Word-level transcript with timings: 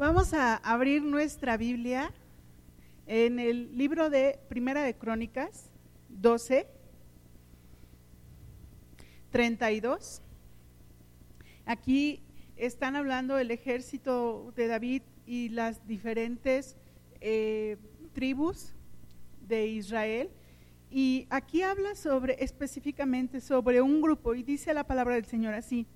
Vamos 0.00 0.32
a 0.32 0.56
abrir 0.56 1.02
nuestra 1.02 1.58
Biblia 1.58 2.10
en 3.06 3.38
el 3.38 3.76
libro 3.76 4.08
de 4.08 4.40
Primera 4.48 4.82
de 4.82 4.94
Crónicas 4.94 5.68
12, 6.08 6.66
32. 9.30 10.22
Aquí 11.66 12.22
están 12.56 12.96
hablando 12.96 13.36
el 13.36 13.50
ejército 13.50 14.54
de 14.56 14.68
David 14.68 15.02
y 15.26 15.50
las 15.50 15.86
diferentes 15.86 16.78
eh, 17.20 17.76
tribus 18.14 18.72
de 19.46 19.66
Israel. 19.66 20.30
Y 20.90 21.26
aquí 21.28 21.60
habla 21.60 21.94
sobre 21.94 22.42
específicamente 22.42 23.42
sobre 23.42 23.82
un 23.82 24.00
grupo 24.00 24.34
y 24.34 24.42
dice 24.44 24.72
la 24.72 24.84
palabra 24.84 25.16
del 25.16 25.26
Señor 25.26 25.52
así. 25.52 25.86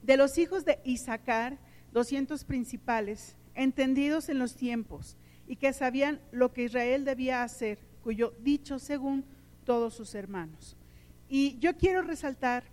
De 0.00 0.16
los 0.16 0.38
hijos 0.38 0.64
de 0.64 0.78
Isaacar, 0.84 1.58
200 1.94 2.44
principales, 2.44 3.36
entendidos 3.54 4.28
en 4.28 4.38
los 4.38 4.56
tiempos 4.56 5.16
y 5.46 5.56
que 5.56 5.72
sabían 5.72 6.20
lo 6.32 6.52
que 6.52 6.64
Israel 6.64 7.04
debía 7.04 7.42
hacer, 7.42 7.78
cuyo 8.02 8.34
dicho 8.42 8.78
según 8.78 9.24
todos 9.64 9.94
sus 9.94 10.14
hermanos. 10.14 10.76
Y 11.28 11.56
yo 11.60 11.76
quiero 11.76 12.02
resaltar 12.02 12.64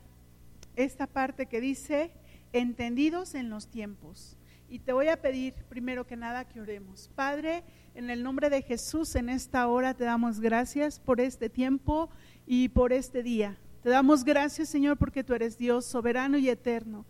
esta 0.75 1.05
parte 1.05 1.45
que 1.45 1.61
dice, 1.61 2.11
entendidos 2.51 3.35
en 3.35 3.49
los 3.49 3.67
tiempos. 3.67 4.37
Y 4.67 4.79
te 4.79 4.91
voy 4.93 5.09
a 5.09 5.21
pedir 5.21 5.53
primero 5.69 6.07
que 6.07 6.15
nada 6.15 6.47
que 6.47 6.59
oremos. 6.59 7.09
Padre, 7.13 7.63
en 7.93 8.09
el 8.09 8.23
nombre 8.23 8.49
de 8.49 8.61
Jesús, 8.61 9.15
en 9.15 9.29
esta 9.29 9.67
hora 9.67 9.93
te 9.93 10.03
damos 10.03 10.39
gracias 10.39 10.99
por 10.99 11.21
este 11.21 11.49
tiempo 11.49 12.09
y 12.47 12.69
por 12.69 12.91
este 12.91 13.21
día. 13.21 13.57
Te 13.83 13.89
damos 13.89 14.23
gracias, 14.23 14.69
Señor, 14.69 14.97
porque 14.97 15.23
tú 15.23 15.33
eres 15.33 15.57
Dios 15.57 15.85
soberano 15.85 16.37
y 16.37 16.49
eterno. 16.49 17.05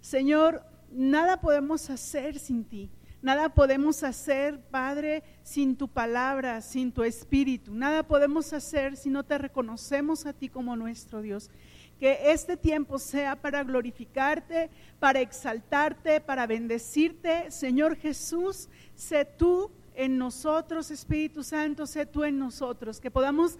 Señor, 0.00 0.62
nada 0.96 1.40
podemos 1.40 1.90
hacer 1.90 2.38
sin 2.38 2.64
ti. 2.64 2.90
Nada 3.22 3.48
podemos 3.48 4.02
hacer, 4.02 4.60
Padre, 4.70 5.22
sin 5.42 5.76
tu 5.76 5.88
palabra, 5.88 6.60
sin 6.60 6.92
tu 6.92 7.02
espíritu. 7.02 7.74
Nada 7.74 8.02
podemos 8.02 8.52
hacer 8.52 8.96
si 8.96 9.10
no 9.10 9.24
te 9.24 9.38
reconocemos 9.38 10.26
a 10.26 10.32
ti 10.32 10.48
como 10.48 10.76
nuestro 10.76 11.22
Dios. 11.22 11.50
Que 11.98 12.30
este 12.30 12.56
tiempo 12.56 12.98
sea 12.98 13.34
para 13.34 13.64
glorificarte, 13.64 14.70
para 15.00 15.20
exaltarte, 15.20 16.20
para 16.20 16.46
bendecirte. 16.46 17.50
Señor 17.50 17.96
Jesús, 17.96 18.68
sé 18.94 19.24
tú 19.24 19.70
en 19.94 20.18
nosotros, 20.18 20.90
Espíritu 20.90 21.42
Santo, 21.42 21.86
sé 21.86 22.06
tú 22.06 22.22
en 22.22 22.38
nosotros. 22.38 23.00
Que 23.00 23.10
podamos 23.10 23.58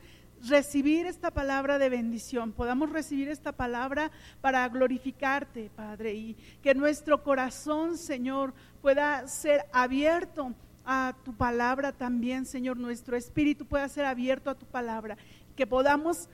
recibir 0.48 1.06
esta 1.06 1.30
palabra 1.30 1.78
de 1.78 1.89
bendición, 1.89 2.52
podamos 2.52 2.91
recibir 2.91 3.28
esta 3.28 3.52
palabra 3.52 4.11
para 4.41 4.69
glorificarte, 4.69 5.70
Padre, 5.75 6.14
y 6.14 6.36
que 6.62 6.75
nuestro 6.75 7.22
corazón, 7.22 7.97
Señor, 7.97 8.55
pueda 8.83 9.27
ser 9.28 9.66
abierto 9.72 10.55
a 10.84 11.16
tu 11.25 11.34
palabra 11.34 11.92
también, 11.92 12.47
Señor, 12.47 12.77
nuestro 12.77 13.16
espíritu 13.16 13.66
pueda 13.66 13.88
ser 13.88 14.05
abierto 14.05 14.50
a 14.50 14.55
tu 14.55 14.66
palabra, 14.66 15.16
que 15.56 15.66
podamos 15.66 16.28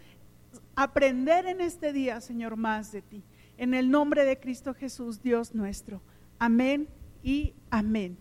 aprender 0.76 1.46
en 1.46 1.60
este 1.60 1.92
día, 1.92 2.20
Señor, 2.20 2.56
más 2.56 2.92
de 2.92 3.02
ti. 3.02 3.22
En 3.56 3.74
el 3.74 3.90
nombre 3.90 4.24
de 4.24 4.38
Cristo 4.38 4.74
Jesús, 4.74 5.22
Dios 5.22 5.54
nuestro. 5.54 6.02
Amén 6.38 6.88
y 7.22 7.54
amén. 7.70 8.18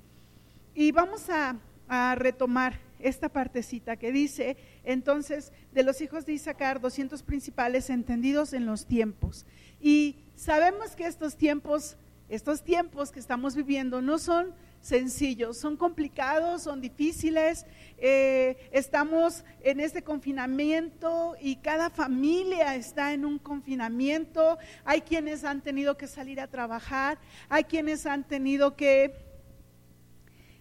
Y 0.73 0.91
vamos 0.91 1.29
a, 1.29 1.57
a 1.87 2.15
retomar 2.15 2.79
esta 2.99 3.29
partecita 3.29 3.97
que 3.97 4.11
dice, 4.11 4.55
entonces, 4.83 5.51
de 5.71 5.83
los 5.83 6.01
hijos 6.01 6.25
de 6.25 6.33
Isaacar, 6.33 6.81
200 6.81 7.23
principales 7.23 7.89
entendidos 7.89 8.53
en 8.53 8.65
los 8.65 8.85
tiempos. 8.85 9.45
Y 9.79 10.15
sabemos 10.35 10.95
que 10.95 11.05
estos 11.05 11.35
tiempos, 11.35 11.97
estos 12.29 12.63
tiempos 12.63 13.11
que 13.11 13.19
estamos 13.19 13.55
viviendo 13.55 14.01
no 14.01 14.17
son 14.17 14.53
sencillos, 14.81 15.57
son 15.57 15.77
complicados, 15.77 16.63
son 16.63 16.81
difíciles. 16.81 17.65
Eh, 17.99 18.57
estamos 18.71 19.43
en 19.61 19.79
este 19.79 20.03
confinamiento 20.03 21.35
y 21.39 21.57
cada 21.57 21.89
familia 21.89 22.75
está 22.75 23.13
en 23.13 23.23
un 23.25 23.37
confinamiento. 23.37 24.57
Hay 24.83 25.01
quienes 25.01 25.43
han 25.43 25.61
tenido 25.61 25.95
que 25.97 26.07
salir 26.07 26.41
a 26.41 26.47
trabajar, 26.47 27.19
hay 27.49 27.63
quienes 27.65 28.07
han 28.07 28.27
tenido 28.27 28.75
que 28.75 29.13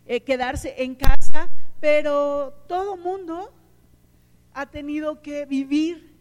eh, 0.06 0.20
quedarse 0.20 0.74
en 0.82 0.94
casa, 0.94 1.48
pero 1.80 2.52
todo 2.68 2.96
mundo 2.98 3.54
ha 4.60 4.66
tenido 4.66 5.22
que 5.22 5.46
vivir 5.46 6.14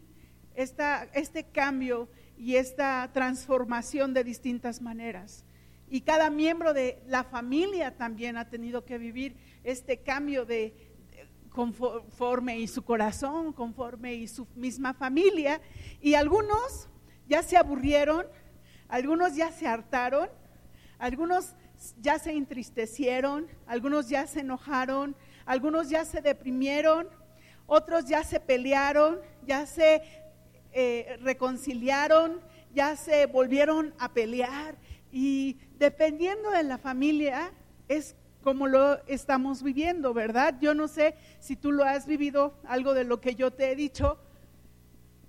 esta, 0.54 1.04
este 1.12 1.44
cambio 1.44 2.08
y 2.38 2.56
esta 2.56 3.10
transformación 3.12 4.14
de 4.14 4.24
distintas 4.24 4.80
maneras. 4.80 5.44
Y 5.90 6.00
cada 6.00 6.30
miembro 6.30 6.72
de 6.72 7.02
la 7.06 7.24
familia 7.24 7.98
también 7.98 8.38
ha 8.38 8.48
tenido 8.48 8.86
que 8.86 8.96
vivir 8.96 9.36
este 9.62 9.98
cambio 9.98 10.46
de 10.46 10.72
conforme 11.50 12.58
y 12.60 12.66
su 12.66 12.82
corazón, 12.82 13.52
conforme 13.52 14.14
y 14.14 14.26
su 14.26 14.46
misma 14.54 14.94
familia. 14.94 15.60
Y 16.00 16.14
algunos 16.14 16.88
ya 17.28 17.42
se 17.42 17.58
aburrieron, 17.58 18.24
algunos 18.88 19.36
ya 19.36 19.52
se 19.52 19.66
hartaron, 19.66 20.30
algunos 20.98 21.54
ya 22.00 22.18
se 22.18 22.32
entristecieron, 22.32 23.48
algunos 23.66 24.08
ya 24.08 24.26
se 24.26 24.40
enojaron, 24.40 25.14
algunos 25.44 25.90
ya 25.90 26.06
se 26.06 26.22
deprimieron, 26.22 27.08
otros 27.70 28.06
ya 28.06 28.24
se 28.24 28.40
pelearon, 28.40 29.20
ya 29.46 29.64
se 29.64 30.02
eh, 30.72 31.16
reconciliaron, 31.22 32.40
ya 32.74 32.96
se 32.96 33.26
volvieron 33.26 33.94
a 34.00 34.12
pelear 34.12 34.76
y 35.12 35.56
dependiendo 35.78 36.50
de 36.50 36.64
la 36.64 36.78
familia 36.78 37.52
es 37.86 38.16
como 38.42 38.66
lo 38.66 38.98
estamos 39.06 39.62
viviendo, 39.62 40.12
¿verdad? 40.12 40.56
Yo 40.60 40.74
no 40.74 40.88
sé 40.88 41.14
si 41.38 41.54
tú 41.54 41.70
lo 41.70 41.84
has 41.84 42.06
vivido, 42.08 42.54
algo 42.64 42.92
de 42.92 43.04
lo 43.04 43.20
que 43.20 43.36
yo 43.36 43.52
te 43.52 43.70
he 43.70 43.76
dicho, 43.76 44.18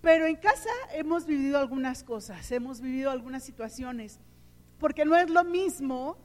pero 0.01 0.25
en 0.25 0.35
casa 0.35 0.71
hemos 0.93 1.27
vivido 1.27 1.59
algunas 1.59 2.03
cosas, 2.03 2.51
hemos 2.51 2.81
vivido 2.81 3.11
algunas 3.11 3.43
situaciones, 3.43 4.19
porque 4.79 5.05
no 5.05 5.15
es 5.15 5.29
lo 5.29 5.43
mismo, 5.43 6.17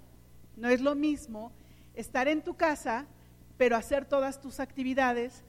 no 0.57 0.71
es 0.71 0.81
lo 0.81 0.95
mismo 0.95 1.53
estar 1.95 2.27
en 2.27 2.41
tu 2.41 2.57
casa 2.57 3.07
pero 3.57 3.77
hacer 3.77 4.05
todas 4.05 4.41
tus 4.41 4.61
actividades, 4.61 5.45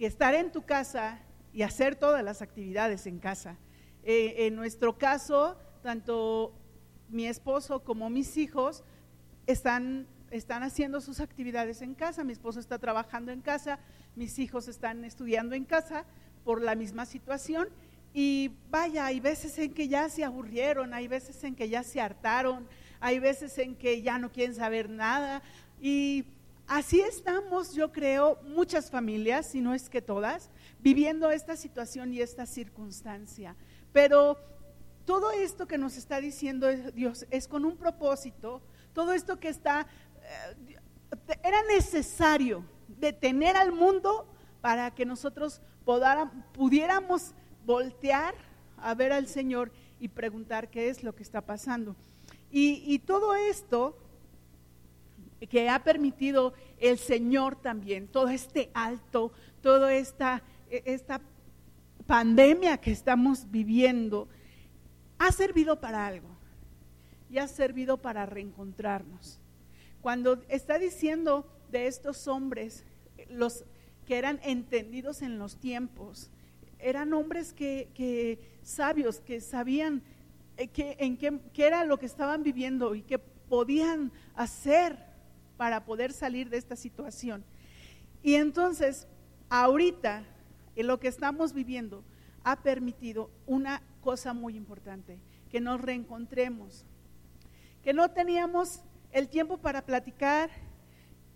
que 0.00 0.06
estar 0.06 0.34
en 0.34 0.50
tu 0.50 0.62
casa 0.62 1.18
y 1.52 1.60
hacer 1.60 1.94
todas 1.94 2.24
las 2.24 2.40
actividades 2.40 3.06
en 3.06 3.18
casa. 3.18 3.58
Eh, 4.02 4.46
en 4.46 4.56
nuestro 4.56 4.96
caso, 4.96 5.58
tanto 5.82 6.54
mi 7.10 7.26
esposo 7.26 7.84
como 7.84 8.08
mis 8.08 8.38
hijos 8.38 8.82
están, 9.46 10.06
están 10.30 10.62
haciendo 10.62 11.02
sus 11.02 11.20
actividades 11.20 11.82
en 11.82 11.94
casa, 11.94 12.24
mi 12.24 12.32
esposo 12.32 12.60
está 12.60 12.78
trabajando 12.78 13.30
en 13.30 13.42
casa, 13.42 13.78
mis 14.16 14.38
hijos 14.38 14.68
están 14.68 15.04
estudiando 15.04 15.54
en 15.54 15.66
casa 15.66 16.06
por 16.44 16.62
la 16.62 16.74
misma 16.76 17.04
situación. 17.04 17.68
Y 18.14 18.52
vaya, 18.70 19.04
hay 19.04 19.20
veces 19.20 19.58
en 19.58 19.74
que 19.74 19.86
ya 19.86 20.08
se 20.08 20.24
aburrieron, 20.24 20.94
hay 20.94 21.08
veces 21.08 21.44
en 21.44 21.54
que 21.54 21.68
ya 21.68 21.82
se 21.82 22.00
hartaron, 22.00 22.66
hay 23.00 23.18
veces 23.18 23.58
en 23.58 23.76
que 23.76 24.00
ya 24.00 24.18
no 24.18 24.32
quieren 24.32 24.54
saber 24.54 24.88
nada. 24.88 25.42
Y 25.78 26.24
Así 26.70 27.00
estamos, 27.00 27.74
yo 27.74 27.90
creo, 27.90 28.38
muchas 28.44 28.92
familias, 28.92 29.46
si 29.46 29.60
no 29.60 29.74
es 29.74 29.90
que 29.90 30.00
todas, 30.00 30.50
viviendo 30.78 31.28
esta 31.32 31.56
situación 31.56 32.14
y 32.14 32.20
esta 32.20 32.46
circunstancia. 32.46 33.56
Pero 33.92 34.38
todo 35.04 35.32
esto 35.32 35.66
que 35.66 35.78
nos 35.78 35.96
está 35.96 36.20
diciendo 36.20 36.68
Dios 36.94 37.26
es 37.32 37.48
con 37.48 37.64
un 37.64 37.76
propósito, 37.76 38.62
todo 38.92 39.12
esto 39.12 39.40
que 39.40 39.48
está, 39.48 39.88
eh, 40.22 40.76
era 41.42 41.60
necesario 41.64 42.64
detener 42.86 43.56
al 43.56 43.72
mundo 43.72 44.32
para 44.60 44.92
que 44.92 45.04
nosotros 45.04 45.60
pudiéramos 46.52 47.34
voltear 47.66 48.32
a 48.76 48.94
ver 48.94 49.12
al 49.12 49.26
Señor 49.26 49.72
y 49.98 50.06
preguntar 50.06 50.70
qué 50.70 50.88
es 50.88 51.02
lo 51.02 51.16
que 51.16 51.24
está 51.24 51.40
pasando. 51.40 51.96
Y, 52.48 52.84
y 52.86 53.00
todo 53.00 53.34
esto 53.34 53.96
que 55.48 55.68
ha 55.68 55.82
permitido 55.82 56.52
el 56.78 56.98
Señor 56.98 57.56
también, 57.56 58.08
todo 58.08 58.28
este 58.28 58.70
alto, 58.74 59.32
toda 59.62 59.94
esta, 59.94 60.42
esta 60.70 61.20
pandemia 62.06 62.78
que 62.78 62.90
estamos 62.90 63.50
viviendo, 63.50 64.28
ha 65.18 65.32
servido 65.32 65.80
para 65.80 66.06
algo 66.06 66.28
y 67.30 67.38
ha 67.38 67.48
servido 67.48 67.98
para 67.98 68.26
reencontrarnos. 68.26 69.38
Cuando 70.00 70.42
está 70.48 70.78
diciendo 70.78 71.46
de 71.70 71.86
estos 71.86 72.26
hombres, 72.26 72.84
los 73.28 73.64
que 74.06 74.16
eran 74.18 74.40
entendidos 74.42 75.22
en 75.22 75.38
los 75.38 75.56
tiempos, 75.56 76.30
eran 76.78 77.12
hombres 77.12 77.52
que, 77.52 78.40
sabios, 78.62 79.20
que 79.20 79.40
sabían 79.40 80.02
eh, 80.56 80.68
que, 80.68 80.96
en 80.98 81.16
qué, 81.16 81.38
qué 81.52 81.66
era 81.66 81.84
lo 81.84 81.98
que 81.98 82.06
estaban 82.06 82.42
viviendo 82.42 82.94
y 82.94 83.02
que 83.02 83.18
podían 83.18 84.10
hacer 84.34 85.09
para 85.60 85.84
poder 85.84 86.14
salir 86.14 86.48
de 86.48 86.56
esta 86.56 86.74
situación. 86.74 87.44
Y 88.22 88.36
entonces, 88.36 89.06
ahorita, 89.50 90.24
en 90.74 90.86
lo 90.86 90.98
que 90.98 91.08
estamos 91.08 91.52
viviendo, 91.52 92.02
ha 92.44 92.62
permitido 92.62 93.30
una 93.44 93.82
cosa 94.00 94.32
muy 94.32 94.56
importante, 94.56 95.20
que 95.50 95.60
nos 95.60 95.78
reencontremos, 95.82 96.86
que 97.82 97.92
no 97.92 98.10
teníamos 98.10 98.80
el 99.12 99.28
tiempo 99.28 99.58
para 99.58 99.84
platicar, 99.84 100.48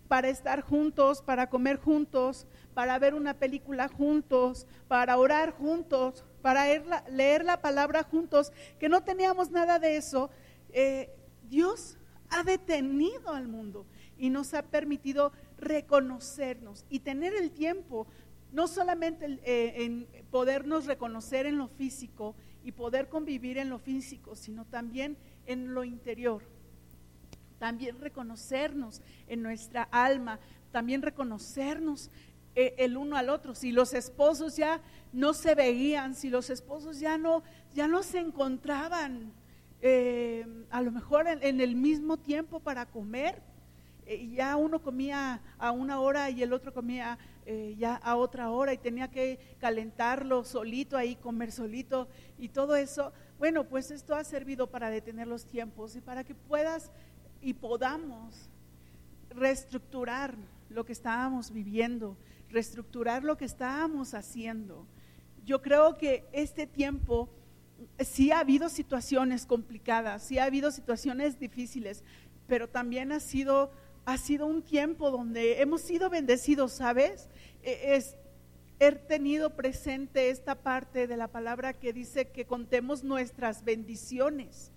para 0.07 0.29
estar 0.29 0.61
juntos, 0.61 1.21
para 1.21 1.47
comer 1.47 1.77
juntos, 1.77 2.47
para 2.73 2.97
ver 2.97 3.13
una 3.13 3.35
película 3.35 3.89
juntos, 3.89 4.65
para 4.87 5.19
orar 5.19 5.51
juntos, 5.51 6.25
para 6.41 6.65
leer 7.11 7.45
la, 7.45 7.61
palabra 7.61 8.01
juntos, 8.01 8.51
que 8.79 8.89
no 8.89 9.03
teníamos 9.03 9.51
nada 9.51 9.77
de 9.77 9.97
eso, 9.97 10.31
eh, 10.69 11.15
Dios 11.43 11.99
ha 12.31 12.41
detenido 12.41 13.29
al 13.29 13.47
mundo 13.47 13.85
y 14.17 14.29
nos 14.29 14.53
ha 14.53 14.63
permitido 14.63 15.31
reconocernos 15.57 16.85
y 16.89 16.99
tener 16.99 17.33
el 17.35 17.51
tiempo, 17.51 18.07
no 18.51 18.67
solamente 18.67 19.39
eh, 19.43 19.83
en 19.83 20.07
podernos 20.31 20.85
reconocer 20.85 21.45
en 21.45 21.57
lo 21.57 21.67
físico 21.67 22.35
y 22.63 22.71
poder 22.71 23.09
convivir 23.09 23.57
en 23.57 23.69
lo 23.69 23.79
físico, 23.79 24.35
sino 24.35 24.65
también 24.65 25.17
en 25.45 25.73
lo 25.73 25.83
interior. 25.83 26.43
También 27.59 27.99
reconocernos 27.99 29.01
en 29.27 29.41
nuestra 29.41 29.83
alma, 29.83 30.39
también 30.71 31.01
reconocernos 31.01 32.09
eh, 32.55 32.75
el 32.77 32.97
uno 32.97 33.17
al 33.17 33.29
otro. 33.29 33.55
Si 33.55 33.71
los 33.71 33.93
esposos 33.93 34.55
ya 34.55 34.81
no 35.13 35.33
se 35.33 35.55
veían, 35.55 36.15
si 36.15 36.29
los 36.29 36.49
esposos 36.49 36.99
ya 36.99 37.17
no, 37.17 37.43
ya 37.73 37.87
no 37.87 38.03
se 38.03 38.19
encontraban 38.19 39.33
eh, 39.81 40.45
a 40.71 40.81
lo 40.81 40.91
mejor 40.91 41.27
en, 41.27 41.61
el 41.61 41.75
mismo 41.75 42.17
tiempo 42.17 42.59
para 42.59 42.85
comer, 42.85 43.41
eh, 44.05 44.29
ya 44.29 44.55
uno 44.55 44.81
comía 44.81 45.41
a 45.57 45.71
una 45.71 45.99
hora 45.99 46.29
y 46.29 46.43
el 46.43 46.53
otro 46.53 46.73
comía 46.73 47.17
ya 47.77 47.93
a 47.97 48.15
otra 48.15 48.49
hora 48.49 48.73
y 48.73 48.77
tenía 48.79 49.11
que 49.11 49.37
calentarlo 49.59 50.43
solito 50.43 50.97
ahí, 50.97 51.15
comer 51.15 51.51
solito 51.51 52.07
y 52.39 52.49
todo 52.49 52.75
eso. 52.75 53.13
Bueno, 53.37 53.65
pues 53.65 53.91
esto 53.91 54.15
ha 54.15 54.23
servido 54.23 54.71
para 54.71 54.89
detener 54.89 55.27
los 55.27 55.45
tiempos 55.45 55.95
y 55.95 56.01
para 56.01 56.23
que 56.23 56.33
puedas 56.33 56.91
y 57.41 57.53
podamos 57.53 58.49
reestructurar 59.29 60.35
lo 60.69 60.85
que 60.85 60.93
estábamos 60.93 61.51
viviendo, 61.51 62.17
reestructurar 62.49 63.23
lo 63.23 63.37
que 63.37 63.45
estábamos 63.45 64.13
haciendo. 64.13 64.87
Yo 65.45 65.61
creo 65.61 65.97
que 65.97 66.25
este 66.31 66.65
tiempo 66.65 67.29
sí 67.99 68.31
ha 68.31 68.39
habido 68.39 68.69
situaciones 68.69 69.45
complicadas, 69.45 70.23
sí 70.23 70.39
ha 70.39 70.45
habido 70.45 70.71
situaciones 70.71 71.39
difíciles, 71.39 72.03
pero 72.47 72.67
también 72.67 73.11
ha 73.11 73.19
sido, 73.19 73.71
ha 74.05 74.17
sido 74.17 74.45
un 74.45 74.61
tiempo 74.61 75.11
donde 75.11 75.61
hemos 75.61 75.81
sido 75.81 76.09
bendecidos, 76.09 76.73
¿sabes? 76.73 77.27
E, 77.63 77.95
es, 77.95 78.15
he 78.79 78.91
tenido 78.91 79.55
presente 79.55 80.29
esta 80.29 80.55
parte 80.55 81.07
de 81.07 81.17
la 81.17 81.27
palabra 81.27 81.73
que 81.73 81.93
dice 81.93 82.27
que 82.27 82.45
contemos 82.45 83.03
nuestras 83.03 83.63
bendiciones 83.63 84.71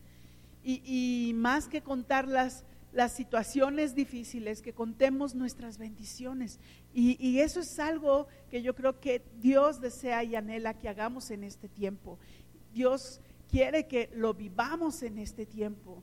y, 0.62 0.82
y 0.84 1.34
más 1.34 1.68
que 1.68 1.82
contarlas, 1.82 2.64
las 2.92 3.12
situaciones 3.12 3.94
difíciles, 3.94 4.62
que 4.62 4.72
contemos 4.72 5.34
nuestras 5.34 5.78
bendiciones. 5.78 6.58
Y, 6.94 7.38
eso 7.40 7.60
es 7.60 7.78
algo 7.78 8.26
que 8.50 8.62
yo 8.62 8.74
creo 8.74 8.98
que 8.98 9.22
Dios 9.40 9.80
desea 9.80 10.24
y 10.24 10.34
anhela 10.34 10.74
que 10.74 10.88
hagamos 10.88 11.30
en 11.30 11.44
este 11.44 11.68
tiempo. 11.68 12.18
Dios 12.72 13.20
quiere 13.50 13.86
que 13.86 14.10
lo 14.14 14.34
vivamos 14.34 15.02
en 15.02 15.18
este 15.18 15.46
tiempo. 15.46 16.02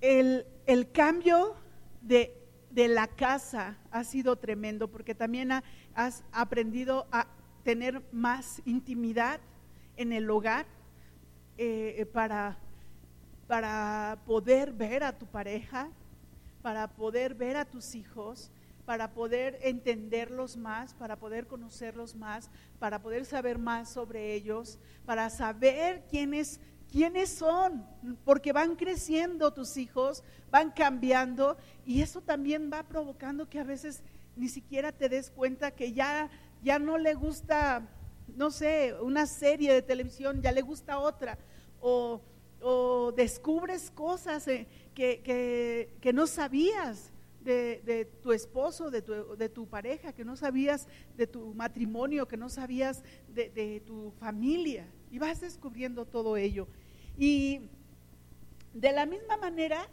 El, 0.00 0.46
cambio 0.92 1.54
de, 2.06 2.42
la 2.74 3.06
casa 3.06 3.78
ha 3.90 4.04
sido 4.04 4.36
tremendo 4.36 4.88
porque 4.88 5.14
también 5.14 5.50
has 5.94 6.24
aprendido 6.30 7.06
a 7.10 7.26
tener 7.64 8.02
más 8.12 8.60
intimidad 8.66 9.40
en 9.96 10.12
el 10.12 10.28
hogar 10.30 10.66
eh, 11.56 12.06
para 12.12 12.58
para 13.46 14.18
poder 14.26 14.72
ver 14.72 15.04
a 15.04 15.16
tu 15.16 15.26
pareja, 15.26 15.88
para 16.62 16.88
poder 16.88 17.34
ver 17.34 17.56
a 17.56 17.64
tus 17.64 17.94
hijos, 17.94 18.50
para 18.84 19.12
poder 19.12 19.58
entenderlos 19.62 20.56
más, 20.56 20.94
para 20.94 21.16
poder 21.16 21.46
conocerlos 21.46 22.14
más, 22.14 22.50
para 22.78 23.00
poder 23.02 23.24
saber 23.24 23.58
más 23.58 23.88
sobre 23.88 24.34
ellos, 24.34 24.78
para 25.04 25.30
saber 25.30 26.04
quiénes 26.10 26.60
quiénes 26.90 27.30
son, 27.30 27.86
porque 28.24 28.52
van 28.52 28.76
creciendo 28.76 29.52
tus 29.52 29.76
hijos, 29.76 30.22
van 30.50 30.70
cambiando 30.70 31.56
y 31.84 32.02
eso 32.02 32.20
también 32.20 32.70
va 32.72 32.82
provocando 32.82 33.48
que 33.48 33.60
a 33.60 33.64
veces 33.64 34.02
ni 34.36 34.48
siquiera 34.48 34.92
te 34.92 35.08
des 35.08 35.30
cuenta 35.30 35.70
que 35.70 35.92
ya 35.92 36.30
ya 36.62 36.78
no 36.78 36.98
le 36.98 37.14
gusta 37.14 37.88
no 38.34 38.50
sé, 38.50 38.94
una 39.00 39.26
serie 39.26 39.72
de 39.72 39.82
televisión, 39.82 40.42
ya 40.42 40.50
le 40.50 40.62
gusta 40.62 40.98
otra 40.98 41.38
o 41.80 42.20
o 42.60 43.12
descubres 43.12 43.90
cosas 43.90 44.46
eh, 44.48 44.66
que, 44.94 46.12
no 46.12 46.26
sabías 46.26 47.12
de, 47.40 48.10
tu 48.22 48.32
esposo, 48.32 48.90
de 48.90 49.02
tu, 49.02 49.36
de 49.36 49.48
tu, 49.48 49.68
pareja, 49.68 50.12
que 50.12 50.24
no 50.24 50.36
sabías 50.36 50.88
de 51.16 51.26
tu 51.26 51.54
matrimonio, 51.54 52.26
que 52.26 52.36
no 52.36 52.48
sabías 52.48 53.02
de, 53.28 53.82
tu 53.86 54.10
familia. 54.18 54.86
Y 55.10 55.18
vas 55.18 55.40
descubriendo 55.40 56.04
todo 56.04 56.36
ello. 56.36 56.68
Y 57.16 57.60
de 58.72 58.92
la 58.92 59.06
misma 59.06 59.36
manera 59.36 59.88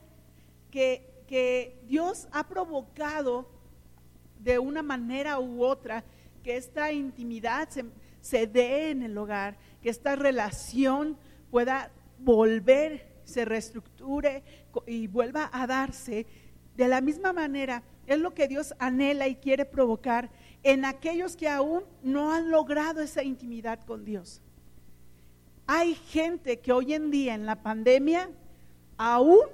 que, 0.71 1.11
Dios 1.87 2.27
ha 2.31 2.47
provocado 2.47 3.47
de 4.39 4.59
una 4.59 4.83
manera 4.83 5.39
u 5.39 5.63
otra 5.63 6.03
que 6.43 6.57
esta 6.57 6.91
intimidad 6.91 7.69
se, 7.69 7.85
se 8.21 8.45
dé 8.45 8.91
en 8.91 9.01
el 9.01 9.17
hogar, 9.17 9.57
que 9.81 9.89
esta 9.89 10.15
relación 10.15 11.17
pueda 11.49 11.91
volver, 12.19 13.07
se 13.23 13.45
reestructure 13.45 14.43
y 14.85 15.07
vuelva 15.07 15.49
a 15.51 15.65
darse, 15.65 16.27
de 16.75 16.87
la 16.87 17.01
misma 17.01 17.33
manera 17.33 17.81
es 18.05 18.19
lo 18.19 18.35
que 18.35 18.47
Dios 18.47 18.75
anhela 18.77 19.27
y 19.27 19.35
quiere 19.37 19.65
provocar 19.65 20.29
en 20.61 20.85
aquellos 20.85 21.35
que 21.35 21.49
aún 21.49 21.83
no 22.03 22.31
han 22.31 22.51
logrado 22.51 23.01
esa 23.01 23.23
intimidad 23.23 23.83
con 23.85 24.05
Dios. 24.05 24.42
Hay 25.65 25.95
gente 25.95 26.59
que 26.59 26.73
hoy 26.73 26.93
en 26.93 27.09
día 27.09 27.35
en 27.35 27.45
la 27.45 27.61
pandemia 27.61 28.29
aún 28.97 29.45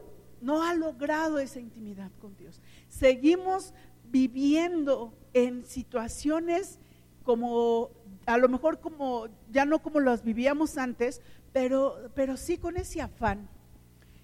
no 0.41 0.63
ha 0.63 0.73
logrado 0.73 1.39
esa 1.39 1.59
intimidad 1.59 2.11
con 2.19 2.35
Dios. 2.37 2.59
Seguimos 2.87 3.73
viviendo 4.05 5.13
en 5.33 5.65
situaciones 5.65 6.79
como, 7.23 7.91
a 8.25 8.37
lo 8.37 8.49
mejor 8.49 8.79
como, 8.79 9.27
ya 9.51 9.65
no 9.65 9.79
como 9.79 9.99
las 9.99 10.23
vivíamos 10.23 10.77
antes, 10.77 11.21
pero, 11.53 12.09
pero 12.15 12.37
sí 12.37 12.57
con 12.57 12.77
ese 12.77 13.01
afán 13.01 13.47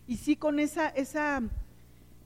y 0.07 0.17
sí 0.17 0.35
con 0.35 0.59
esa, 0.59 0.89
esa 0.89 1.41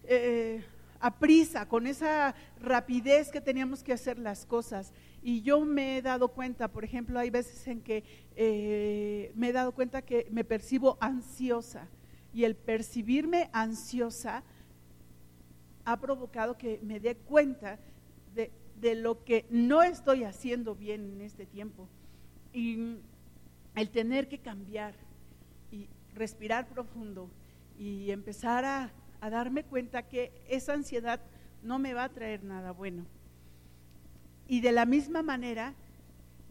eh, 0.03 0.63
aprisa, 0.99 1.67
con 1.67 1.87
esa 1.87 2.35
rapidez 2.61 3.29
que 3.31 3.41
teníamos 3.41 3.83
que 3.83 3.93
hacer 3.93 4.19
las 4.19 4.45
cosas. 4.45 4.93
Y 5.21 5.41
yo 5.41 5.65
me 5.65 5.97
he 5.97 6.01
dado 6.01 6.29
cuenta, 6.29 6.69
por 6.69 6.83
ejemplo, 6.83 7.19
hay 7.19 7.29
veces 7.29 7.67
en 7.67 7.81
que 7.81 8.03
eh, 8.35 9.31
me 9.35 9.49
he 9.49 9.53
dado 9.53 9.73
cuenta 9.73 10.01
que 10.01 10.27
me 10.31 10.43
percibo 10.43 10.97
ansiosa 11.01 11.87
y 12.33 12.43
el 12.45 12.55
percibirme 12.55 13.49
ansiosa 13.51 14.43
ha 15.85 15.99
provocado 15.99 16.57
que 16.57 16.79
me 16.83 16.99
dé 16.99 17.15
cuenta 17.15 17.79
de, 18.35 18.51
de 18.79 18.95
lo 18.95 19.23
que 19.23 19.45
no 19.49 19.83
estoy 19.83 20.23
haciendo 20.23 20.75
bien 20.75 21.11
en 21.13 21.21
este 21.21 21.45
tiempo. 21.45 21.87
Y 22.53 22.97
el 23.75 23.89
tener 23.89 24.27
que 24.27 24.39
cambiar 24.39 24.93
y 25.71 25.87
respirar 26.13 26.67
profundo 26.67 27.29
y 27.77 28.11
empezar 28.11 28.65
a, 28.65 28.91
darme 29.29 29.63
cuenta 29.63 30.03
que 30.03 30.31
esa 30.47 30.73
ansiedad 30.73 31.19
no 31.61 31.77
me 31.77 31.93
va 31.93 32.05
a 32.05 32.09
traer 32.09 32.43
nada 32.43 32.71
bueno. 32.71 33.05
Y 34.49 34.61
de 34.61 34.71
la 34.71 34.85
misma 34.85 35.21
manera 35.21 35.75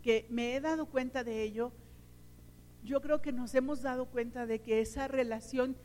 que 0.02 0.24
me 0.30 0.54
he 0.54 0.60
dado 0.60 0.86
cuenta 0.86 1.24
de 1.24 1.42
ello, 1.42 1.72
yo 2.84 3.02
creo 3.02 3.20
que 3.20 3.32
nos 3.32 3.54
hemos 3.56 3.82
dado 3.82 4.06
cuenta 4.06 4.46
de 4.46 4.60
que 4.60 4.80
esa 4.80 5.08
relación 5.08 5.76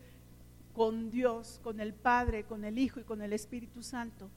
con 0.74 1.10
Dios, 1.10 1.60
con 1.64 1.80
el 1.80 1.96
Padre, 1.96 2.44
con 2.44 2.66
el 2.66 2.78
Hijo 2.78 3.00
y 3.00 3.04
con 3.04 3.24
el 3.24 3.34
Espíritu 3.34 3.82
Santo, 3.82 4.30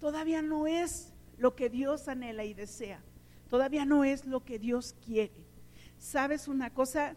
todavía 0.00 0.42
no 0.42 0.68
es 0.68 1.12
lo 1.38 1.56
que 1.56 1.68
Dios 1.68 2.06
anhela 2.06 2.44
y 2.44 2.54
desea, 2.54 3.02
todavía 3.50 3.84
no 3.84 4.04
es 4.04 4.24
lo 4.24 4.44
que 4.44 4.60
Dios 4.60 4.94
quiere. 5.04 5.44
¿Sabes 5.98 6.46
una 6.46 6.72
cosa? 6.72 7.16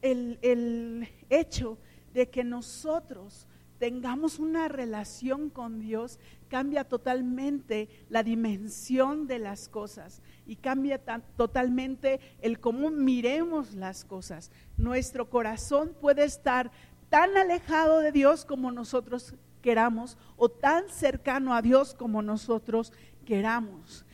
El, 0.00 1.06
hecho 1.28 1.78
de 2.14 2.28
que 2.28 2.42
nosotros 2.42 3.46
tengamos 3.82 4.38
una 4.38 4.68
relación 4.68 5.50
con 5.50 5.80
Dios 5.80 6.20
cambia 6.48 6.84
totalmente 6.84 7.88
la 8.10 8.22
dimensión 8.22 9.26
de 9.26 9.40
las 9.40 9.68
cosas 9.68 10.22
y 10.46 10.54
cambia 10.54 11.00
totalmente 11.36 12.20
el 12.42 12.60
cómo 12.60 12.92
miremos 12.92 13.74
las 13.74 14.04
cosas. 14.04 14.52
Nuestro 14.76 15.28
corazón 15.28 15.96
puede 16.00 16.22
estar 16.22 16.70
tan 17.08 17.36
alejado 17.36 17.98
de 17.98 18.12
Dios 18.12 18.44
como 18.44 18.70
nosotros 18.70 19.34
queramos 19.62 20.16
o 20.36 20.48
tan 20.48 20.88
cercano 20.88 21.52
a 21.52 21.60
Dios 21.60 21.92
como 21.92 22.22
nosotros 22.22 22.92
queramos. 23.26 24.04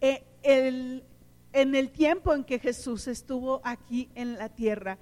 Eh, 0.00 0.24
en 0.42 1.74
el 1.76 1.92
tiempo 1.92 2.34
en 2.34 2.42
que 2.42 2.58
Jesús 2.58 3.06
estuvo 3.06 3.60
aquí 3.62 4.10
en 4.16 4.36
la 4.38 4.48
tierra, 4.48 4.98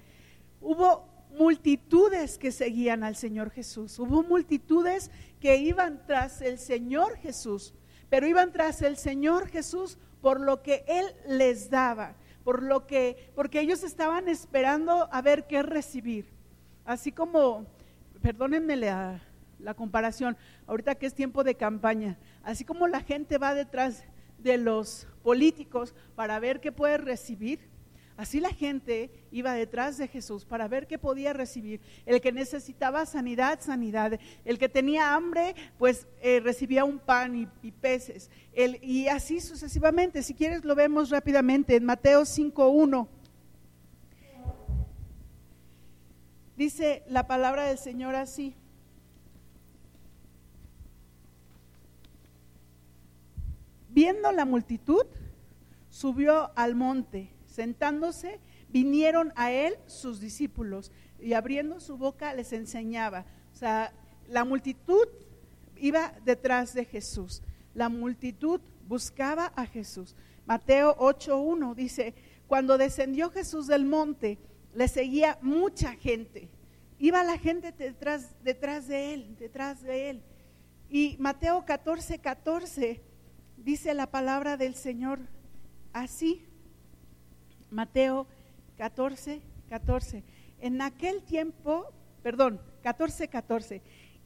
hubo 0.61 1.10
multitudes 1.37 2.37
que 2.37 2.51
seguían 2.51 3.03
al 3.03 3.15
Señor 3.15 3.51
Jesús, 3.51 3.97
hubo 3.99 4.23
multitudes 4.23 5.11
que 5.39 5.57
iban 5.57 6.05
tras 6.05 6.41
el 6.41 6.57
Señor 6.59 7.17
Jesús, 7.17 7.73
pero 8.09 8.27
iban 8.27 8.51
tras 8.51 8.81
el 8.81 8.97
Señor 8.97 9.47
Jesús 9.47 9.97
por 10.21 10.39
lo 10.39 10.61
que 10.61 10.83
Él 10.87 11.05
les 11.27 11.69
daba, 11.69 12.15
por 12.43 12.63
lo 12.63 12.87
que, 12.87 13.31
porque 13.35 13.59
ellos 13.59 13.83
estaban 13.83 14.27
esperando 14.27 15.09
a 15.11 15.21
ver 15.21 15.47
qué 15.47 15.63
recibir. 15.63 16.25
Así 16.85 17.11
como, 17.11 17.65
perdónenme 18.21 18.75
la, 18.75 19.21
la 19.59 19.73
comparación, 19.73 20.37
ahorita 20.67 20.95
que 20.95 21.05
es 21.05 21.13
tiempo 21.13 21.43
de 21.43 21.55
campaña, 21.55 22.17
así 22.43 22.65
como 22.65 22.87
la 22.87 23.01
gente 23.01 23.37
va 23.37 23.53
detrás 23.53 24.03
de 24.37 24.57
los 24.57 25.07
políticos 25.23 25.93
para 26.15 26.39
ver 26.39 26.59
qué 26.59 26.71
puede 26.71 26.97
recibir, 26.97 27.70
Así 28.17 28.39
la 28.39 28.49
gente 28.49 29.09
iba 29.31 29.53
detrás 29.53 29.97
de 29.97 30.07
Jesús 30.07 30.45
para 30.45 30.67
ver 30.67 30.87
qué 30.87 30.99
podía 30.99 31.33
recibir. 31.33 31.81
El 32.05 32.21
que 32.21 32.31
necesitaba 32.31 33.05
sanidad, 33.05 33.59
sanidad. 33.61 34.19
El 34.45 34.59
que 34.59 34.69
tenía 34.69 35.13
hambre, 35.13 35.55
pues 35.77 36.07
eh, 36.21 36.39
recibía 36.39 36.83
un 36.83 36.99
pan 36.99 37.49
y, 37.61 37.71
peces. 37.71 38.29
y 38.53 39.07
así 39.07 39.39
sucesivamente. 39.39 40.23
Si 40.23 40.33
quieres 40.33 40.63
lo 40.65 40.75
vemos 40.75 41.09
rápidamente 41.09 41.75
en 41.75 41.85
Mateo 41.85 42.21
5.1. 42.21 43.07
Dice 46.57 47.03
la 47.07 47.25
palabra 47.25 47.65
del 47.65 47.77
Señor 47.77 48.13
así. 48.15 48.55
Viendo 53.89 54.31
la 54.31 54.45
multitud, 54.45 55.05
subió 55.89 56.51
al 56.55 56.75
monte 56.75 57.29
Sentándose, 57.51 58.39
vinieron 58.69 59.33
a 59.35 59.51
él 59.51 59.75
sus 59.85 60.21
discípulos 60.21 60.91
y 61.19 61.33
abriendo 61.33 61.81
su 61.81 61.97
boca 61.97 62.33
les 62.33 62.53
enseñaba. 62.53 63.25
O 63.53 63.55
sea, 63.55 63.93
la 64.27 64.45
multitud 64.45 65.05
iba 65.75 66.13
detrás 66.23 66.73
de 66.73 66.85
Jesús. 66.85 67.43
La 67.73 67.89
multitud 67.89 68.61
buscaba 68.87 69.51
a 69.55 69.65
Jesús. 69.65 70.15
Mateo 70.45 70.95
8.1 70.95 71.75
dice, 71.75 72.13
cuando 72.47 72.77
descendió 72.77 73.29
Jesús 73.29 73.67
del 73.67 73.85
monte, 73.85 74.37
le 74.73 74.87
seguía 74.87 75.37
mucha 75.41 75.93
gente. 75.95 76.49
Iba 76.99 77.23
la 77.25 77.37
gente 77.37 77.73
detrás, 77.73 78.35
detrás 78.43 78.87
de 78.87 79.13
él, 79.13 79.35
detrás 79.37 79.81
de 79.81 80.09
él. 80.09 80.23
Y 80.89 81.17
Mateo 81.19 81.65
14.14 81.65 82.21
14, 82.21 83.01
dice 83.57 83.93
la 83.93 84.09
palabra 84.09 84.55
del 84.55 84.75
Señor 84.75 85.19
así. 85.93 86.45
Mateo 87.71 88.27
14, 88.77 89.41
14. 89.69 90.23
En 90.59 90.81
aquel 90.81 91.23
tiempo, 91.23 91.91
perdón, 92.21 92.61
14, 92.83 93.27
14. 93.27 93.81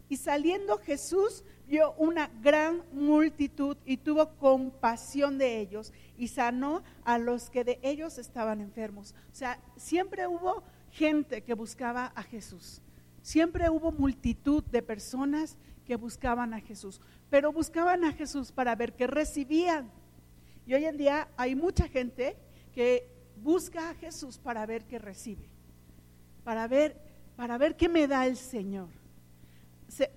Y 0.10 0.18
saliendo 0.18 0.78
Jesús 0.78 1.44
vio 1.68 1.94
una 1.94 2.30
gran 2.42 2.84
multitud 2.92 3.78
y 3.86 3.98
tuvo 3.98 4.36
compasión 4.36 5.38
de 5.38 5.60
ellos 5.60 5.94
y 6.18 6.28
sanó 6.28 6.84
a 7.04 7.18
los 7.18 7.50
que 7.50 7.64
de 7.64 7.80
ellos 7.82 8.18
estaban 8.18 8.62
enfermos. 8.62 9.16
O 9.32 9.36
sea, 9.36 9.60
siempre 9.76 10.28
hubo 10.28 10.64
gente 10.92 11.42
que 11.42 11.54
buscaba 11.54 12.12
a 12.16 12.24
Jesús. 12.24 12.82
Siempre 13.22 13.70
hubo 13.70 13.92
multitud 13.92 14.64
de 14.66 14.84
personas 14.84 15.58
que 15.86 15.96
buscaban 15.96 16.54
a 16.54 16.62
Jesús, 16.62 17.02
pero 17.30 17.52
buscaban 17.52 18.04
a 18.04 18.14
Jesús 18.14 18.52
para 18.52 18.76
ver 18.76 18.94
qué 18.94 19.08
recibían. 19.08 19.92
Y 20.68 20.74
hoy 20.74 20.86
en 20.86 20.98
día 20.98 21.28
hay 21.38 21.56
mucha 21.56 21.88
gente 21.88 22.38
que 22.74 23.15
busca 23.42 23.90
a 23.90 23.96
Jesús 23.96 24.38
para 24.38 24.66
ver 24.66 24.86
qué 24.86 25.00
recibe, 25.00 25.48
para 26.44 26.68
ver, 26.68 27.00
para 27.36 27.58
ver 27.58 27.76
qué 27.76 27.90
me 27.90 28.08
da 28.08 28.26
el 28.28 28.38
Señor. 28.38 28.90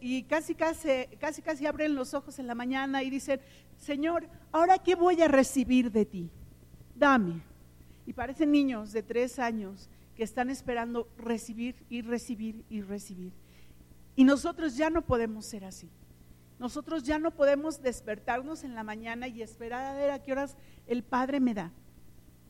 y 0.00 0.22
casi, 0.24 0.54
casi, 0.54 0.88
casi, 1.20 1.42
casi 1.42 1.66
abren 1.66 1.94
los 1.94 2.14
ojos 2.14 2.38
en 2.38 2.46
la 2.46 2.54
mañana 2.54 3.02
y 3.02 3.10
dicen, 3.10 3.40
Señor, 3.76 4.26
¿ahora 4.50 4.78
qué 4.78 4.94
voy 4.94 5.20
a 5.22 5.28
recibir 5.28 5.90
de 5.92 6.04
ti? 6.04 6.30
Dame. 6.94 7.42
Y 8.06 8.12
parecen 8.12 8.50
niños 8.50 8.92
de 8.92 9.02
tres 9.02 9.38
años 9.38 9.88
que 10.16 10.24
están 10.24 10.50
esperando 10.50 11.08
recibir 11.16 11.76
y 11.88 12.02
recibir 12.02 12.64
y 12.68 12.80
recibir. 12.80 13.32
Y 14.16 14.24
nosotros 14.24 14.76
ya 14.76 14.90
no 14.90 15.02
podemos 15.02 15.46
ser 15.46 15.64
así. 15.64 15.88
Nosotros 16.58 17.04
ya 17.04 17.20
no 17.20 17.30
podemos 17.30 17.82
despertarnos 17.82 18.64
en 18.64 18.74
la 18.74 18.82
mañana 18.82 19.28
y 19.28 19.42
esperar 19.42 19.84
a 19.84 19.94
ver 19.94 20.10
a 20.10 20.20
qué 20.20 20.32
horas 20.32 20.56
el 20.88 21.04
Padre 21.04 21.38
me 21.38 21.54
da. 21.54 21.70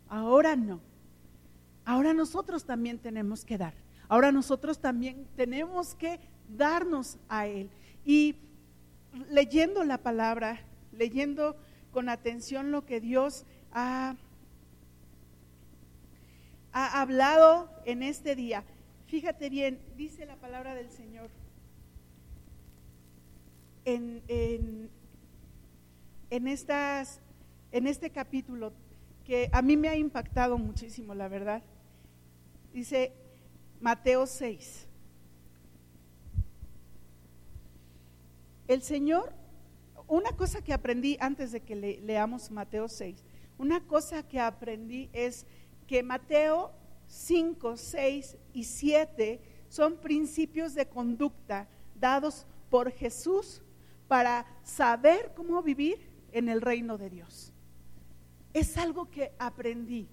Ahora 0.09 0.57
no. 0.57 0.81
Ahora 1.85 2.13
nosotros 2.15 2.65
también 2.65 2.99
tenemos 2.99 3.45
que 3.45 3.59
dar. 3.59 3.75
Ahora 4.09 4.33
nosotros 4.33 4.79
también 4.79 5.27
tenemos 5.37 5.95
que 5.95 6.21
darnos 6.49 7.19
a 7.29 7.47
Él. 7.47 7.71
Y 8.05 8.37
leyendo 9.31 9.85
la 9.85 9.99
palabra, 9.99 10.61
leyendo 10.93 11.57
con 11.93 12.09
atención 12.09 12.71
lo 12.71 12.85
que 12.85 13.01
Dios 13.01 13.45
ha, 13.73 14.17
ha 16.73 17.01
hablado 17.01 17.71
en 17.85 18.03
este 18.03 18.37
día, 18.37 18.65
fíjate 19.07 19.51
bien, 19.51 19.81
dice 19.97 20.27
la 20.27 20.37
palabra 20.37 20.75
del 20.75 20.91
Señor 20.91 21.31
en, 23.89 24.23
en, 24.29 24.91
en, 26.31 26.49
estas, 26.49 27.21
en 27.73 27.87
este 27.87 28.11
capítulo 28.11 28.73
que 29.29 29.51
a 29.53 29.61
mí 29.61 29.77
me 29.77 29.91
ha 29.91 29.95
impactado 29.95 30.57
muchísimo, 30.57 31.15
la 31.15 31.29
verdad. 31.29 31.63
Dice 32.73 33.13
Mateo 33.79 34.27
6. 34.27 34.89
El 38.69 38.81
Señor, 38.81 39.35
una 40.07 40.33
cosa 40.33 40.63
que 40.63 40.73
aprendí 40.73 41.19
antes 41.21 41.53
de 41.53 41.61
que 41.61 41.77
leamos 41.77 42.51
Mateo 42.51 42.89
6, 42.89 43.23
una 43.59 43.87
cosa 43.87 44.27
que 44.27 44.41
aprendí 44.41 45.11
es 45.13 45.45
que 45.87 46.03
Mateo 46.03 46.73
5, 47.09 47.77
6 47.77 48.39
y 48.55 48.65
7 48.65 49.43
son 49.69 49.99
principios 49.99 50.73
de 50.75 50.89
conducta 50.89 51.69
dados 51.95 52.47
por 52.71 52.91
Jesús 52.93 53.61
para 54.07 54.47
saber 54.63 55.35
cómo 55.37 55.63
vivir 55.63 56.09
en 56.33 56.49
el 56.49 56.63
reino 56.63 56.97
de 56.97 57.11
Dios 57.11 57.53
es 58.59 58.77
algo 58.77 59.11
que 59.11 59.33
aprendí, 59.39 60.09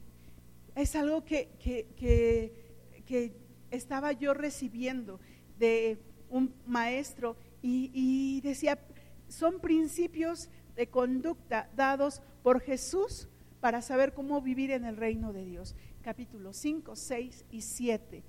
es 0.76 0.96
algo 0.96 1.26
que, 1.26 1.50
estaba 3.72 4.12
yo 4.14 4.34
recibiendo 4.34 5.20
de 5.58 5.98
un 6.30 6.54
maestro 6.66 7.36
y, 7.62 7.92
y 7.94 8.42
decía, 8.42 8.80
son 9.28 9.60
principios 9.60 10.50
de 10.76 10.88
conducta 10.88 11.70
dados 11.76 12.22
por 12.44 12.62
Jesús 12.62 13.28
para 13.60 13.82
saber 13.82 14.14
cómo 14.14 14.42
vivir 14.42 14.72
en 14.72 14.86
el 14.86 14.96
reino 14.96 15.34
de 15.34 15.44
Dios. 15.44 15.76
Capítulo 16.04 16.54
5, 16.54 16.96
6 16.96 17.46
y 17.50 17.62
7. 17.62 18.24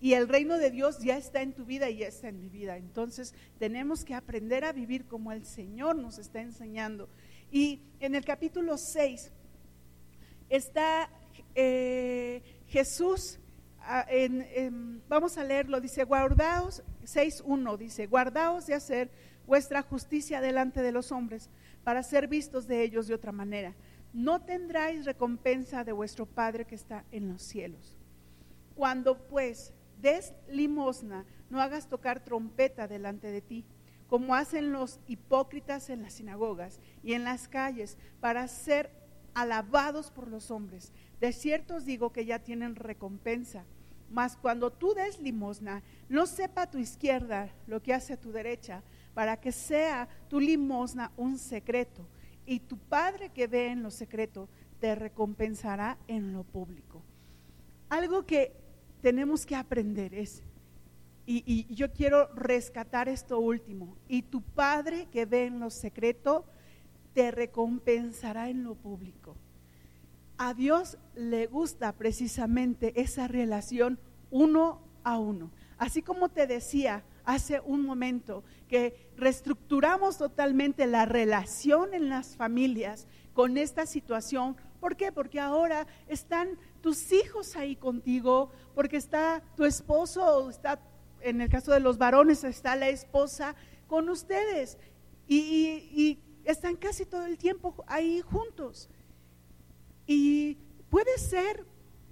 Y 0.00 0.12
el 0.12 0.28
reino 0.28 0.58
de 0.58 0.70
Dios 0.70 0.98
ya 0.98 1.16
está 1.16 1.42
en 1.42 1.54
tu 1.54 1.64
vida 1.64 1.88
y 1.88 1.98
ya 1.98 2.08
está 2.08 2.28
en 2.28 2.38
mi 2.38 2.48
vida. 2.48 2.76
Entonces 2.76 3.34
tenemos 3.58 4.04
que 4.04 4.14
aprender 4.14 4.64
a 4.64 4.72
vivir 4.72 5.06
como 5.06 5.32
el 5.32 5.46
Señor 5.46 5.96
nos 5.96 6.18
está 6.18 6.42
enseñando. 6.42 7.08
Y 7.50 7.80
en 8.00 8.14
el 8.14 8.24
capítulo 8.24 8.76
6 8.76 9.32
está 10.56 11.08
eh, 11.54 12.42
Jesús, 12.68 13.38
ah, 13.80 14.06
vamos 15.08 15.38
a 15.38 15.44
leerlo, 15.44 15.80
dice, 15.80 16.04
guardaos, 16.04 16.82
6.1, 17.04 17.76
dice, 17.78 18.06
guardaos 18.06 18.66
de 18.66 18.74
hacer 18.74 19.10
vuestra 19.46 19.82
justicia 19.82 20.40
delante 20.40 20.82
de 20.82 20.92
los 20.92 21.10
hombres 21.10 21.48
para 21.84 22.02
ser 22.02 22.28
vistos 22.28 22.66
de 22.66 22.82
ellos 22.82 23.06
de 23.06 23.14
otra 23.14 23.32
manera. 23.32 23.74
No 24.12 24.42
tendráis 24.42 25.06
recompensa 25.06 25.84
de 25.84 25.92
vuestro 25.92 26.26
Padre 26.26 26.66
que 26.66 26.74
está 26.74 27.04
en 27.12 27.28
los 27.28 27.42
cielos. 27.42 27.96
Cuando 28.74 29.26
pues 29.26 29.72
des 30.00 30.34
limosna, 30.48 31.24
no 31.48 31.60
hagas 31.60 31.88
tocar 31.88 32.22
trompeta 32.22 32.86
delante 32.88 33.30
de 33.30 33.40
ti, 33.40 33.64
como 34.06 34.34
hacen 34.34 34.72
los 34.72 35.00
hipócritas 35.06 35.88
en 35.88 36.02
las 36.02 36.14
sinagogas 36.14 36.78
y 37.02 37.14
en 37.14 37.24
las 37.24 37.48
calles, 37.48 37.96
para 38.20 38.46
ser 38.48 39.01
alabados 39.34 40.10
por 40.10 40.28
los 40.28 40.50
hombres. 40.50 40.92
De 41.20 41.32
cierto 41.32 41.76
os 41.76 41.84
digo 41.84 42.12
que 42.12 42.24
ya 42.24 42.38
tienen 42.38 42.74
recompensa. 42.76 43.64
Mas 44.10 44.36
cuando 44.36 44.70
tú 44.70 44.92
des 44.92 45.20
limosna, 45.20 45.82
no 46.08 46.26
sepa 46.26 46.70
tu 46.70 46.78
izquierda 46.78 47.50
lo 47.66 47.82
que 47.82 47.94
hace 47.94 48.16
tu 48.16 48.30
derecha, 48.30 48.82
para 49.14 49.38
que 49.38 49.52
sea 49.52 50.08
tu 50.28 50.38
limosna 50.38 51.12
un 51.16 51.38
secreto. 51.38 52.06
Y 52.44 52.60
tu 52.60 52.76
Padre 52.76 53.30
que 53.30 53.46
ve 53.46 53.68
en 53.68 53.82
lo 53.82 53.90
secreto 53.90 54.48
te 54.80 54.94
recompensará 54.94 55.96
en 56.08 56.32
lo 56.32 56.44
público. 56.44 57.02
Algo 57.88 58.26
que 58.26 58.52
tenemos 59.00 59.46
que 59.46 59.56
aprender 59.56 60.12
es, 60.12 60.42
y, 61.24 61.42
y 61.46 61.74
yo 61.74 61.92
quiero 61.92 62.26
rescatar 62.34 63.08
esto 63.08 63.38
último, 63.38 63.96
y 64.08 64.22
tu 64.22 64.42
Padre 64.42 65.06
que 65.10 65.24
ve 65.24 65.46
en 65.46 65.60
lo 65.60 65.70
secreto 65.70 66.44
te 67.14 67.30
recompensará 67.30 68.48
en 68.48 68.64
lo 68.64 68.74
público. 68.74 69.36
A 70.38 70.54
Dios 70.54 70.98
le 71.14 71.46
gusta 71.46 71.92
precisamente 71.92 73.00
esa 73.00 73.28
relación 73.28 73.98
uno 74.30 74.80
a 75.04 75.18
uno. 75.18 75.50
Así 75.78 76.02
como 76.02 76.28
te 76.28 76.46
decía 76.46 77.04
hace 77.24 77.60
un 77.60 77.84
momento, 77.84 78.42
que 78.68 79.10
reestructuramos 79.16 80.18
totalmente 80.18 80.86
la 80.86 81.04
relación 81.04 81.94
en 81.94 82.08
las 82.08 82.36
familias 82.36 83.06
con 83.32 83.56
esta 83.56 83.86
situación. 83.86 84.56
¿Por 84.80 84.96
qué? 84.96 85.12
Porque 85.12 85.40
ahora 85.40 85.86
están 86.08 86.58
tus 86.80 87.12
hijos 87.12 87.56
ahí 87.56 87.76
contigo, 87.76 88.50
porque 88.74 88.96
está 88.96 89.42
tu 89.56 89.64
esposo, 89.64 90.50
está, 90.50 90.80
en 91.20 91.40
el 91.40 91.48
caso 91.48 91.72
de 91.72 91.80
los 91.80 91.98
varones, 91.98 92.44
está 92.44 92.76
la 92.76 92.88
esposa 92.88 93.54
con 93.86 94.08
ustedes. 94.08 94.78
Y, 95.28 96.18
están 96.44 96.76
casi 96.76 97.04
todo 97.04 97.26
el 97.26 97.38
tiempo 97.38 97.84
ahí 97.86 98.20
juntos. 98.20 98.88
Y 100.06 100.58
puede 100.90 101.16
ser, 101.18 101.64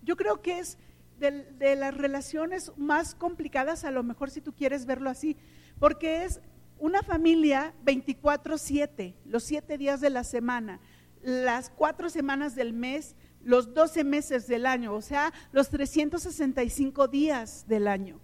yo 0.02 0.16
creo 0.16 0.40
que 0.40 0.58
es 0.58 0.78
de, 1.18 1.76
las 1.76 1.94
relaciones 1.94 2.72
más 2.76 3.14
complicadas, 3.14 3.84
a 3.84 3.90
lo 3.90 4.02
mejor 4.02 4.30
si 4.30 4.40
tú 4.40 4.54
quieres 4.54 4.86
verlo 4.86 5.10
así, 5.10 5.36
porque 5.78 6.24
es 6.24 6.40
una 6.78 7.02
familia 7.02 7.74
24/7, 7.84 9.14
los 9.26 9.44
siete 9.44 9.76
días 9.76 10.00
de 10.00 10.10
la 10.10 10.24
semana, 10.24 10.80
las 11.22 11.68
cuatro 11.68 12.08
semanas 12.08 12.54
del 12.54 12.72
mes, 12.72 13.14
los 13.42 13.74
12 13.74 14.04
meses 14.04 14.46
del 14.46 14.66
año, 14.66 14.94
o 14.94 15.02
sea, 15.02 15.32
los 15.52 15.68
365 15.70 17.08
días 17.08 17.66
del 17.68 17.86
año. 17.86 18.20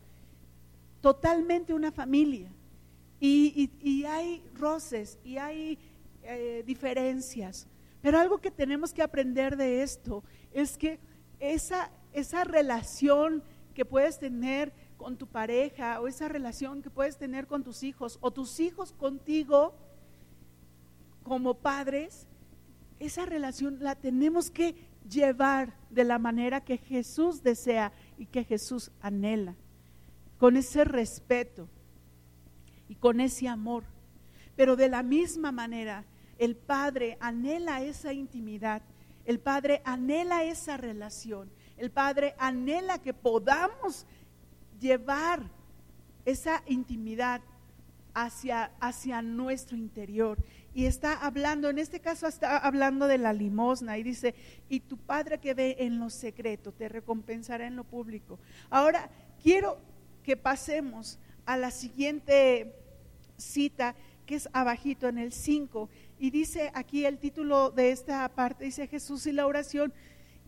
Totalmente 1.00 1.74
una 1.74 1.92
familia. 1.92 2.52
Y, 3.18 4.04
hay 4.04 4.44
roces 4.54 5.18
y 5.24 5.38
hay 5.38 5.78
eh, 6.28 6.62
diferencias. 6.64 7.66
Pero 8.02 8.18
algo 8.18 8.38
que 8.38 8.50
tenemos 8.50 8.92
que 8.92 9.02
aprender 9.02 9.56
de 9.56 9.82
esto 9.82 10.22
es 10.52 10.76
que 10.76 10.98
esa, 11.40 11.90
esa 12.12 12.44
relación 12.44 13.42
que 13.74 13.84
puedes 13.84 14.18
tener 14.18 14.72
con 14.96 15.16
tu 15.16 15.26
pareja 15.26 16.00
o 16.00 16.08
esa 16.08 16.28
relación 16.28 16.82
que 16.82 16.90
puedes 16.90 17.16
tener 17.16 17.46
con 17.46 17.62
tus 17.62 17.82
hijos 17.82 18.18
o 18.20 18.30
tus 18.30 18.60
hijos 18.60 18.92
contigo 18.92 19.74
como 21.22 21.54
padres, 21.54 22.26
esa 22.98 23.26
relación 23.26 23.78
la 23.80 23.94
tenemos 23.94 24.50
que 24.50 24.74
llevar 25.08 25.74
de 25.90 26.04
la 26.04 26.18
manera 26.18 26.60
que 26.60 26.78
Jesús 26.78 27.42
desea 27.42 27.92
y 28.18 28.26
que 28.26 28.44
Jesús 28.44 28.90
anhela, 29.00 29.54
con 30.38 30.56
ese 30.56 30.84
respeto 30.84 31.68
y 32.88 32.94
con 32.94 33.20
ese 33.20 33.48
amor. 33.48 33.84
Pero 34.56 34.76
de 34.76 34.88
la 34.88 35.02
misma 35.02 35.52
manera, 35.52 36.04
el 36.38 36.56
Padre 36.56 37.16
anhela 37.20 37.82
esa 37.82 38.12
intimidad, 38.12 38.82
el 39.24 39.40
Padre 39.40 39.82
anhela 39.84 40.44
esa 40.44 40.76
relación 40.76 41.50
el 41.76 41.90
Padre 41.90 42.34
anhela 42.38 42.98
que 42.98 43.12
podamos 43.12 44.06
llevar 44.80 45.42
esa 46.24 46.62
intimidad 46.66 47.40
hacia, 48.14 48.72
hacia 48.80 49.22
nuestro 49.22 49.76
interior. 49.76 50.38
Y 50.74 50.86
está 50.86 51.14
hablando, 51.14 51.68
en 51.68 51.78
este 51.78 52.00
caso 52.00 52.26
está 52.26 52.58
hablando 52.58 53.06
de 53.06 53.18
la 53.18 53.32
limosna 53.32 53.98
y 53.98 54.02
dice, 54.02 54.34
y 54.68 54.80
tu 54.80 54.96
Padre 54.96 55.38
que 55.38 55.54
ve 55.54 55.76
en 55.80 55.98
lo 55.98 56.10
secreto 56.10 56.72
te 56.72 56.88
recompensará 56.88 57.66
en 57.66 57.76
lo 57.76 57.84
público. 57.84 58.38
Ahora, 58.70 59.10
quiero 59.42 59.78
que 60.22 60.36
pasemos 60.36 61.18
a 61.44 61.56
la 61.56 61.70
siguiente 61.70 62.74
cita, 63.36 63.94
que 64.24 64.34
es 64.34 64.48
abajito 64.52 65.08
en 65.08 65.18
el 65.18 65.32
5, 65.32 65.88
y 66.18 66.30
dice 66.30 66.70
aquí 66.74 67.04
el 67.04 67.18
título 67.18 67.70
de 67.70 67.90
esta 67.90 68.28
parte, 68.34 68.64
dice 68.64 68.86
Jesús 68.86 69.26
y 69.26 69.32
la 69.32 69.46
oración, 69.46 69.92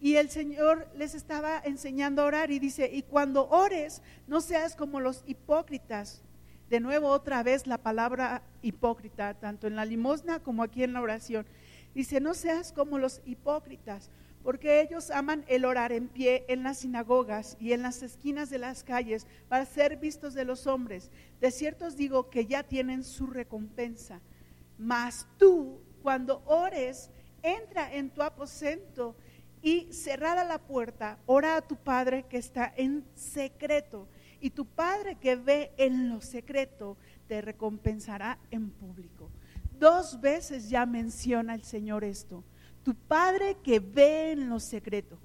y 0.00 0.14
el 0.14 0.30
Señor 0.30 0.88
les 0.96 1.14
estaba 1.14 1.58
enseñando 1.58 2.22
a 2.22 2.26
orar 2.26 2.50
y 2.50 2.58
dice, 2.58 2.88
y 2.92 3.02
cuando 3.02 3.48
ores, 3.48 4.02
no 4.26 4.40
seas 4.40 4.76
como 4.76 5.00
los 5.00 5.24
hipócritas. 5.26 6.22
De 6.70 6.80
nuevo, 6.80 7.08
otra 7.08 7.42
vez 7.42 7.66
la 7.66 7.78
palabra 7.78 8.42
hipócrita, 8.62 9.34
tanto 9.34 9.66
en 9.66 9.74
la 9.74 9.84
limosna 9.84 10.40
como 10.40 10.62
aquí 10.62 10.84
en 10.84 10.92
la 10.92 11.00
oración. 11.00 11.46
Dice, 11.94 12.20
no 12.20 12.34
seas 12.34 12.72
como 12.72 12.98
los 12.98 13.22
hipócritas, 13.24 14.10
porque 14.44 14.80
ellos 14.80 15.10
aman 15.10 15.44
el 15.48 15.64
orar 15.64 15.92
en 15.92 16.08
pie 16.08 16.44
en 16.48 16.62
las 16.62 16.78
sinagogas 16.78 17.56
y 17.58 17.72
en 17.72 17.82
las 17.82 18.02
esquinas 18.02 18.50
de 18.50 18.58
las 18.58 18.84
calles 18.84 19.26
para 19.48 19.64
ser 19.64 19.96
vistos 19.96 20.34
de 20.34 20.44
los 20.44 20.66
hombres. 20.66 21.10
De 21.40 21.50
cierto 21.50 21.86
os 21.86 21.96
digo 21.96 22.30
que 22.30 22.46
ya 22.46 22.62
tienen 22.62 23.02
su 23.02 23.26
recompensa. 23.26 24.20
Mas 24.78 25.26
tú, 25.36 25.80
cuando 26.02 26.42
ores, 26.46 27.10
entra 27.42 27.92
en 27.92 28.10
tu 28.10 28.22
aposento 28.22 29.16
y 29.60 29.92
cerrada 29.92 30.44
la 30.44 30.58
puerta, 30.58 31.18
ora 31.26 31.56
a 31.56 31.62
tu 31.62 31.76
Padre 31.76 32.26
que 32.28 32.38
está 32.38 32.72
en 32.76 33.04
secreto. 33.14 34.08
Y 34.40 34.50
tu 34.50 34.66
Padre 34.66 35.16
que 35.16 35.36
ve 35.36 35.72
en 35.76 36.08
lo 36.08 36.20
secreto 36.20 36.96
te 37.26 37.40
recompensará 37.40 38.38
en 38.50 38.70
público. 38.70 39.30
Dos 39.78 40.20
veces 40.20 40.68
ya 40.70 40.86
menciona 40.86 41.54
el 41.54 41.64
Señor 41.64 42.04
esto. 42.04 42.44
Tu 42.84 42.94
Padre 42.94 43.56
que 43.62 43.80
ve 43.80 44.32
en 44.32 44.48
lo 44.48 44.60
secreto. 44.60 45.18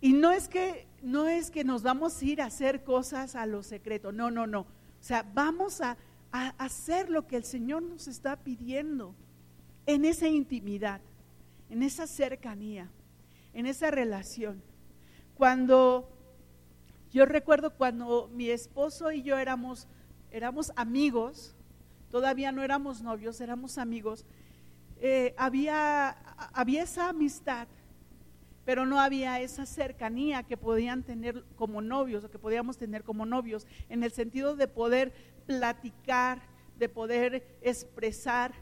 Y 0.00 0.12
no 0.12 0.30
es 0.30 0.48
que 0.48 0.86
no 1.02 1.28
es 1.28 1.50
que 1.50 1.62
nos 1.62 1.82
vamos 1.82 2.20
a 2.20 2.24
ir 2.24 2.42
a 2.42 2.46
hacer 2.46 2.82
cosas 2.82 3.36
a 3.36 3.46
lo 3.46 3.62
secreto. 3.62 4.12
No, 4.12 4.30
no, 4.30 4.46
no. 4.46 4.60
O 4.60 4.66
sea, 5.00 5.24
vamos 5.34 5.80
a, 5.80 5.96
hacer 6.58 7.10
lo 7.10 7.26
que 7.26 7.36
el 7.36 7.44
Señor 7.44 7.82
nos 7.82 8.08
está 8.08 8.36
pidiendo 8.36 9.14
en 9.86 10.04
esa 10.04 10.28
intimidad, 10.28 11.00
en 11.70 11.82
esa 11.82 12.06
cercanía 12.06 12.90
en 13.56 13.64
esa 13.64 13.90
relación. 13.90 14.62
Cuando 15.34 16.10
yo 17.10 17.24
recuerdo 17.24 17.70
cuando 17.70 18.28
mi 18.28 18.50
esposo 18.50 19.10
y 19.12 19.22
yo 19.22 19.38
éramos, 19.38 19.88
éramos 20.30 20.72
amigos, 20.76 21.56
todavía 22.10 22.52
no 22.52 22.62
éramos 22.62 23.00
novios, 23.00 23.40
éramos 23.40 23.78
amigos, 23.78 24.26
eh, 24.98 25.34
había, 25.38 26.10
había 26.52 26.82
esa 26.82 27.08
amistad, 27.08 27.66
pero 28.66 28.84
no 28.84 29.00
había 29.00 29.40
esa 29.40 29.64
cercanía 29.64 30.42
que 30.42 30.56
podían 30.56 31.04
tener 31.04 31.44
como 31.54 31.80
novios 31.80 32.24
o 32.24 32.30
que 32.30 32.38
podíamos 32.38 32.76
tener 32.76 33.04
como 33.04 33.24
novios, 33.24 33.64
en 33.88 34.02
el 34.02 34.10
sentido 34.10 34.56
de 34.56 34.66
poder 34.66 35.14
platicar, 35.46 36.42
de 36.76 36.88
poder 36.88 37.46
expresar 37.62 38.52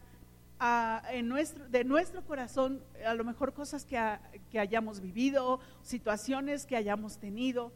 en 1.10 1.28
nuestro, 1.28 1.68
de 1.68 1.84
nuestro 1.84 2.22
corazón 2.24 2.84
a 3.04 3.14
lo 3.14 3.24
mejor 3.24 3.54
cosas 3.54 3.84
que, 3.86 3.98
que 4.50 4.60
hayamos 4.60 5.00
vivido, 5.00 5.58
situaciones 5.82 6.66
que 6.66 6.76
hayamos 6.76 7.18
tenido. 7.18 7.72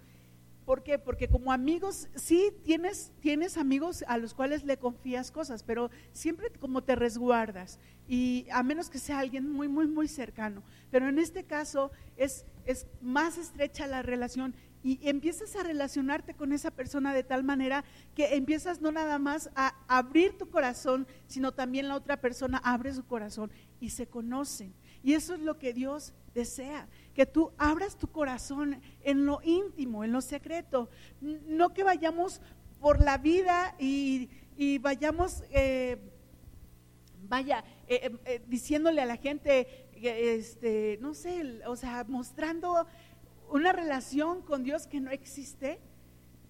¿Por 0.68 0.83
qué? 0.83 0.98
Porque 0.98 1.28
como 1.28 1.50
amigos, 1.50 2.11
sí 2.14 2.52
tienes, 2.62 3.11
tienes 3.20 3.57
amigos 3.57 4.04
a 4.07 4.18
los 4.18 4.35
cuales 4.35 4.64
le 4.64 4.76
confías 4.76 5.31
cosas, 5.31 5.62
pero 5.62 5.90
siempre 6.12 6.50
como 6.50 6.85
te 6.85 6.94
resguardas, 6.94 7.81
y 8.07 8.44
a 8.52 8.62
menos 8.62 8.90
que 8.90 8.98
sea 8.98 9.20
alguien 9.20 9.50
muy, 9.50 9.66
muy, 9.66 9.87
muy 9.87 10.09
cercano. 10.09 10.62
Pero 10.90 11.09
en 11.09 11.18
este 11.18 11.44
caso 11.44 11.90
es, 12.18 12.44
es 12.66 12.87
más 13.00 13.38
estrecha 13.38 13.87
la 13.87 14.02
relación 14.02 14.54
y 14.83 15.00
empiezas 15.09 15.57
a 15.57 15.62
relacionarte 15.62 16.35
con 16.35 16.52
esa 16.52 16.70
persona 16.70 17.14
de 17.14 17.24
tal 17.24 17.44
manera 17.44 17.83
que 18.14 18.35
empiezas 18.35 18.83
no 18.83 18.92
nada 18.92 19.18
más 19.18 19.48
a 19.54 19.74
abrir 19.88 20.37
tu 20.37 20.50
corazón, 20.50 21.07
sino 21.28 21.52
también 21.52 21.88
la 21.88 21.96
otra 21.96 22.20
persona 22.20 22.61
abre 22.62 22.92
su 22.92 23.07
corazón 23.07 23.50
y 23.81 23.88
se 23.88 24.07
conocen. 24.07 24.74
Y 25.02 25.14
eso 25.14 25.33
es 25.33 25.40
lo 25.40 25.59
que 25.59 25.72
Dios 25.72 26.12
desea, 26.35 26.88
que 27.18 27.26
tú 27.26 27.50
abras 27.59 27.98
tu 27.98 28.07
corazón 28.07 28.81
en 29.02 29.26
lo 29.26 29.40
íntimo, 29.42 30.04
en 30.04 30.12
lo 30.12 30.20
secreto. 30.20 30.88
No 31.20 31.74
que 31.74 31.83
vayamos 31.83 32.40
por 32.78 33.02
la 33.02 33.18
vida 33.18 33.74
y, 33.76 34.31
vayamos, 34.78 35.42
eh, 35.50 35.98
vaya, 37.28 37.64
eh, 37.88 38.16
eh, 38.24 38.40
diciéndole 38.46 39.02
a 39.02 39.04
la 39.04 39.16
gente, 39.16 39.88
este, 40.00 40.96
no 41.00 41.12
sé, 41.12 41.61
o 41.66 41.74
sea, 41.74 42.04
mostrando 42.04 42.87
una 43.50 43.72
relación 43.72 44.40
con 44.40 44.62
Dios 44.62 44.87
que 44.87 45.00
no 45.00 45.11
existe, 45.11 45.81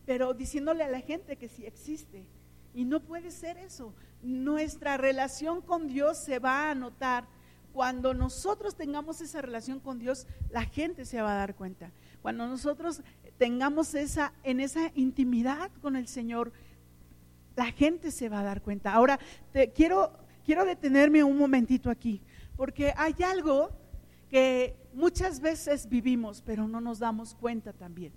pero 0.04 0.34
diciéndole 0.34 0.84
a 0.84 0.88
la 0.88 1.00
gente 1.00 1.36
que 1.38 1.48
sí 1.48 1.64
existe. 1.64 2.26
Y 2.74 2.84
no 2.84 3.00
puede 3.00 3.30
ser 3.30 3.56
eso. 3.56 3.94
Nuestra 4.20 4.98
relación 4.98 5.62
con 5.62 5.88
Dios 5.88 6.18
se 6.18 6.38
va 6.40 6.70
a 6.70 6.74
notar. 6.74 7.26
Cuando 7.78 8.12
nosotros 8.12 8.74
tengamos 8.74 9.20
esa 9.20 9.40
relación 9.40 9.78
con 9.78 10.00
Dios, 10.00 10.26
la 10.50 10.64
gente 10.64 11.04
se 11.04 11.22
va 11.22 11.30
a 11.30 11.36
dar 11.36 11.54
cuenta. 11.54 11.92
Cuando 12.22 12.48
nosotros 12.48 13.02
tengamos 13.38 13.94
esa 13.94 14.32
en 14.42 14.58
esa 14.58 14.90
intimidad 14.96 15.70
con 15.80 15.94
el 15.94 16.08
Señor, 16.08 16.52
la 17.54 17.66
gente 17.66 18.10
se 18.10 18.28
va 18.28 18.40
a 18.40 18.42
dar 18.42 18.62
cuenta. 18.62 18.92
Ahora, 18.92 19.20
quiero 19.76 20.10
quiero 20.44 20.64
detenerme 20.64 21.22
un 21.22 21.38
momentito 21.38 21.88
aquí, 21.88 22.20
porque 22.56 22.92
hay 22.96 23.14
algo 23.22 23.70
que 24.28 24.74
muchas 24.92 25.38
veces 25.38 25.88
vivimos, 25.88 26.42
pero 26.44 26.66
no 26.66 26.80
nos 26.80 26.98
damos 26.98 27.36
cuenta 27.36 27.72
también. 27.72 28.12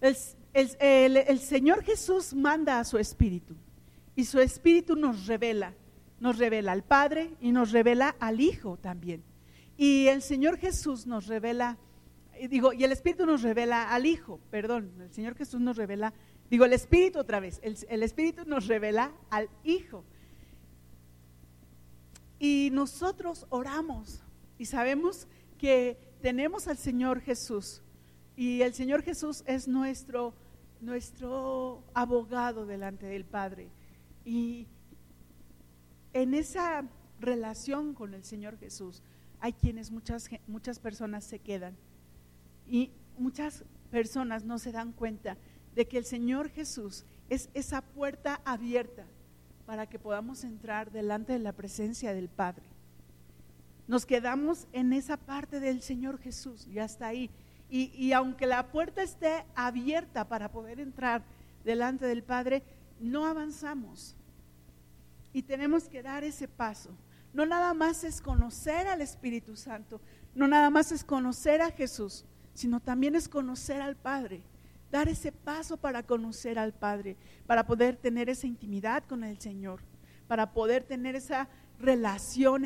El, 0.00 1.38
Señor 1.38 1.84
Jesús 1.84 2.34
manda 2.34 2.80
a 2.80 2.84
su 2.84 2.98
Espíritu 2.98 3.54
y 4.16 4.24
su 4.24 4.40
Espíritu 4.40 4.96
nos 4.96 5.28
revela, 5.28 5.74
nos 6.20 6.38
revela 6.38 6.72
al 6.72 6.82
Padre 6.82 7.30
y 7.40 7.52
nos 7.52 7.72
revela 7.72 8.16
al 8.20 8.40
Hijo 8.40 8.76
también. 8.76 9.22
Y 9.76 10.06
el 10.06 10.22
Señor 10.22 10.58
Jesús 10.58 11.06
nos 11.06 11.26
revela 11.26 11.78
y 12.38 12.48
digo, 12.48 12.72
y 12.72 12.84
el 12.84 12.92
Espíritu 12.92 13.24
nos 13.24 13.42
revela 13.42 13.90
al 13.90 14.06
Hijo, 14.06 14.40
perdón, 14.50 14.92
el 15.00 15.12
Señor 15.12 15.34
Jesús 15.36 15.60
nos 15.60 15.76
revela, 15.76 16.12
digo, 16.50 16.64
el 16.64 16.74
Espíritu 16.74 17.18
otra 17.18 17.40
vez, 17.40 17.60
el, 17.62 17.76
el 17.88 18.02
Espíritu 18.02 18.44
nos 18.46 18.66
revela 18.66 19.12
al 19.30 19.48
Hijo. 19.64 20.04
Y 22.38 22.68
nosotros 22.72 23.46
oramos 23.48 24.22
y 24.58 24.66
sabemos 24.66 25.26
que 25.58 25.98
tenemos 26.20 26.68
al 26.68 26.76
Señor 26.76 27.20
Jesús 27.20 27.82
y 28.36 28.60
el 28.60 28.74
Señor 28.74 29.02
Jesús 29.02 29.42
es 29.46 29.66
nuestro, 29.66 30.34
nuestro 30.80 31.82
abogado 31.94 32.66
delante 32.66 33.06
del 33.06 33.24
Padre. 33.24 33.70
Y 34.26 34.66
en 36.22 36.32
esa 36.32 36.82
relación 37.20 37.92
con 37.92 38.14
el 38.14 38.24
Señor 38.24 38.56
Jesús 38.58 39.02
hay 39.38 39.52
quienes 39.52 39.90
muchas, 39.90 40.30
muchas 40.46 40.78
personas 40.78 41.24
se 41.24 41.40
quedan 41.40 41.76
y 42.66 42.90
muchas 43.18 43.64
personas 43.90 44.42
no 44.42 44.58
se 44.58 44.72
dan 44.72 44.92
cuenta 44.92 45.36
de 45.74 45.86
que 45.86 45.98
el 45.98 46.06
Señor 46.06 46.48
Jesús 46.48 47.04
es 47.28 47.50
esa 47.52 47.82
puerta 47.82 48.40
abierta 48.46 49.04
para 49.66 49.86
que 49.86 49.98
podamos 49.98 50.42
entrar 50.42 50.90
delante 50.90 51.34
de 51.34 51.38
la 51.38 51.52
presencia 51.52 52.14
del 52.14 52.30
Padre. 52.30 52.64
Nos 53.86 54.06
quedamos 54.06 54.68
en 54.72 54.94
esa 54.94 55.18
parte 55.18 55.60
del 55.60 55.82
Señor 55.82 56.18
Jesús 56.18 56.66
y 56.66 56.78
hasta 56.78 57.08
ahí. 57.08 57.28
Y, 57.68 57.92
y, 57.94 58.12
aunque 58.12 58.46
la 58.46 58.68
puerta 58.68 59.02
esté 59.02 59.44
abierta 59.54 60.28
para 60.28 60.50
poder 60.50 60.80
entrar 60.80 61.24
delante 61.64 62.06
del 62.06 62.22
Padre, 62.22 62.62
no 63.00 63.26
avanzamos. 63.26 64.16
Y 65.36 65.42
tenemos 65.42 65.86
que 65.86 66.02
dar 66.02 66.24
ese 66.24 66.48
paso. 66.48 66.96
No 67.34 67.44
nada 67.44 67.74
más 67.74 68.04
es 68.04 68.22
conocer 68.22 68.86
al 68.86 69.02
Espíritu 69.02 69.54
Santo, 69.54 70.00
no 70.34 70.48
nada 70.48 70.70
más 70.70 70.92
es 70.92 71.04
conocer 71.04 71.60
a 71.60 71.70
Jesús, 71.70 72.24
sino 72.54 72.80
también 72.80 73.14
es 73.14 73.28
conocer 73.28 73.82
al 73.82 73.96
Padre, 73.96 74.42
dar 74.90 75.10
ese 75.10 75.32
paso 75.32 75.76
para 75.76 76.04
conocer 76.04 76.58
al 76.58 76.72
Padre, 76.72 77.18
para 77.46 77.66
poder 77.66 77.96
tener 77.96 78.30
esa 78.30 78.46
intimidad 78.46 79.04
con 79.04 79.24
el 79.24 79.38
Señor, 79.38 79.80
para 80.26 80.54
poder 80.54 80.84
tener 80.84 81.14
esa 81.14 81.50
relación 81.78 82.64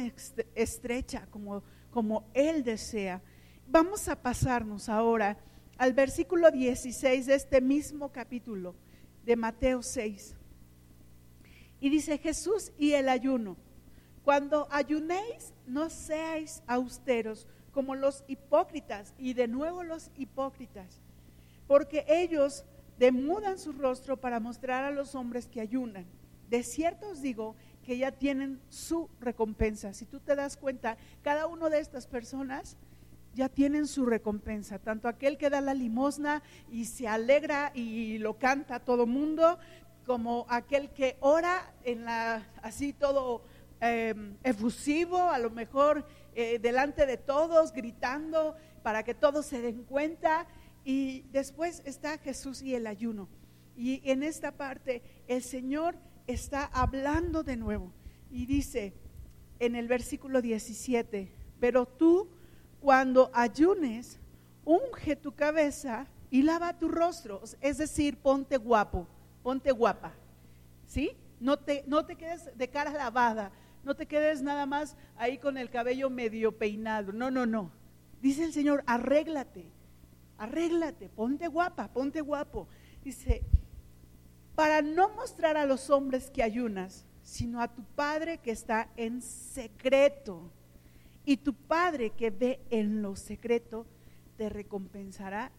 estrecha 0.54 1.26
como, 1.32 1.64
como 1.90 2.30
Él 2.34 2.62
desea. 2.62 3.20
Vamos 3.66 4.06
a 4.06 4.22
pasarnos 4.22 4.88
ahora 4.88 5.38
al 5.76 5.92
versículo 5.92 6.52
16 6.52 7.26
de 7.26 7.34
este 7.34 7.60
mismo 7.60 8.12
capítulo 8.12 8.76
de 9.24 9.34
Mateo 9.34 9.82
6. 9.82 10.36
Y 11.80 11.88
dice 11.88 12.18
Jesús 12.18 12.72
y 12.78 12.92
el 12.92 13.08
ayuno. 13.08 13.56
Cuando 14.24 14.68
ayunéis, 14.70 15.54
no 15.66 15.88
seáis 15.90 16.62
austeros 16.66 17.46
como 17.72 17.94
los 17.94 18.24
hipócritas, 18.26 19.14
y 19.18 19.34
de 19.34 19.48
nuevo 19.48 19.82
los 19.82 20.10
hipócritas, 20.16 21.00
porque 21.66 22.04
ellos 22.08 22.64
demudan 22.98 23.58
su 23.58 23.72
rostro 23.72 24.18
para 24.18 24.40
mostrar 24.40 24.84
a 24.84 24.90
los 24.90 25.14
hombres 25.14 25.46
que 25.46 25.60
ayunan. 25.60 26.04
De 26.50 26.62
cierto 26.62 27.08
os 27.08 27.22
digo 27.22 27.54
que 27.84 27.96
ya 27.96 28.10
tienen 28.10 28.60
su 28.68 29.08
recompensa. 29.20 29.94
Si 29.94 30.04
tú 30.04 30.20
te 30.20 30.34
das 30.34 30.56
cuenta, 30.56 30.98
cada 31.22 31.46
una 31.46 31.70
de 31.70 31.78
estas 31.78 32.06
personas 32.06 32.76
ya 33.34 33.48
tienen 33.48 33.86
su 33.86 34.04
recompensa, 34.04 34.80
tanto 34.80 35.08
aquel 35.08 35.38
que 35.38 35.48
da 35.48 35.60
la 35.60 35.74
limosna 35.74 36.42
y 36.70 36.86
se 36.86 37.06
alegra 37.06 37.70
y 37.74 38.18
lo 38.18 38.36
canta 38.38 38.76
a 38.76 38.84
todo 38.84 39.06
mundo, 39.06 39.58
como 40.10 40.44
aquel 40.48 40.90
que 40.90 41.16
ora 41.20 41.72
en 41.84 42.04
la 42.04 42.44
así 42.62 42.92
todo 42.92 43.44
em, 43.80 44.36
efusivo, 44.42 45.30
a 45.30 45.38
lo 45.38 45.50
mejor 45.50 46.04
eh, 46.34 46.58
delante 46.58 47.06
de 47.06 47.16
todos, 47.16 47.72
gritando 47.72 48.56
para 48.82 49.04
que 49.04 49.14
todos 49.14 49.46
se 49.46 49.62
den 49.62 49.84
cuenta. 49.84 50.48
Y 50.84 51.20
después 51.30 51.80
está 51.84 52.18
Jesús 52.18 52.60
y 52.60 52.74
el 52.74 52.88
ayuno. 52.88 53.28
Y 53.76 54.02
en 54.10 54.24
esta 54.24 54.50
parte 54.50 55.00
el 55.28 55.44
Señor 55.44 55.94
está 56.26 56.64
hablando 56.64 57.44
de 57.44 57.56
nuevo 57.56 57.92
y 58.32 58.46
dice 58.46 58.92
en 59.60 59.76
el 59.76 59.86
versículo 59.86 60.42
17, 60.42 61.32
pero 61.60 61.86
tú 61.86 62.28
cuando 62.80 63.30
ayunes, 63.32 64.18
unge 64.64 65.14
tu 65.14 65.36
cabeza 65.36 66.08
y 66.32 66.42
lava 66.42 66.76
tu 66.80 66.88
rostro, 66.88 67.42
es 67.60 67.78
decir, 67.78 68.16
ponte 68.16 68.56
guapo, 68.56 69.06
ponte 69.42 69.72
guapa, 69.72 70.12
¿sí? 70.86 71.16
No 71.40 71.58
te, 71.58 71.84
no 71.86 72.04
te 72.04 72.16
quedes 72.16 72.56
de 72.56 72.68
cara 72.68 72.90
lavada, 72.92 73.52
no 73.84 73.94
te 73.94 74.06
quedes 74.06 74.42
nada 74.42 74.66
más 74.66 74.96
ahí 75.16 75.38
con 75.38 75.56
el 75.56 75.70
cabello 75.70 76.10
medio 76.10 76.56
peinado. 76.56 77.12
No, 77.12 77.30
no, 77.30 77.46
no. 77.46 77.70
Dice 78.20 78.44
el 78.44 78.52
Señor, 78.52 78.84
arréglate, 78.86 79.70
arréglate, 80.36 81.08
ponte 81.08 81.48
guapa, 81.48 81.88
ponte 81.88 82.20
guapo. 82.20 82.68
Dice, 83.02 83.42
para 84.54 84.82
no 84.82 85.08
mostrar 85.10 85.56
a 85.56 85.64
los 85.64 85.88
hombres 85.88 86.30
que 86.30 86.42
ayunas, 86.42 87.06
sino 87.22 87.62
a 87.62 87.68
tu 87.68 87.82
Padre 87.82 88.38
que 88.38 88.50
está 88.50 88.90
en 88.96 89.22
secreto. 89.22 90.50
Y 91.24 91.38
tu 91.38 91.54
Padre 91.54 92.10
que 92.10 92.30
ve 92.30 92.60
en 92.70 93.02
lo 93.02 93.16
secreto, 93.16 93.86
te 94.36 94.48
recompensará 94.48 95.50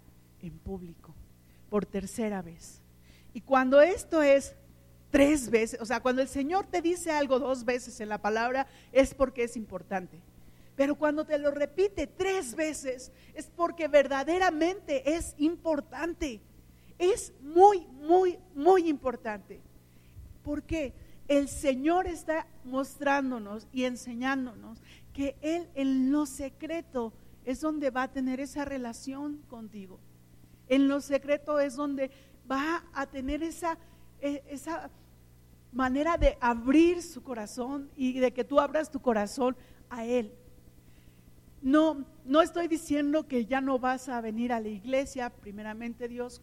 en 0.41 0.57
público 0.59 1.15
por 1.69 1.85
tercera 1.85 2.41
vez. 2.41 2.80
Y 3.33 3.41
cuando 3.41 3.81
esto 3.81 4.21
es 4.21 4.55
tres 5.09 5.49
veces, 5.49 5.79
o 5.81 5.85
sea, 5.85 6.01
cuando 6.01 6.21
el 6.21 6.27
Señor 6.27 6.65
te 6.67 6.81
dice 6.81 7.11
algo 7.11 7.39
dos 7.39 7.65
veces 7.65 7.99
en 7.99 8.09
la 8.09 8.21
palabra 8.21 8.67
es 8.91 9.13
porque 9.13 9.43
es 9.43 9.55
importante. 9.55 10.19
Pero 10.75 10.95
cuando 10.95 11.25
te 11.25 11.37
lo 11.37 11.51
repite 11.51 12.07
tres 12.07 12.55
veces 12.55 13.11
es 13.33 13.49
porque 13.55 13.87
verdaderamente 13.87 15.15
es 15.15 15.35
importante. 15.37 16.41
Es 16.97 17.33
muy, 17.41 17.85
muy, 18.01 18.39
muy 18.55 18.87
importante. 18.87 19.59
Porque 20.43 20.93
el 21.27 21.47
Señor 21.47 22.07
está 22.07 22.47
mostrándonos 22.63 23.67
y 23.71 23.83
enseñándonos 23.83 24.79
que 25.13 25.35
Él 25.41 25.69
en 25.75 26.11
lo 26.11 26.25
secreto 26.25 27.13
es 27.45 27.61
donde 27.61 27.89
va 27.89 28.03
a 28.03 28.11
tener 28.11 28.39
esa 28.39 28.65
relación 28.65 29.41
contigo. 29.49 29.99
En 30.67 30.87
lo 30.87 31.01
secreto 31.01 31.59
es 31.59 31.75
donde 31.75 32.11
va 32.51 32.83
a 32.93 33.05
tener 33.05 33.43
esa, 33.43 33.77
e, 34.19 34.43
esa 34.49 34.89
manera 35.71 36.17
de 36.17 36.37
abrir 36.41 37.01
su 37.01 37.23
corazón 37.23 37.89
y 37.95 38.19
de 38.19 38.33
que 38.33 38.43
tú 38.43 38.59
abras 38.59 38.91
tu 38.91 38.99
corazón 38.99 39.55
a 39.89 40.05
Él. 40.05 40.33
No, 41.61 42.05
no 42.25 42.41
estoy 42.41 42.67
diciendo 42.67 43.27
que 43.27 43.45
ya 43.45 43.61
no 43.61 43.79
vas 43.79 44.09
a 44.09 44.19
venir 44.19 44.51
a 44.51 44.59
la 44.59 44.67
iglesia, 44.67 45.29
primeramente 45.29 46.07
Dios, 46.07 46.41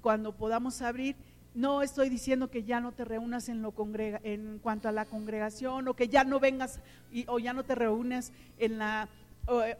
cuando 0.00 0.36
podamos 0.36 0.80
abrir. 0.80 1.16
No 1.52 1.82
estoy 1.82 2.08
diciendo 2.08 2.48
que 2.48 2.62
ya 2.62 2.80
no 2.80 2.92
te 2.92 3.04
reúnas 3.04 3.48
en, 3.48 3.60
lo 3.60 3.74
en 4.22 4.60
cuanto 4.60 4.88
a 4.88 4.92
la 4.92 5.06
congregación 5.06 5.88
o 5.88 5.94
que 5.94 6.08
ya 6.08 6.22
no 6.22 6.38
vengas 6.38 6.78
o 7.26 7.40
ya 7.40 7.52
no 7.52 7.64
te 7.64 7.74
reúnes 7.74 8.32
en 8.58 8.78
la 8.78 9.08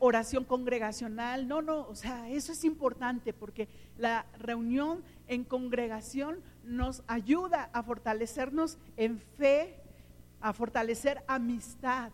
oración 0.01 0.45
congregacional. 0.45 1.47
No, 1.47 1.63
no, 1.63 1.87
o 1.89 1.95
sea, 1.95 2.29
eso 2.31 2.53
es 2.53 2.65
importante 2.65 3.33
porque 3.33 3.69
la 3.97 4.27
reunión 4.39 5.03
en 5.29 5.45
congregación 5.45 6.43
nos 6.65 7.03
ayuda 7.07 7.71
a 7.73 7.83
fortalecernos 7.83 8.79
en 8.97 9.19
fe, 9.19 9.77
a 10.41 10.53
fortalecer 10.53 11.23
amistad, 11.27 12.11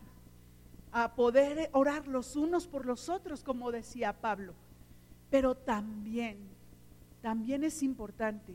a 0.93 1.15
poder 1.15 1.71
orar 1.73 2.07
los 2.07 2.37
unos 2.37 2.67
por 2.67 2.87
los 2.87 3.09
otros, 3.09 3.43
como 3.43 3.73
decía 3.73 4.13
Pablo. 4.21 4.55
Pero 5.31 5.55
también, 5.55 6.39
también 7.23 7.65
es 7.65 7.83
importante, 7.83 8.55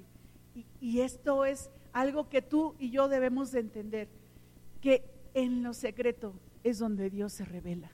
y, 0.53 0.65
y 0.79 1.01
esto 1.01 1.45
es 1.45 1.69
algo 1.91 2.29
que 2.29 2.41
tú 2.41 2.75
y 2.79 2.91
yo 2.91 3.07
debemos 3.09 3.51
de 3.51 3.59
entender, 3.59 4.07
que 4.79 5.03
en 5.33 5.63
lo 5.63 5.73
secreto 5.73 6.33
es 6.63 6.79
donde 6.79 7.09
Dios 7.09 7.33
se 7.33 7.45
revela. 7.45 7.91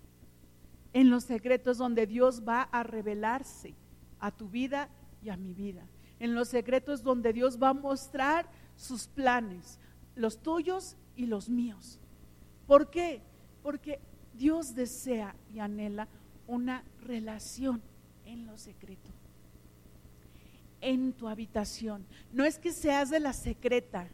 En 0.94 1.10
los 1.10 1.24
secretos 1.24 1.78
donde 1.78 2.08
Dios 2.08 2.44
va 2.48 2.64
a 2.64 2.84
revelarse 2.84 3.76
a 4.20 4.32
tu 4.32 4.50
vida 4.50 4.90
y 5.22 5.30
a 5.30 5.38
mi 5.38 5.54
vida. 5.54 5.88
En 6.20 6.34
los 6.34 6.48
secretos 6.48 7.04
donde 7.04 7.34
Dios 7.34 7.62
va 7.62 7.70
a 7.70 7.74
mostrar 7.74 8.50
sus 8.76 9.08
planes, 9.08 9.80
los 10.16 10.42
tuyos 10.42 10.98
y 11.16 11.26
los 11.26 11.50
míos. 11.50 12.00
¿Por 12.66 12.90
qué? 12.90 13.22
Porque 13.64 14.00
Dios 14.34 14.76
desea 14.76 15.36
y 15.54 15.60
anhela 15.60 16.08
una 16.48 16.84
relación 17.02 17.82
en 18.26 18.46
lo 18.46 18.58
secreto, 18.58 19.12
en 20.82 21.14
tu 21.14 21.28
habitación. 21.28 22.06
No 22.32 22.46
es 22.46 22.60
que 22.60 22.72
seas 22.72 23.10
de 23.10 23.20
la 23.20 23.34
secreta, 23.34 24.08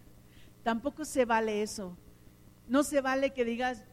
tampoco 0.64 1.06
se 1.06 1.26
vale 1.26 1.62
eso. 1.62 1.98
No 2.68 2.84
se 2.84 3.02
vale 3.02 3.34
que 3.34 3.44
digas, 3.44 3.84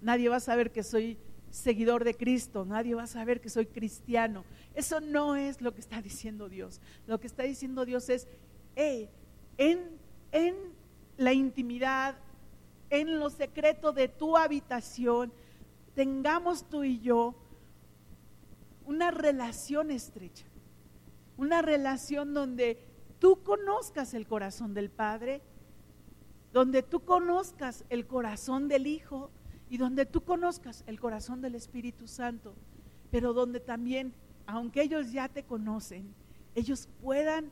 nadie 0.00 0.28
va 0.28 0.36
a 0.36 0.40
saber 0.40 0.70
que 0.70 0.82
soy 0.82 1.18
seguidor 1.50 2.04
de 2.04 2.14
Cristo, 2.14 2.64
nadie 2.64 2.94
va 2.94 3.04
a 3.04 3.06
saber 3.06 3.40
que 3.40 3.48
soy 3.48 3.66
cristiano. 3.66 4.44
Eso 4.74 5.00
no 5.00 5.36
es 5.36 5.60
lo 5.60 5.74
que 5.74 5.80
está 5.80 6.02
diciendo 6.02 6.48
Dios. 6.48 6.80
Lo 7.06 7.20
que 7.20 7.26
está 7.26 7.42
diciendo 7.42 7.84
Dios 7.84 8.08
es, 8.08 8.28
en, 8.76 9.80
en 10.32 10.56
la 11.16 11.32
intimidad, 11.32 12.16
en 12.90 13.18
lo 13.18 13.30
secreto 13.30 13.92
de 13.92 14.08
tu 14.08 14.36
habitación, 14.36 15.32
tengamos 15.94 16.68
tú 16.68 16.84
y 16.84 17.00
yo 17.00 17.34
una 18.86 19.10
relación 19.10 19.90
estrecha, 19.90 20.46
una 21.36 21.60
relación 21.60 22.32
donde 22.32 22.78
tú 23.18 23.42
conozcas 23.42 24.14
el 24.14 24.26
corazón 24.26 24.74
del 24.74 24.90
Padre, 24.90 25.42
donde 26.52 26.82
tú 26.82 27.00
conozcas 27.00 27.84
el 27.90 28.06
corazón 28.06 28.68
del 28.68 28.86
Hijo 28.86 29.30
y 29.70 29.76
donde 29.76 30.06
tú 30.06 30.22
conozcas 30.22 30.84
el 30.86 30.98
corazón 30.98 31.40
del 31.40 31.54
Espíritu 31.54 32.06
Santo, 32.06 32.54
pero 33.10 33.32
donde 33.32 33.60
también, 33.60 34.14
aunque 34.46 34.82
ellos 34.82 35.12
ya 35.12 35.28
te 35.28 35.44
conocen, 35.44 36.14
ellos 36.54 36.88
puedan 37.02 37.50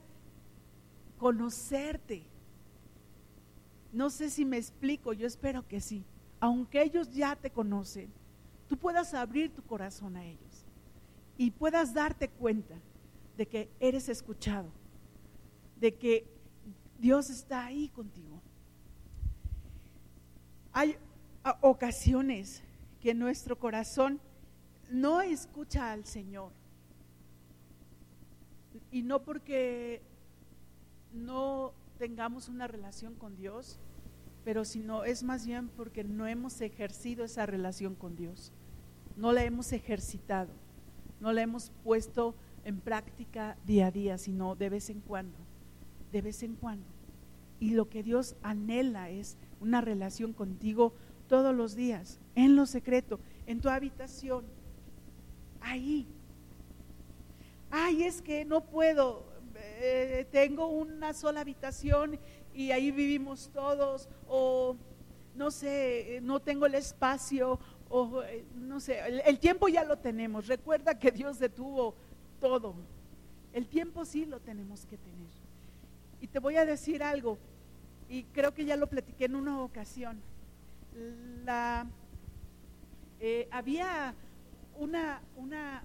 conocerte. 1.18 2.24
No 3.92 4.10
sé 4.10 4.30
si 4.30 4.44
me 4.44 4.56
explico, 4.56 5.12
yo 5.12 5.26
espero 5.26 5.66
que 5.66 5.80
sí. 5.80 6.04
Aunque 6.40 6.82
ellos 6.82 7.12
ya 7.12 7.36
te 7.36 7.50
conocen, 7.50 8.12
tú 8.68 8.76
puedas 8.76 9.14
abrir 9.14 9.54
tu 9.54 9.62
corazón 9.62 10.16
a 10.16 10.24
ellos 10.24 10.66
y 11.38 11.50
puedas 11.50 11.94
darte 11.94 12.28
cuenta 12.28 12.74
de 13.36 13.46
que 13.46 13.70
eres 13.80 14.08
escuchado, 14.08 14.70
de 15.78 15.94
que 15.94 16.26
Dios 16.98 17.30
está 17.30 17.66
ahí 17.66 17.88
contigo. 17.88 18.40
Hay 20.72 20.96
ocasiones 21.60 22.62
que 23.00 23.14
nuestro 23.14 23.58
corazón 23.58 24.20
no 24.90 25.20
escucha 25.20 25.92
al 25.92 26.04
Señor. 26.04 26.52
Y 28.90 29.02
no 29.02 29.22
porque 29.22 30.02
no 31.12 31.72
tengamos 31.98 32.48
una 32.48 32.66
relación 32.66 33.14
con 33.14 33.36
Dios, 33.36 33.78
pero 34.44 34.64
sino 34.64 35.04
es 35.04 35.22
más 35.22 35.46
bien 35.46 35.68
porque 35.68 36.04
no 36.04 36.26
hemos 36.26 36.60
ejercido 36.60 37.24
esa 37.24 37.46
relación 37.46 37.94
con 37.94 38.16
Dios. 38.16 38.52
No 39.16 39.32
la 39.32 39.44
hemos 39.44 39.72
ejercitado, 39.72 40.52
no 41.20 41.32
la 41.32 41.42
hemos 41.42 41.70
puesto 41.82 42.34
en 42.64 42.80
práctica 42.80 43.56
día 43.66 43.86
a 43.86 43.90
día, 43.90 44.18
sino 44.18 44.54
de 44.54 44.68
vez 44.68 44.90
en 44.90 45.00
cuando, 45.00 45.38
de 46.12 46.22
vez 46.22 46.42
en 46.42 46.54
cuando. 46.54 46.86
Y 47.58 47.70
lo 47.70 47.88
que 47.88 48.02
Dios 48.02 48.36
anhela 48.42 49.08
es 49.08 49.38
una 49.60 49.80
relación 49.80 50.32
contigo 50.32 50.92
todos 51.28 51.54
los 51.54 51.74
días, 51.74 52.18
en 52.34 52.56
lo 52.56 52.66
secreto, 52.66 53.20
en 53.46 53.60
tu 53.60 53.68
habitación, 53.68 54.44
ahí. 55.60 56.06
Ay, 57.70 58.04
es 58.04 58.22
que 58.22 58.44
no 58.44 58.62
puedo, 58.62 59.24
eh, 59.56 60.26
tengo 60.30 60.68
una 60.68 61.12
sola 61.12 61.40
habitación 61.40 62.18
y 62.54 62.70
ahí 62.70 62.90
vivimos 62.90 63.50
todos, 63.52 64.08
o 64.28 64.76
no 65.34 65.50
sé, 65.50 66.20
no 66.22 66.40
tengo 66.40 66.66
el 66.66 66.74
espacio, 66.74 67.58
o 67.88 68.22
eh, 68.22 68.44
no 68.54 68.80
sé, 68.80 69.00
el 69.24 69.38
tiempo 69.38 69.68
ya 69.68 69.84
lo 69.84 69.98
tenemos. 69.98 70.46
Recuerda 70.46 70.98
que 70.98 71.10
Dios 71.10 71.38
detuvo 71.38 71.94
todo. 72.40 72.74
El 73.52 73.66
tiempo 73.66 74.04
sí 74.04 74.26
lo 74.26 74.40
tenemos 74.40 74.86
que 74.86 74.96
tener. 74.96 75.16
Y 76.20 76.28
te 76.28 76.38
voy 76.38 76.56
a 76.56 76.64
decir 76.64 77.02
algo, 77.02 77.38
y 78.08 78.22
creo 78.24 78.54
que 78.54 78.64
ya 78.64 78.76
lo 78.76 78.86
platiqué 78.86 79.26
en 79.26 79.34
una 79.34 79.60
ocasión 79.62 80.20
la, 81.44 81.86
eh, 83.20 83.48
había 83.50 84.14
una, 84.76 85.22
una 85.36 85.82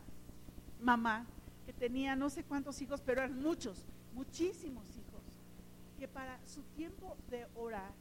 mamá 0.82 1.26
que 1.66 1.74
tenía 1.74 2.16
no 2.16 2.30
sé 2.30 2.44
cuántos 2.44 2.82
hijos, 2.82 3.02
pero 3.02 3.22
eran 3.22 3.42
muchos, 3.42 3.86
muchísimos 4.14 4.86
hijos, 4.98 5.22
que 5.98 6.08
para 6.08 6.40
su 6.48 6.64
tiempo 6.76 7.18
de 7.30 7.48
orar, 7.56 7.94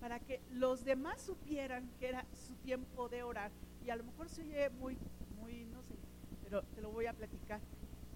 para 0.00 0.20
que 0.20 0.40
los 0.52 0.84
demás 0.84 1.20
supieran 1.20 1.90
que 1.98 2.08
era 2.08 2.24
su 2.32 2.54
tiempo 2.56 3.08
de 3.08 3.22
orar, 3.22 3.50
y 3.84 3.90
a 3.90 3.96
lo 3.96 4.04
mejor 4.04 4.28
se 4.28 4.42
oye 4.42 4.70
muy, 4.70 4.96
muy, 5.40 5.66
no 5.66 5.82
sé, 5.82 5.94
pero 6.42 6.62
te 6.62 6.80
lo 6.80 6.90
voy 6.90 7.06
a 7.06 7.12
platicar. 7.12 7.60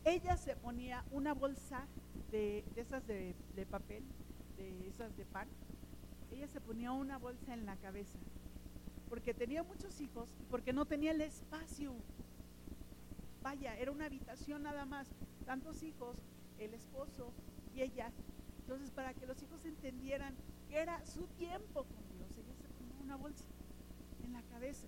Ella 0.04 0.36
se 0.36 0.56
ponía 0.56 1.04
una 1.10 1.34
bolsa 1.34 1.86
de, 2.30 2.64
de 2.74 2.80
esas 2.80 3.06
de, 3.06 3.34
de 3.54 3.66
papel, 3.66 4.02
de 4.56 4.88
esas 4.88 5.16
de 5.16 5.24
pan, 5.26 5.48
ella 6.32 6.48
se 6.48 6.60
ponía 6.60 6.92
una 6.92 7.18
bolsa 7.18 7.54
en 7.54 7.66
la 7.66 7.76
cabeza, 7.76 8.18
porque 9.08 9.34
tenía 9.34 9.62
muchos 9.62 10.00
hijos 10.00 10.28
y 10.40 10.44
porque 10.44 10.72
no 10.72 10.84
tenía 10.84 11.12
el 11.12 11.20
espacio. 11.20 11.94
Vaya, 13.42 13.76
era 13.76 13.90
una 13.90 14.06
habitación 14.06 14.62
nada 14.62 14.84
más, 14.84 15.08
tantos 15.46 15.82
hijos, 15.82 16.16
el 16.58 16.74
esposo 16.74 17.32
y 17.74 17.82
ella. 17.82 18.12
Entonces, 18.60 18.90
para 18.90 19.14
que 19.14 19.26
los 19.26 19.42
hijos 19.42 19.64
entendieran 19.64 20.34
que 20.68 20.76
era 20.76 21.04
su 21.06 21.26
tiempo 21.38 21.84
con 21.84 22.08
Dios, 22.16 22.30
ella 22.36 22.54
se 22.54 22.68
ponía 22.68 22.96
una 23.02 23.16
bolsa 23.16 23.44
en 24.24 24.32
la 24.32 24.42
cabeza. 24.42 24.86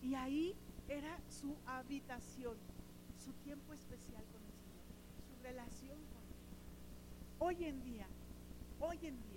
Y 0.00 0.14
ahí 0.14 0.56
era 0.88 1.18
su 1.28 1.56
habitación, 1.66 2.56
su 3.18 3.32
tiempo 3.44 3.72
especial 3.72 4.24
con 4.32 4.42
el 4.44 4.52
Señor, 4.52 4.84
su 5.28 5.42
relación 5.42 5.98
con 6.12 6.22
Él. 6.22 6.44
Hoy 7.38 7.64
en 7.64 7.82
día, 7.82 8.06
hoy 8.80 8.98
en 9.02 9.22
día, 9.22 9.33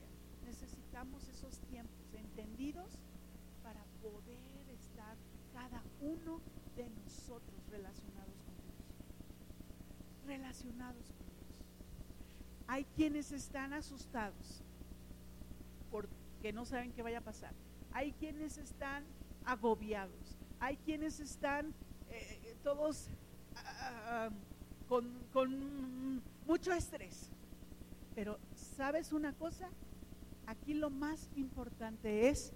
necesitamos 0.48 1.28
esos 1.28 1.60
tiempos 1.70 2.14
entendidos 2.14 2.98
para 3.62 3.84
poder 4.02 4.70
estar 4.70 5.18
cada 5.54 5.84
uno 6.02 6.42
de 6.76 6.90
nosotros 6.90 7.60
relacionados 7.70 8.36
con 8.46 8.56
Dios. 8.56 10.26
Relacionados 10.26 11.12
con 11.12 11.28
Dios. 11.28 11.38
Hay 12.68 12.86
quienes 12.96 13.32
están 13.32 13.74
asustados 13.74 14.64
porque 15.92 16.54
no 16.54 16.66
saben 16.66 16.94
qué 16.94 17.02
vaya 17.02 17.20
a 17.20 17.22
pasar. 17.22 17.54
Hay 17.92 18.14
quienes 18.14 18.58
están 18.58 19.04
agobiados. 19.46 20.38
Hay 20.60 20.78
quienes 20.78 21.20
están 21.20 21.74
eh, 22.10 22.56
todos 22.64 23.10
ah, 23.56 24.30
con, 24.88 25.12
con 25.34 26.22
mucho 26.46 26.72
estrés. 26.74 27.30
Pero 28.16 28.40
¿sabes 28.56 29.12
una 29.12 29.34
cosa? 29.34 29.70
Aquí 30.48 30.74
lo 30.74 30.90
más 30.90 31.30
importante 31.36 32.30
es 32.30 32.54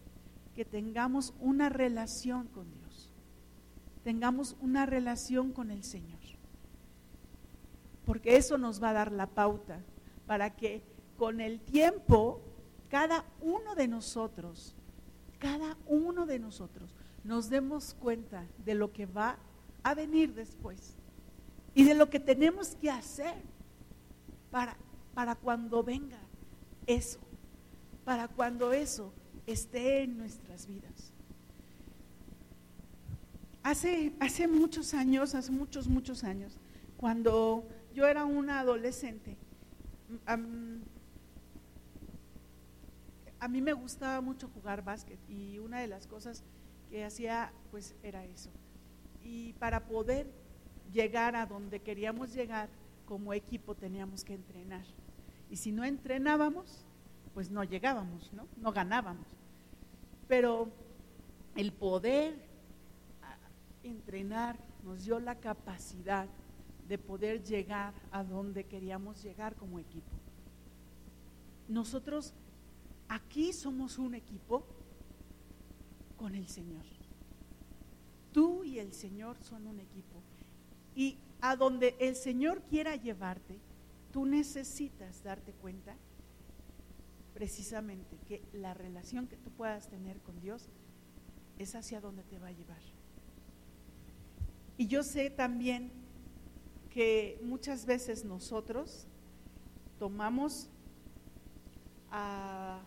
que 0.55 0.63
tengamos 0.63 1.33
una 1.41 1.67
relación 1.67 2.47
con 2.47 2.71
Dios, 2.71 3.11
tengamos 4.05 4.55
una 4.61 4.85
relación 4.85 5.51
con 5.51 5.71
el 5.71 5.83
Señor, 5.83 6.21
porque 8.05 8.37
eso 8.37 8.57
nos 8.57 8.81
va 8.81 8.91
a 8.91 8.93
dar 8.93 9.11
la 9.11 9.27
pauta 9.27 9.83
para 10.25 10.55
que 10.55 10.81
con 11.17 11.41
el 11.41 11.59
tiempo 11.59 12.41
cada 12.87 13.25
uno 13.41 13.75
de 13.75 13.89
nosotros, 13.89 14.73
cada 15.37 15.77
uno 15.85 16.25
de 16.25 16.39
nosotros 16.39 16.95
nos 17.25 17.49
demos 17.49 17.93
cuenta 17.95 18.47
de 18.63 18.73
lo 18.73 18.93
que 18.93 19.05
va 19.05 19.37
a 19.83 19.95
venir 19.95 20.33
después 20.33 20.95
y 21.75 21.83
de 21.83 21.93
lo 21.93 22.09
que 22.09 22.21
tenemos 22.21 22.73
que 22.75 22.89
hacer 22.89 23.43
para, 24.49 24.77
para 25.13 25.35
cuando 25.35 25.83
venga 25.83 26.19
eso 26.87 27.19
para 28.03 28.27
cuando 28.27 28.73
eso 28.73 29.13
esté 29.45 30.03
en 30.03 30.17
nuestras 30.17 30.67
vidas. 30.67 31.11
Hace, 33.63 34.13
hace 34.19 34.47
muchos 34.47 34.93
años, 34.93 35.35
hace 35.35 35.51
muchos, 35.51 35.87
muchos 35.87 36.23
años, 36.23 36.57
cuando 36.97 37.67
yo 37.93 38.07
era 38.07 38.25
una 38.25 38.59
adolescente, 38.59 39.37
a 40.25 40.37
mí 43.47 43.61
me 43.61 43.73
gustaba 43.73 44.21
mucho 44.21 44.49
jugar 44.49 44.83
básquet 44.83 45.19
y 45.29 45.59
una 45.59 45.79
de 45.79 45.87
las 45.87 46.07
cosas 46.07 46.43
que 46.89 47.03
hacía 47.03 47.53
pues 47.71 47.95
era 48.03 48.25
eso. 48.25 48.49
Y 49.23 49.53
para 49.53 49.85
poder 49.87 50.27
llegar 50.91 51.35
a 51.35 51.45
donde 51.45 51.79
queríamos 51.79 52.33
llegar 52.33 52.69
como 53.05 53.33
equipo 53.33 53.75
teníamos 53.75 54.23
que 54.23 54.33
entrenar. 54.33 54.85
Y 55.49 55.57
si 55.57 55.71
no 55.71 55.83
entrenábamos, 55.83 56.85
pues 57.33 57.49
no 57.49 57.63
llegábamos, 57.63 58.31
¿no? 58.33 58.47
No 58.57 58.71
ganábamos. 58.71 59.25
Pero 60.27 60.69
el 61.55 61.71
poder 61.71 62.49
entrenar 63.83 64.57
nos 64.83 65.03
dio 65.03 65.19
la 65.19 65.39
capacidad 65.39 66.27
de 66.87 66.97
poder 66.97 67.43
llegar 67.43 67.93
a 68.11 68.23
donde 68.23 68.65
queríamos 68.65 69.23
llegar 69.23 69.55
como 69.55 69.79
equipo. 69.79 70.11
Nosotros 71.67 72.33
aquí 73.07 73.53
somos 73.53 73.97
un 73.97 74.15
equipo 74.15 74.65
con 76.17 76.35
el 76.35 76.47
Señor. 76.47 76.83
Tú 78.31 78.63
y 78.63 78.79
el 78.79 78.93
Señor 78.93 79.37
son 79.41 79.67
un 79.67 79.79
equipo. 79.79 80.21
Y 80.95 81.17
a 81.41 81.55
donde 81.55 81.95
el 81.99 82.15
Señor 82.15 82.61
quiera 82.63 82.95
llevarte, 82.95 83.59
tú 84.11 84.25
necesitas 84.25 85.23
darte 85.23 85.53
cuenta 85.53 85.95
precisamente 87.41 88.19
que 88.27 88.43
la 88.53 88.75
relación 88.75 89.25
que 89.25 89.35
tú 89.35 89.49
puedas 89.49 89.89
tener 89.89 90.19
con 90.19 90.39
Dios 90.41 90.69
es 91.57 91.73
hacia 91.73 91.99
donde 91.99 92.21
te 92.21 92.37
va 92.37 92.49
a 92.49 92.51
llevar. 92.51 92.83
Y 94.77 94.85
yo 94.85 95.01
sé 95.01 95.31
también 95.31 95.91
que 96.91 97.39
muchas 97.41 97.87
veces 97.87 98.25
nosotros 98.25 99.07
tomamos 99.97 100.69
a 102.11 102.83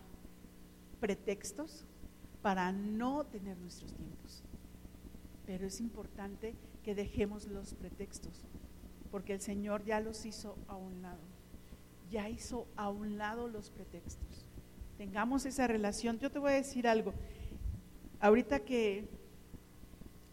pretextos 1.01 1.83
para 2.41 2.71
no 2.71 3.25
tener 3.25 3.57
nuestros 3.57 3.93
tiempos. 3.93 4.41
Pero 5.45 5.67
es 5.67 5.81
importante 5.81 6.55
que 6.81 6.95
dejemos 6.95 7.45
los 7.47 7.73
pretextos, 7.73 8.45
porque 9.11 9.33
el 9.33 9.41
Señor 9.41 9.83
ya 9.83 9.99
los 9.99 10.25
hizo 10.25 10.57
a 10.69 10.77
un 10.77 11.01
lado, 11.01 11.25
ya 12.09 12.29
hizo 12.29 12.69
a 12.77 12.89
un 12.89 13.17
lado 13.17 13.49
los 13.49 13.69
pretextos. 13.69 14.34
Tengamos 14.97 15.45
esa 15.45 15.67
relación. 15.67 16.19
Yo 16.19 16.31
te 16.31 16.39
voy 16.39 16.51
a 16.51 16.55
decir 16.55 16.87
algo, 16.87 17.13
ahorita 18.19 18.59
que 18.61 19.07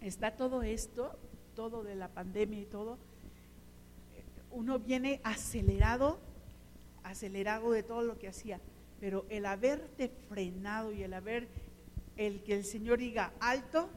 está 0.00 0.36
todo 0.36 0.62
esto, 0.62 1.18
todo 1.54 1.82
de 1.82 1.94
la 1.94 2.08
pandemia 2.08 2.60
y 2.60 2.66
todo, 2.66 2.98
uno 4.50 4.78
viene 4.78 5.20
acelerado, 5.24 6.18
acelerado 7.02 7.72
de 7.72 7.82
todo 7.82 8.02
lo 8.02 8.18
que 8.18 8.28
hacía, 8.28 8.60
pero 9.00 9.24
el 9.30 9.46
haberte 9.46 10.08
frenado 10.28 10.92
y 10.92 11.02
el 11.02 11.14
haber, 11.14 11.48
el 12.16 12.42
que 12.42 12.54
el 12.54 12.64
Señor 12.64 12.98
diga 12.98 13.32
alto, 13.40 13.88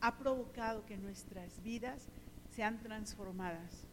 ha 0.00 0.16
provocado 0.16 0.86
que 0.86 0.96
nuestras 0.96 1.62
vidas 1.62 2.08
sean 2.54 2.80
transformadas. 2.82 3.86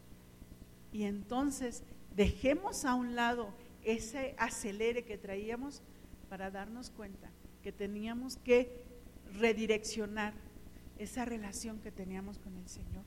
Y 0.92 1.04
entonces 1.04 1.82
dejemos 2.14 2.84
a 2.84 2.94
un 2.94 3.14
lado 3.16 3.48
ese 3.84 4.34
acelere 4.38 5.04
que 5.04 5.18
traíamos 5.18 5.82
para 6.28 6.50
darnos 6.50 6.90
cuenta 6.90 7.30
que 7.62 7.72
teníamos 7.72 8.36
que 8.36 8.84
redireccionar 9.38 10.34
esa 10.98 11.24
relación 11.24 11.80
que 11.80 11.90
teníamos 11.90 12.38
con 12.38 12.56
el 12.56 12.68
Señor. 12.68 13.04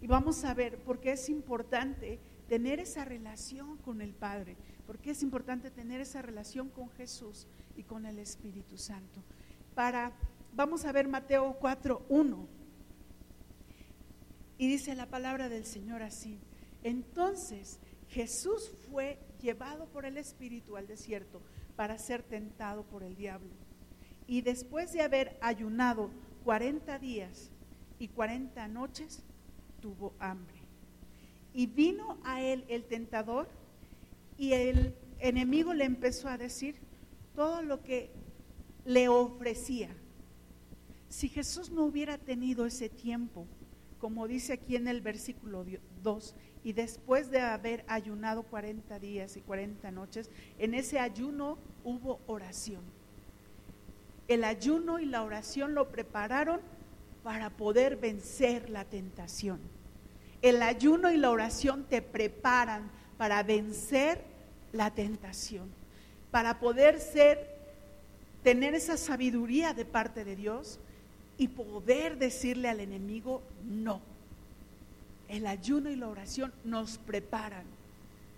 Y 0.00 0.06
vamos 0.06 0.44
a 0.44 0.54
ver 0.54 0.78
por 0.78 1.00
qué 1.00 1.12
es 1.12 1.28
importante 1.28 2.18
tener 2.48 2.80
esa 2.80 3.04
relación 3.04 3.76
con 3.78 4.00
el 4.00 4.14
Padre, 4.14 4.56
por 4.86 4.98
qué 4.98 5.10
es 5.10 5.22
importante 5.22 5.70
tener 5.70 6.00
esa 6.00 6.22
relación 6.22 6.68
con 6.68 6.88
Jesús 6.90 7.46
y 7.76 7.82
con 7.82 8.06
el 8.06 8.18
Espíritu 8.18 8.78
Santo. 8.78 9.22
Para 9.74 10.12
vamos 10.54 10.84
a 10.84 10.92
ver 10.92 11.08
Mateo 11.08 11.58
4:1. 11.60 12.46
Y 14.56 14.68
dice 14.68 14.94
la 14.94 15.06
palabra 15.06 15.48
del 15.48 15.64
Señor 15.64 16.02
así: 16.02 16.38
Entonces 16.82 17.78
Jesús 18.08 18.70
fue 18.90 19.18
llevado 19.40 19.86
por 19.86 20.04
el 20.04 20.16
Espíritu 20.16 20.76
al 20.76 20.86
desierto 20.86 21.40
para 21.76 21.98
ser 21.98 22.22
tentado 22.22 22.84
por 22.84 23.02
el 23.02 23.16
diablo. 23.16 23.50
Y 24.26 24.42
después 24.42 24.92
de 24.92 25.02
haber 25.02 25.38
ayunado 25.40 26.10
40 26.44 26.98
días 26.98 27.50
y 27.98 28.08
40 28.08 28.68
noches, 28.68 29.22
tuvo 29.80 30.12
hambre. 30.18 30.56
Y 31.54 31.66
vino 31.66 32.18
a 32.24 32.42
él 32.42 32.64
el 32.68 32.84
tentador 32.84 33.48
y 34.36 34.52
el 34.52 34.94
enemigo 35.18 35.74
le 35.74 35.84
empezó 35.84 36.28
a 36.28 36.38
decir 36.38 36.76
todo 37.34 37.62
lo 37.62 37.82
que 37.82 38.10
le 38.84 39.08
ofrecía. 39.08 39.90
Si 41.08 41.28
Jesús 41.28 41.70
no 41.70 41.84
hubiera 41.84 42.18
tenido 42.18 42.66
ese 42.66 42.88
tiempo, 42.88 43.46
como 44.00 44.28
dice 44.28 44.54
aquí 44.54 44.76
en 44.76 44.88
el 44.88 45.00
versículo 45.00 45.64
2, 46.02 46.34
y 46.64 46.72
después 46.72 47.30
de 47.30 47.40
haber 47.40 47.84
ayunado 47.88 48.42
40 48.42 48.98
días 48.98 49.36
y 49.36 49.40
40 49.40 49.90
noches, 49.90 50.30
en 50.58 50.74
ese 50.74 50.98
ayuno 50.98 51.58
hubo 51.84 52.20
oración. 52.26 52.82
El 54.28 54.44
ayuno 54.44 54.98
y 54.98 55.06
la 55.06 55.22
oración 55.22 55.74
lo 55.74 55.88
prepararon 55.88 56.60
para 57.22 57.50
poder 57.50 57.96
vencer 57.96 58.70
la 58.70 58.84
tentación. 58.84 59.60
El 60.42 60.62
ayuno 60.62 61.10
y 61.10 61.16
la 61.16 61.30
oración 61.30 61.84
te 61.84 62.02
preparan 62.02 62.90
para 63.16 63.42
vencer 63.42 64.22
la 64.72 64.90
tentación, 64.90 65.68
para 66.30 66.60
poder 66.60 67.00
ser, 67.00 67.56
tener 68.42 68.74
esa 68.74 68.96
sabiduría 68.96 69.74
de 69.74 69.84
parte 69.84 70.24
de 70.24 70.36
Dios 70.36 70.78
y 71.38 71.48
poder 71.48 72.18
decirle 72.18 72.68
al 72.68 72.80
enemigo 72.80 73.42
no. 73.64 74.00
El 75.28 75.46
ayuno 75.46 75.88
y 75.88 75.96
la 75.96 76.08
oración 76.08 76.52
nos 76.64 76.98
preparan, 76.98 77.64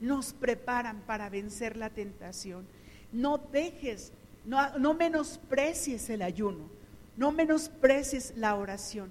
nos 0.00 0.32
preparan 0.32 1.00
para 1.06 1.30
vencer 1.30 1.76
la 1.76 1.88
tentación. 1.90 2.66
No 3.10 3.38
dejes, 3.38 4.12
no, 4.44 4.78
no 4.78 4.94
menosprecies 4.94 6.10
el 6.10 6.22
ayuno, 6.22 6.68
no 7.16 7.32
menosprecies 7.32 8.34
la 8.36 8.54
oración, 8.54 9.10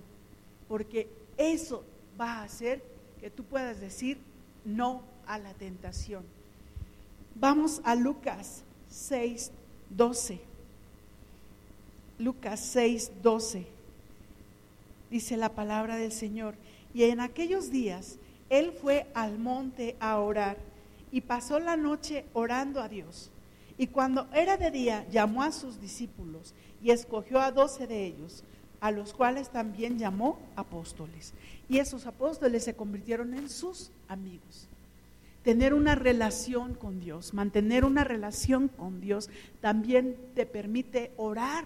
porque 0.67 1.08
eso 1.38 1.84
va 2.19 2.36
a 2.36 2.43
hacer 2.43 2.84
que 3.19 3.30
tú 3.30 3.43
puedas 3.43 3.80
decir 3.80 4.19
no 4.65 5.02
a 5.25 5.39
la 5.39 5.54
tentación. 5.54 6.23
Vamos 7.36 7.82
a 7.84 7.95
Lucas 7.95 8.63
6, 8.89 9.52
12. 9.89 10.41
Lucas 12.19 12.60
6, 12.60 13.12
12. 13.23 13.79
Dice 15.10 15.38
la 15.38 15.50
palabra 15.50 15.95
del 15.95 16.12
Señor. 16.12 16.56
Y 16.93 17.04
en 17.04 17.19
aquellos 17.19 17.72
días 17.72 18.17
él 18.50 18.72
fue 18.72 19.08
al 19.13 19.38
monte 19.38 19.95
a 20.00 20.19
orar 20.19 20.58
y 21.12 21.22
pasó 21.22 21.60
la 21.60 21.78
noche 21.78 22.26
orando 22.34 22.82
a 22.82 22.89
Dios. 22.89 23.32
Y 23.78 23.88
cuando 23.88 24.28
era 24.34 24.58
de 24.58 24.72
día, 24.72 25.08
llamó 25.10 25.43
a 25.43 25.52
sus 25.52 25.80
discípulos 25.80 26.54
y 26.82 26.91
escogió 26.91 27.39
a 27.39 27.52
doce 27.52 27.88
de 27.88 28.06
ellos 28.06 28.43
a 28.82 28.91
los 28.91 29.13
cuales 29.13 29.50
también 29.50 29.98
llamó 29.98 30.39
apóstoles. 30.56 31.34
Y 31.67 31.80
esos 31.80 32.06
apóstoles 32.06 32.63
se 32.63 32.76
convirtieron 32.76 33.34
en 33.34 33.50
sus 33.50 33.91
amigos. 34.08 34.67
Tener 35.43 35.74
una 35.74 35.95
relación 35.95 36.74
con 36.74 37.00
Dios, 37.00 37.34
mantener 37.34 37.86
una 37.86 38.04
relación 38.04 38.67
con 38.67 39.02
Dios, 39.02 39.30
también 39.62 40.15
te 40.36 40.45
permite 40.45 41.12
orar 41.17 41.65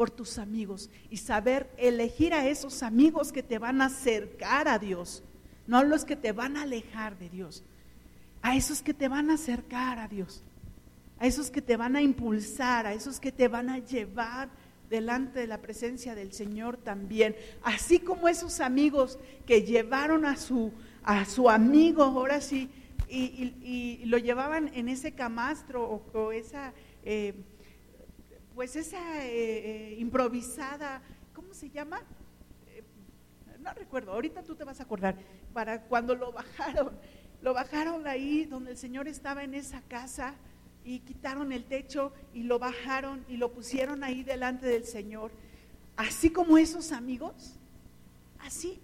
por 0.00 0.10
tus 0.10 0.38
amigos 0.38 0.88
y 1.10 1.18
saber 1.18 1.68
elegir 1.76 2.32
a 2.32 2.48
esos 2.48 2.82
amigos 2.82 3.32
que 3.32 3.42
te 3.42 3.58
van 3.58 3.82
a 3.82 3.88
acercar 3.88 4.66
a 4.66 4.78
Dios, 4.78 5.22
no 5.66 5.76
a 5.76 5.84
los 5.84 6.06
que 6.06 6.16
te 6.16 6.32
van 6.32 6.56
a 6.56 6.62
alejar 6.62 7.18
de 7.18 7.28
Dios, 7.28 7.62
a 8.40 8.56
esos 8.56 8.80
que 8.80 8.94
te 8.94 9.08
van 9.08 9.28
a 9.28 9.34
acercar 9.34 9.98
a 9.98 10.08
Dios, 10.08 10.42
a 11.18 11.26
esos 11.26 11.50
que 11.50 11.60
te 11.60 11.76
van 11.76 11.96
a 11.96 12.00
impulsar, 12.00 12.86
a 12.86 12.94
esos 12.94 13.20
que 13.20 13.30
te 13.30 13.46
van 13.46 13.68
a 13.68 13.76
llevar 13.76 14.48
delante 14.88 15.40
de 15.40 15.46
la 15.46 15.58
presencia 15.58 16.14
del 16.14 16.32
Señor 16.32 16.78
también. 16.78 17.36
Así 17.62 17.98
como 17.98 18.26
esos 18.26 18.60
amigos 18.60 19.18
que 19.44 19.64
llevaron 19.64 20.24
a 20.24 20.38
su, 20.38 20.72
a 21.02 21.26
su 21.26 21.50
amigo, 21.50 22.04
ahora 22.04 22.40
sí, 22.40 22.70
y, 23.06 24.02
lo 24.06 24.16
llevaban 24.16 24.70
en 24.72 24.88
ese 24.88 25.12
camastro 25.12 26.02
o, 26.14 26.32
esa, 26.32 26.72
eh, 27.04 27.34
pues 28.54 28.76
esa 28.76 29.24
eh, 29.24 29.92
eh, 29.92 29.96
improvisada, 29.98 31.02
¿cómo 31.34 31.54
se 31.54 31.70
llama? 31.70 32.02
no 33.60 33.74
recuerdo, 33.74 34.12
ahorita 34.12 34.42
tú 34.42 34.54
te 34.54 34.64
vas 34.64 34.80
a 34.80 34.84
acordar, 34.84 35.16
para 35.52 35.82
cuando 35.82 36.14
lo 36.14 36.32
bajaron, 36.32 36.92
lo 37.42 37.54
bajaron 37.54 38.06
ahí 38.06 38.44
donde 38.44 38.72
el 38.72 38.76
Señor 38.76 39.08
estaba 39.08 39.44
en 39.44 39.54
esa 39.54 39.82
casa 39.82 40.34
y 40.84 41.00
quitaron 41.00 41.52
el 41.52 41.64
techo 41.64 42.12
y 42.32 42.42
lo 42.42 42.58
bajaron 42.58 43.24
y 43.28 43.36
lo 43.36 43.52
pusieron 43.52 44.02
ahí 44.02 44.22
delante 44.22 44.66
del 44.66 44.84
Señor. 44.84 45.30
Así 45.96 46.30
como 46.30 46.56
esos 46.58 46.92
amigos, 46.92 47.58
así, 48.38 48.80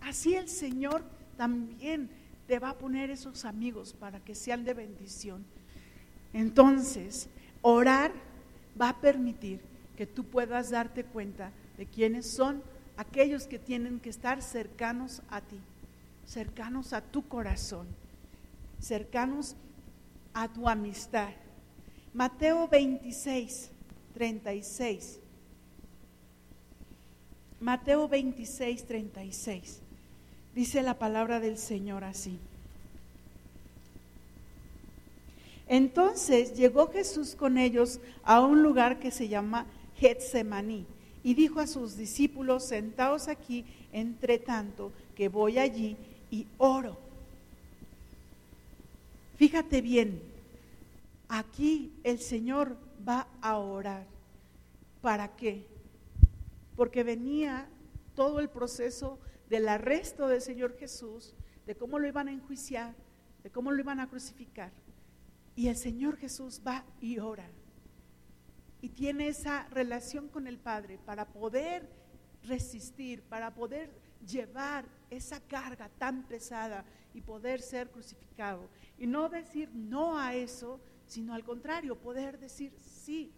así 0.00 0.34
el 0.34 0.48
Señor 0.48 1.04
también 1.36 2.10
te 2.46 2.58
va 2.58 2.70
a 2.70 2.78
poner 2.78 3.10
esos 3.10 3.44
amigos 3.44 3.92
para 3.92 4.20
que 4.20 4.34
sean 4.34 4.64
de 4.64 4.74
bendición. 4.74 5.44
Entonces, 6.32 7.28
orar 7.62 8.12
va 8.80 8.90
a 8.90 9.00
permitir 9.00 9.60
que 9.96 10.06
tú 10.06 10.24
puedas 10.24 10.70
darte 10.70 11.04
cuenta 11.04 11.52
de 11.76 11.86
quiénes 11.86 12.30
son 12.30 12.62
aquellos 12.96 13.46
que 13.46 13.58
tienen 13.58 14.00
que 14.00 14.10
estar 14.10 14.42
cercanos 14.42 15.22
a 15.30 15.40
ti, 15.40 15.58
cercanos 16.26 16.92
a 16.92 17.00
tu 17.00 17.26
corazón, 17.28 17.86
cercanos 18.80 19.56
a 20.34 20.48
tu 20.48 20.68
amistad. 20.68 21.30
Mateo 22.12 22.68
26, 22.68 23.70
36. 24.14 25.20
Mateo 27.60 28.08
26, 28.08 28.86
36. 28.86 29.82
Dice 30.54 30.82
la 30.82 30.98
palabra 30.98 31.40
del 31.40 31.58
Señor 31.58 32.04
así. 32.04 32.38
Entonces 35.68 36.54
llegó 36.54 36.90
Jesús 36.90 37.34
con 37.34 37.58
ellos 37.58 38.00
a 38.22 38.40
un 38.40 38.62
lugar 38.62 38.98
que 39.00 39.10
se 39.10 39.28
llama 39.28 39.66
Getsemaní 39.96 40.86
y 41.22 41.34
dijo 41.34 41.58
a 41.58 41.66
sus 41.66 41.96
discípulos, 41.96 42.64
sentaos 42.64 43.26
aquí 43.26 43.64
entre 43.92 44.38
tanto 44.38 44.92
que 45.16 45.28
voy 45.28 45.58
allí 45.58 45.96
y 46.30 46.46
oro. 46.58 46.96
Fíjate 49.36 49.82
bien, 49.82 50.22
aquí 51.28 51.92
el 52.04 52.20
Señor 52.20 52.76
va 53.06 53.26
a 53.40 53.58
orar. 53.58 54.06
¿Para 55.02 55.34
qué? 55.36 55.66
Porque 56.76 57.02
venía 57.02 57.68
todo 58.14 58.38
el 58.38 58.48
proceso 58.48 59.18
del 59.50 59.68
arresto 59.68 60.28
del 60.28 60.40
Señor 60.40 60.76
Jesús, 60.78 61.34
de 61.66 61.74
cómo 61.74 61.98
lo 61.98 62.06
iban 62.06 62.28
a 62.28 62.32
enjuiciar, 62.32 62.94
de 63.42 63.50
cómo 63.50 63.72
lo 63.72 63.80
iban 63.80 63.98
a 63.98 64.08
crucificar. 64.08 64.70
Y 65.56 65.68
el 65.68 65.76
Señor 65.76 66.18
Jesús 66.18 66.60
va 66.64 66.84
y 67.00 67.18
ora. 67.18 67.50
Y 68.82 68.90
tiene 68.90 69.28
esa 69.28 69.66
relación 69.70 70.28
con 70.28 70.46
el 70.46 70.58
Padre 70.58 70.98
para 71.04 71.26
poder 71.26 71.90
resistir, 72.44 73.22
para 73.22 73.54
poder 73.54 73.90
llevar 74.24 74.84
esa 75.10 75.40
carga 75.40 75.88
tan 75.98 76.24
pesada 76.24 76.84
y 77.14 77.22
poder 77.22 77.62
ser 77.62 77.90
crucificado. 77.90 78.68
Y 78.98 79.06
no 79.06 79.30
decir 79.30 79.70
no 79.72 80.18
a 80.18 80.34
eso, 80.34 80.78
sino 81.06 81.34
al 81.34 81.42
contrario, 81.42 81.96
poder 81.96 82.38
decir 82.38 82.74
sí, 82.78 83.32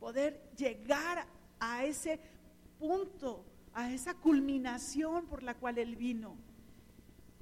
poder 0.00 0.50
llegar 0.56 1.26
a 1.60 1.84
ese 1.84 2.18
punto, 2.78 3.44
a 3.72 3.92
esa 3.92 4.14
culminación 4.14 5.26
por 5.26 5.44
la 5.44 5.54
cual 5.54 5.78
Él 5.78 5.94
vino. 5.94 6.36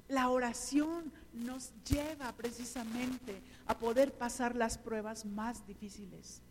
La 0.07 0.29
oración 0.29 1.11
nos 1.33 1.73
lleva 1.83 2.31
precisamente 2.33 3.41
a 3.65 3.77
poder 3.77 4.13
pasar 4.13 4.55
las 4.55 4.77
pruebas 4.77 5.25
más 5.25 5.65
difíciles. 5.65 6.41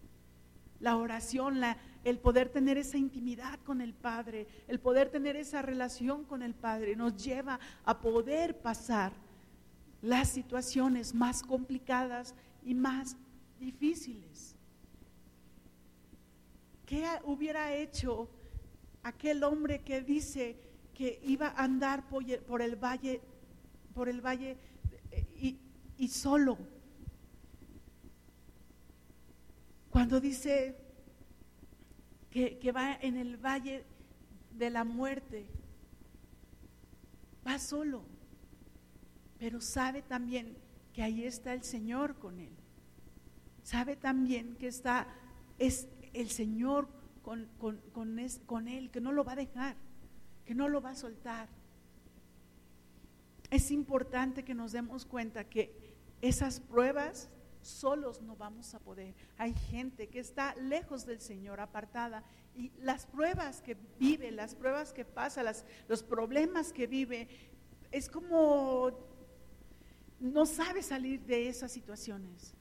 La 0.79 0.97
oración, 0.97 1.61
el 2.05 2.19
poder 2.19 2.49
tener 2.49 2.79
esa 2.79 2.97
intimidad 2.97 3.59
con 3.61 3.83
el 3.83 3.93
Padre, 3.93 4.49
el 4.67 4.81
poder 4.81 5.11
tener 5.11 5.37
esa 5.37 5.61
relación 5.61 6.25
con 6.25 6.43
el 6.43 6.55
Padre, 6.55 6.97
nos 6.97 7.23
lleva 7.23 7.61
a 7.85 8.01
poder 8.01 8.59
pasar 8.59 9.13
las 10.01 10.31
situaciones 10.31 11.15
más 11.15 11.43
complicadas 11.43 12.35
y 12.65 12.75
más 12.75 13.17
difíciles. 13.59 14.57
¿Qué 16.87 17.07
hubiera 17.25 17.75
hecho 17.75 18.29
aquel 19.03 19.45
hombre 19.45 19.81
que 19.83 20.01
dice 20.01 20.57
que 20.95 21.21
iba 21.25 21.49
a 21.49 21.65
andar 21.65 22.09
por 22.09 22.63
el 22.63 22.77
valle, 22.77 23.21
por 23.95 24.09
el 24.09 24.21
valle 24.21 24.57
y, 26.01 26.09
solo? 26.09 26.59
Cuando 29.91 30.21
dice 30.21 30.77
que, 32.31 32.59
que 32.59 32.73
va 32.73 32.95
en 32.95 33.17
el 33.17 33.37
valle 33.37 33.85
de 34.57 34.71
la 34.71 34.85
muerte, 34.85 35.47
va 37.47 37.59
solo, 37.59 38.03
pero 39.39 39.61
sabe 39.61 40.03
también 40.03 40.57
que 40.93 41.03
ahí 41.03 41.25
está 41.25 41.55
el 41.55 41.63
Señor 41.63 42.17
con 42.17 42.41
él. 42.41 42.53
Sabe 43.63 43.97
también 43.97 44.57
que 44.57 44.69
está 44.69 45.07
es 45.61 45.87
el 46.15 46.31
Señor 46.31 46.89
con, 47.23 47.47
con, 47.59 48.69
Él, 48.69 48.91
que 48.91 49.01
no 49.01 49.13
lo 49.13 49.23
va 49.23 49.33
a 49.33 49.37
dejar, 49.37 49.77
que 50.45 50.55
no 50.55 50.69
lo 50.69 50.81
va 50.81 50.91
a 50.91 50.97
soltar. 50.97 51.49
Es 53.51 53.71
importante 53.71 54.43
que 54.43 54.55
nos 54.55 54.73
demos 54.73 55.05
cuenta 55.05 55.45
que 55.45 55.71
esas 56.21 56.61
pruebas 56.61 57.29
solos 57.63 58.21
no 58.23 58.37
vamos 58.37 58.75
a 58.75 58.79
poder. 58.79 59.15
Hay 59.37 59.55
gente 59.55 60.09
que 60.09 60.21
está 60.21 60.55
lejos 60.57 61.07
del 61.07 61.21
Señor, 61.21 61.61
apartada, 61.61 62.25
y 62.55 62.73
las 62.79 63.07
pruebas 63.07 63.61
que 63.63 63.77
vive, 63.99 64.31
las 64.31 64.55
pruebas 64.55 64.93
que 64.93 65.05
pasa, 65.05 65.43
los 65.89 66.03
problemas 66.03 66.73
que 66.73 66.87
vive, 66.87 67.29
es 67.91 68.09
como 68.09 68.91
no 70.19 70.47
sabe 70.47 70.83
salir 70.83 71.21
de 71.23 71.49
esas 71.49 71.73
situaciones. 71.73 72.55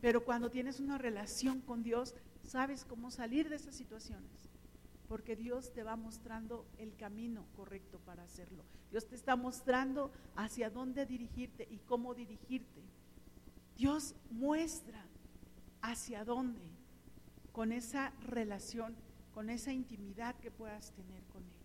Pero 0.00 0.24
cuando 0.24 0.50
tienes 0.50 0.80
una 0.80 0.98
relación 0.98 1.60
con 1.60 1.82
Dios, 1.82 2.14
sabes 2.42 2.84
cómo 2.84 3.10
salir 3.10 3.48
de 3.48 3.56
esas 3.56 3.74
situaciones, 3.74 4.48
porque 5.08 5.36
Dios 5.36 5.72
te 5.72 5.82
va 5.82 5.96
mostrando 5.96 6.66
el 6.78 6.94
camino 6.96 7.46
correcto 7.56 7.98
para 8.00 8.22
hacerlo. 8.22 8.64
Dios 8.90 9.06
te 9.06 9.14
está 9.14 9.36
mostrando 9.36 10.10
hacia 10.36 10.70
dónde 10.70 11.06
dirigirte 11.06 11.66
y 11.70 11.78
cómo 11.78 12.14
dirigirte. 12.14 12.82
Dios 13.76 14.14
muestra 14.30 15.04
hacia 15.82 16.24
dónde 16.24 16.62
con 17.52 17.72
esa 17.72 18.10
relación, 18.26 18.96
con 19.32 19.50
esa 19.50 19.72
intimidad 19.72 20.34
que 20.36 20.50
puedas 20.50 20.92
tener 20.92 21.22
con 21.24 21.42
Él. 21.42 21.64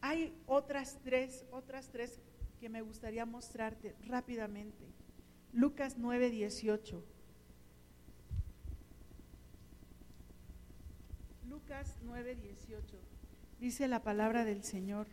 Hay 0.00 0.34
otras 0.46 0.98
tres, 1.02 1.44
otras 1.50 1.90
tres 1.90 2.20
que 2.60 2.68
me 2.68 2.82
gustaría 2.82 3.26
mostrarte 3.26 3.96
rápidamente. 4.06 4.84
Lucas 5.52 5.96
9, 5.98 6.30
18. 6.30 7.15
Lucas 11.56 11.96
9, 12.02 12.34
18. 12.34 12.98
Dice 13.60 13.88
la 13.88 14.02
palabra 14.02 14.44
del 14.44 14.62
Señor 14.62 15.06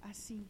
así. 0.00 0.48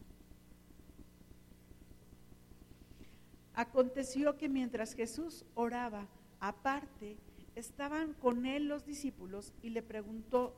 Aconteció 3.52 4.38
que 4.38 4.48
mientras 4.48 4.94
Jesús 4.94 5.44
oraba 5.54 6.08
aparte, 6.40 7.18
estaban 7.54 8.14
con 8.14 8.46
él 8.46 8.66
los 8.66 8.86
discípulos 8.86 9.52
y 9.60 9.70
le 9.70 9.82
preguntó 9.82 10.54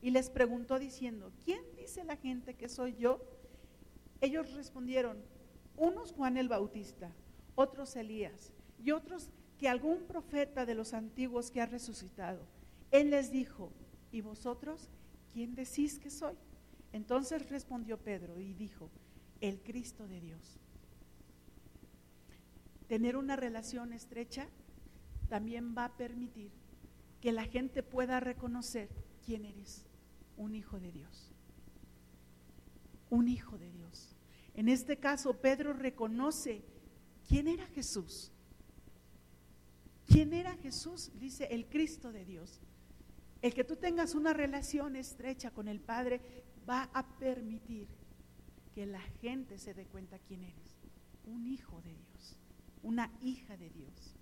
y 0.00 0.10
les 0.10 0.30
preguntó 0.30 0.78
diciendo, 0.78 1.32
¿quién 1.44 1.64
dice 1.76 2.04
la 2.04 2.14
gente 2.18 2.54
que 2.54 2.68
soy 2.68 2.94
yo? 3.00 3.20
Ellos 4.20 4.52
respondieron, 4.52 5.18
unos 5.76 6.12
Juan 6.12 6.36
el 6.36 6.48
Bautista, 6.48 7.10
otros 7.56 7.96
Elías 7.96 8.52
y 8.80 8.92
otros 8.92 9.28
que 9.58 9.68
algún 9.68 10.04
profeta 10.04 10.64
de 10.64 10.76
los 10.76 10.94
antiguos 10.94 11.50
que 11.50 11.60
ha 11.60 11.66
resucitado. 11.66 12.57
Él 12.90 13.10
les 13.10 13.30
dijo, 13.30 13.72
¿y 14.12 14.20
vosotros 14.20 14.88
quién 15.32 15.54
decís 15.54 15.98
que 15.98 16.10
soy? 16.10 16.34
Entonces 16.92 17.48
respondió 17.50 17.98
Pedro 17.98 18.38
y 18.40 18.54
dijo, 18.54 18.90
el 19.40 19.60
Cristo 19.60 20.08
de 20.08 20.20
Dios. 20.20 20.58
Tener 22.86 23.16
una 23.16 23.36
relación 23.36 23.92
estrecha 23.92 24.48
también 25.28 25.74
va 25.76 25.84
a 25.84 25.96
permitir 25.96 26.50
que 27.20 27.32
la 27.32 27.44
gente 27.44 27.82
pueda 27.82 28.20
reconocer 28.20 28.88
quién 29.24 29.44
eres, 29.44 29.84
un 30.36 30.54
hijo 30.54 30.80
de 30.80 30.92
Dios. 30.92 31.34
Un 33.10 33.28
hijo 33.28 33.58
de 33.58 33.70
Dios. 33.70 34.16
En 34.54 34.68
este 34.68 34.96
caso, 34.96 35.34
Pedro 35.34 35.72
reconoce 35.72 36.64
quién 37.28 37.48
era 37.48 37.66
Jesús. 37.66 38.32
¿Quién 40.06 40.32
era 40.32 40.56
Jesús? 40.56 41.10
Dice 41.18 41.48
el 41.50 41.66
Cristo 41.66 42.12
de 42.12 42.24
Dios. 42.24 42.60
El 43.40 43.54
que 43.54 43.64
tú 43.64 43.76
tengas 43.76 44.14
una 44.14 44.32
relación 44.32 44.96
estrecha 44.96 45.50
con 45.50 45.68
el 45.68 45.80
Padre 45.80 46.20
va 46.68 46.90
a 46.92 47.06
permitir 47.18 47.88
que 48.74 48.86
la 48.86 49.00
gente 49.00 49.58
se 49.58 49.74
dé 49.74 49.86
cuenta 49.86 50.18
quién 50.18 50.42
eres. 50.42 50.76
Un 51.24 51.46
hijo 51.46 51.80
de 51.82 51.94
Dios, 51.94 52.36
una 52.82 53.12
hija 53.20 53.56
de 53.56 53.70
Dios. 53.70 54.16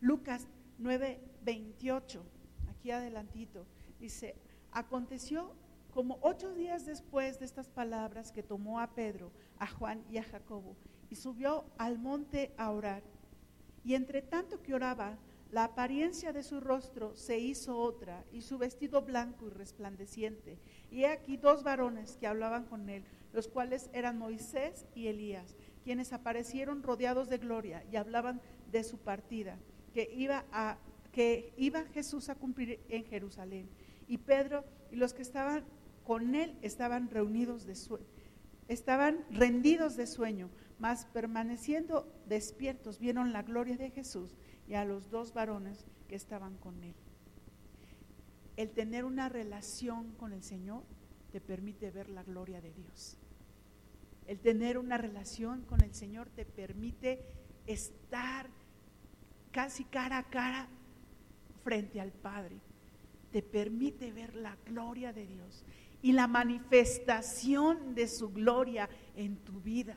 Lucas 0.00 0.48
9:28, 0.78 2.22
aquí 2.68 2.90
adelantito, 2.90 3.66
dice, 3.98 4.34
aconteció 4.72 5.54
como 5.94 6.18
ocho 6.20 6.52
días 6.52 6.84
después 6.84 7.38
de 7.38 7.46
estas 7.46 7.70
palabras 7.70 8.32
que 8.32 8.42
tomó 8.42 8.80
a 8.80 8.94
Pedro, 8.94 9.32
a 9.58 9.66
Juan 9.66 10.04
y 10.10 10.18
a 10.18 10.24
Jacobo, 10.24 10.76
y 11.08 11.14
subió 11.14 11.64
al 11.78 11.98
monte 11.98 12.52
a 12.58 12.70
orar. 12.70 13.02
Y 13.82 13.94
entre 13.94 14.20
tanto 14.20 14.62
que 14.62 14.74
oraba, 14.74 15.16
la 15.50 15.64
apariencia 15.64 16.32
de 16.32 16.42
su 16.42 16.60
rostro 16.60 17.14
se 17.16 17.38
hizo 17.38 17.78
otra 17.78 18.24
y 18.32 18.42
su 18.42 18.58
vestido 18.58 19.02
blanco 19.02 19.46
y 19.46 19.50
resplandeciente. 19.50 20.58
Y 20.90 21.04
he 21.04 21.08
aquí 21.08 21.36
dos 21.36 21.62
varones 21.62 22.16
que 22.16 22.26
hablaban 22.26 22.64
con 22.64 22.88
él, 22.88 23.04
los 23.32 23.48
cuales 23.48 23.88
eran 23.92 24.18
Moisés 24.18 24.86
y 24.94 25.06
Elías, 25.06 25.56
quienes 25.84 26.12
aparecieron 26.12 26.82
rodeados 26.82 27.28
de 27.28 27.38
gloria 27.38 27.84
y 27.92 27.96
hablaban 27.96 28.40
de 28.72 28.82
su 28.82 28.98
partida, 28.98 29.56
que 29.94 30.10
iba, 30.12 30.44
a, 30.50 30.78
que 31.12 31.52
iba 31.56 31.84
Jesús 31.94 32.28
a 32.28 32.34
cumplir 32.34 32.80
en 32.88 33.04
Jerusalén. 33.04 33.68
Y 34.08 34.18
Pedro 34.18 34.64
y 34.90 34.96
los 34.96 35.14
que 35.14 35.22
estaban 35.22 35.64
con 36.04 36.34
él 36.34 36.56
estaban 36.62 37.08
reunidos 37.08 37.66
de 37.66 37.76
sueño, 37.76 38.06
estaban 38.68 39.24
rendidos 39.30 39.96
de 39.96 40.06
sueño, 40.08 40.50
mas 40.78 41.06
permaneciendo 41.06 42.12
despiertos 42.26 42.98
vieron 42.98 43.32
la 43.32 43.42
gloria 43.42 43.76
de 43.76 43.90
Jesús 43.90 44.36
y 44.68 44.74
a 44.74 44.84
los 44.84 45.10
dos 45.10 45.32
varones 45.32 45.86
que 46.08 46.16
estaban 46.16 46.56
con 46.56 46.82
él. 46.82 46.94
El 48.56 48.70
tener 48.70 49.04
una 49.04 49.28
relación 49.28 50.12
con 50.12 50.32
el 50.32 50.42
Señor 50.42 50.82
te 51.30 51.40
permite 51.40 51.90
ver 51.90 52.08
la 52.08 52.22
gloria 52.22 52.60
de 52.60 52.72
Dios. 52.72 53.18
El 54.26 54.40
tener 54.40 54.78
una 54.78 54.98
relación 54.98 55.62
con 55.62 55.82
el 55.82 55.94
Señor 55.94 56.28
te 56.30 56.44
permite 56.44 57.22
estar 57.66 58.48
casi 59.52 59.84
cara 59.84 60.18
a 60.18 60.24
cara 60.24 60.68
frente 61.62 62.00
al 62.00 62.12
Padre. 62.12 62.60
Te 63.30 63.42
permite 63.42 64.12
ver 64.12 64.34
la 64.34 64.56
gloria 64.64 65.12
de 65.12 65.26
Dios 65.26 65.64
y 66.02 66.12
la 66.12 66.26
manifestación 66.26 67.94
de 67.94 68.08
su 68.08 68.32
gloria 68.32 68.88
en 69.14 69.36
tu 69.36 69.60
vida. 69.60 69.96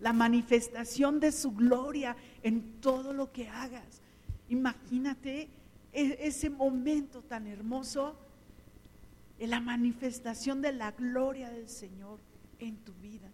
La 0.00 0.12
manifestación 0.12 1.20
de 1.20 1.32
su 1.32 1.52
gloria 1.52 2.16
en 2.42 2.80
todo 2.80 3.12
lo 3.12 3.32
que 3.32 3.48
hagas. 3.48 4.02
Imagínate 4.48 5.48
e-, 5.92 6.18
ese 6.20 6.50
momento 6.50 7.22
tan 7.22 7.46
hermoso, 7.46 8.16
la 9.38 9.60
manifestación 9.60 10.62
de 10.62 10.72
la 10.72 10.92
gloria 10.92 11.50
del 11.50 11.68
Señor 11.68 12.20
en 12.58 12.76
tu 12.78 12.92
vida. 12.94 13.30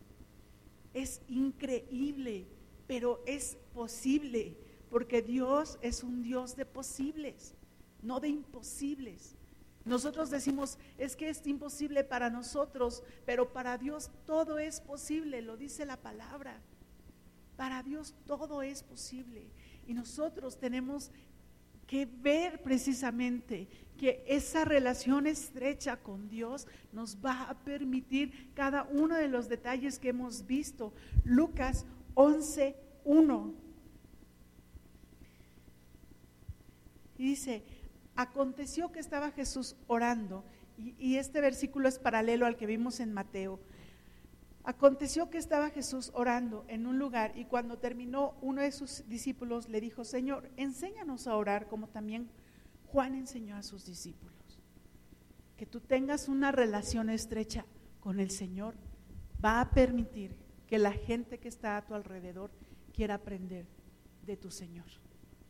Es 0.95 1.21
increíble, 1.29 2.47
pero 2.87 3.23
es 3.27 3.57
posible, 3.75 4.57
porque 4.91 5.23
Dios 5.23 5.79
es 5.83 6.03
un 6.03 6.23
Dios 6.23 6.57
de 6.57 6.67
posibles, 6.67 7.55
no 8.03 8.19
de 8.19 8.29
imposibles. 8.29 9.37
Nosotros 9.85 10.31
decimos, 10.31 10.79
es 10.99 11.17
que 11.17 11.31
es 11.31 11.47
imposible 11.47 12.05
para 12.05 12.29
nosotros, 12.29 13.03
pero 13.25 13.53
para 13.53 13.79
Dios 13.79 14.11
todo 14.27 14.59
es 14.59 14.81
posible, 14.81 15.43
lo 15.43 15.57
dice 15.57 15.87
la 15.87 15.97
palabra. 15.97 16.61
Para 17.57 17.83
Dios 17.83 18.15
todo 18.27 18.63
es 18.63 18.83
posible. 18.83 19.47
Y 19.91 19.93
nosotros 19.93 20.57
tenemos 20.57 21.11
que 21.89 22.07
ver 22.07 22.63
precisamente 22.63 23.67
que 23.99 24.23
esa 24.29 24.65
relación 24.65 25.27
estrecha 25.27 25.97
con 25.97 26.29
Dios 26.29 26.69
nos 26.93 27.17
va 27.17 27.51
a 27.51 27.59
permitir 27.65 28.53
cada 28.55 28.85
uno 28.85 29.17
de 29.17 29.27
los 29.27 29.49
detalles 29.49 29.99
que 29.99 30.11
hemos 30.11 30.47
visto. 30.47 30.93
Lucas 31.25 31.87
11, 32.15 32.77
1. 33.05 33.55
Y 37.19 37.25
dice, 37.25 37.65
aconteció 38.15 38.93
que 38.93 39.01
estaba 39.01 39.33
Jesús 39.33 39.75
orando, 39.89 40.45
y, 40.79 40.95
y 41.01 41.17
este 41.17 41.41
versículo 41.41 41.89
es 41.89 41.99
paralelo 41.99 42.47
al 42.47 42.57
que 42.57 42.67
vimos 42.67 43.01
en 43.01 43.13
Mateo. 43.13 43.59
Aconteció 44.65 45.31
que 45.31 45.39
estaba 45.39 45.71
Jesús 45.71 46.11
orando 46.15 46.65
en 46.69 46.87
un 46.87 46.99
lugar 46.99 47.33
y 47.37 47.47
cuando 47.47 47.79
terminó 47.79 48.35
uno 48.43 48.61
de 48.61 48.73
sus 48.73 49.09
discípulos 49.09 49.69
le 49.69 49.81
dijo, 49.81 50.05
Señor, 50.05 50.51
enséñanos 50.57 51.27
a 51.27 51.37
orar 51.37 51.67
como 51.67 51.89
también 51.89 52.31
Juan 52.89 53.15
enseñó 53.15 53.57
a 53.57 53.63
sus 53.63 53.87
discípulos. 53.87 54.35
Que 55.57 55.67
tú 55.67 55.81
tengas 55.81 56.29
una 56.29 56.53
relación 56.53 57.09
estrecha 57.09 57.65
con 58.01 58.21
el 58.21 58.31
Señor 58.31 58.75
va 59.43 59.61
a 59.61 59.71
permitir 59.71 60.37
que 60.67 60.79
la 60.79 60.93
gente 60.93 61.39
que 61.39 61.49
está 61.49 61.77
a 61.77 61.87
tu 61.87 61.95
alrededor 61.95 62.51
quiera 62.93 63.15
aprender 63.15 63.67
de 64.27 64.37
tu 64.37 64.51
Señor, 64.51 64.87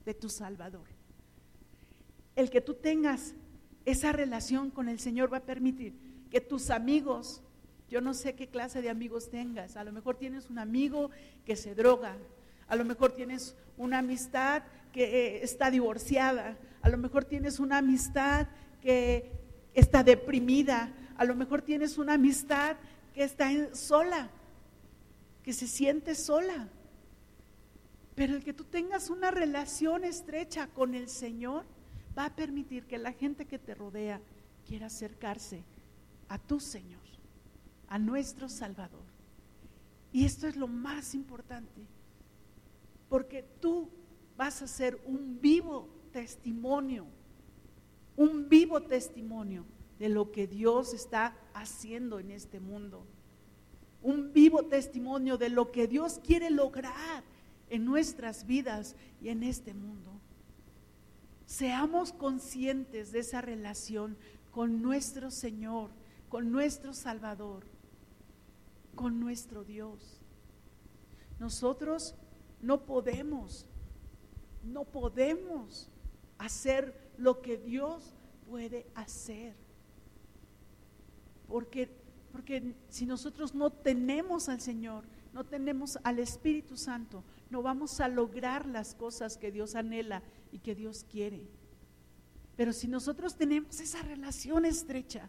de 0.05 0.15
tu 0.15 0.29
Salvador. 0.29 0.87
El 2.37 2.49
que 2.49 2.61
tú 2.61 2.75
tengas 2.75 3.35
esa 3.85 4.13
relación 4.13 4.71
con 4.71 4.89
el 4.89 5.01
Señor 5.01 5.33
va 5.33 5.39
a 5.39 5.45
permitir 5.45 5.95
que 6.31 6.41
tus 6.41 6.71
amigos 6.71 7.43
yo 7.91 8.01
no 8.01 8.15
sé 8.15 8.35
qué 8.35 8.47
clase 8.47 8.81
de 8.81 8.89
amigos 8.89 9.31
tengas. 9.31 9.77
A 9.77 9.83
lo 9.83 9.91
mejor 9.91 10.17
tienes 10.17 10.49
un 10.49 10.59
amigo 10.61 11.11
que 11.45 11.57
se 11.57 11.75
droga. 11.75 12.17
A 12.69 12.77
lo 12.77 12.85
mejor 12.85 13.13
tienes 13.13 13.57
una 13.77 13.99
amistad 13.99 14.63
que 14.93 15.05
eh, 15.05 15.41
está 15.43 15.73
divorciada. 15.73 16.57
A 16.83 16.89
lo 16.89 16.99
mejor 16.99 17.25
tienes 17.25 17.59
una 17.59 17.79
amistad 17.79 18.47
que 18.81 19.33
está 19.75 20.05
deprimida. 20.05 20.93
A 21.17 21.25
lo 21.25 21.35
mejor 21.35 21.63
tienes 21.63 21.99
una 21.99 22.15
amistad 22.15 22.77
que 23.13 23.25
está 23.25 23.51
sola, 23.75 24.31
que 25.43 25.53
se 25.53 25.67
siente 25.67 26.15
sola. 26.15 26.69
Pero 28.15 28.37
el 28.37 28.45
que 28.45 28.53
tú 28.53 28.63
tengas 28.63 29.11
una 29.11 29.33
relación 29.33 30.05
estrecha 30.05 30.69
con 30.69 30.95
el 30.95 31.09
Señor 31.09 31.65
va 32.17 32.27
a 32.27 32.37
permitir 32.37 32.85
que 32.85 32.99
la 32.99 33.13
gente 33.13 33.47
que 33.47 33.59
te 33.59 33.75
rodea 33.75 34.21
quiera 34.65 34.87
acercarse 34.87 35.65
a 36.29 36.39
tu 36.39 36.61
Señor 36.61 37.01
a 37.91 37.99
nuestro 37.99 38.49
Salvador. 38.49 39.05
Y 40.13 40.25
esto 40.25 40.49
es 40.49 40.57
lo 40.57 40.67
más 40.67 41.15
importante, 41.15 41.87
porque 43.09 43.45
tú 43.61 43.91
vas 44.37 44.63
a 44.63 44.67
ser 44.67 44.99
un 45.05 45.41
vivo 45.41 45.89
testimonio, 46.13 47.07
un 48.17 48.49
vivo 48.49 48.81
testimonio 48.81 49.65
de 49.99 50.09
lo 50.09 50.33
que 50.33 50.47
Dios 50.47 50.95
está 50.95 51.37
haciendo 51.53 52.19
en 52.19 52.31
este 52.31 52.59
mundo, 52.59 53.05
un 54.03 54.33
vivo 54.33 54.65
testimonio 54.65 55.37
de 55.37 55.51
lo 55.51 55.71
que 55.71 55.87
Dios 55.87 56.21
quiere 56.25 56.49
lograr 56.51 57.23
en 57.69 57.85
nuestras 57.85 58.47
vidas 58.47 58.97
y 59.21 59.29
en 59.29 59.43
este 59.43 59.75
mundo. 59.75 60.13
Seamos 61.45 62.13
conscientes 62.13 63.11
de 63.11 63.19
esa 63.19 63.41
relación 63.41 64.17
con 64.53 64.81
nuestro 64.81 65.31
Señor, 65.31 65.91
con 66.29 66.53
nuestro 66.53 66.95
Salvador 66.95 67.65
con 68.95 69.21
nuestro 69.21 69.65
Dios. 69.65 70.21
Nosotros 71.39 72.15
no 72.61 72.85
podemos, 72.85 73.67
no 74.63 74.85
podemos 74.85 75.89
hacer 76.39 76.95
lo 77.17 77.41
que 77.41 77.57
Dios 77.57 78.15
puede 78.49 78.87
hacer. 78.95 79.55
Porque, 81.49 81.91
porque 82.33 82.75
si 82.89 83.07
nosotros 83.07 83.55
no 83.55 83.71
tenemos 83.71 84.49
al 84.49 84.61
Señor, 84.61 85.05
no 85.33 85.45
tenemos 85.45 85.99
al 86.03 86.19
Espíritu 86.19 86.77
Santo, 86.77 87.25
no 87.51 87.63
vamos 87.63 88.01
a 88.01 88.09
lograr 88.09 88.67
las 88.67 88.95
cosas 88.95 89.37
que 89.37 89.51
Dios 89.51 89.75
anhela 89.75 90.23
y 90.53 90.59
que 90.59 90.75
Dios 90.75 91.05
quiere. 91.11 91.47
Pero 92.57 92.73
si 92.73 92.89
nosotros 92.89 93.37
tenemos 93.37 93.81
esa 93.81 94.03
relación 94.03 94.65
estrecha, 94.65 95.29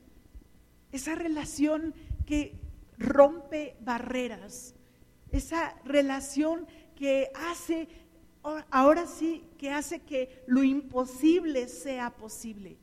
esa 0.91 1.15
relación 1.15 1.93
que 2.25 2.59
rompe 3.01 3.75
barreras, 3.81 4.75
esa 5.31 5.75
relación 5.83 6.67
que 6.95 7.31
hace, 7.35 7.87
ahora 8.69 9.07
sí, 9.07 9.43
que 9.57 9.71
hace 9.71 10.01
que 10.01 10.43
lo 10.47 10.63
imposible 10.63 11.67
sea 11.67 12.11
posible. 12.15 12.77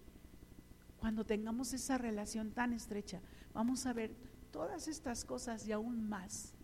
Cuando 0.98 1.24
tengamos 1.24 1.72
esa 1.72 1.98
relación 1.98 2.50
tan 2.50 2.72
estrecha, 2.72 3.20
vamos 3.54 3.86
a 3.86 3.92
ver 3.92 4.14
todas 4.50 4.88
estas 4.88 5.24
cosas 5.24 5.66
y 5.66 5.72
aún 5.72 6.08
más, 6.08 6.54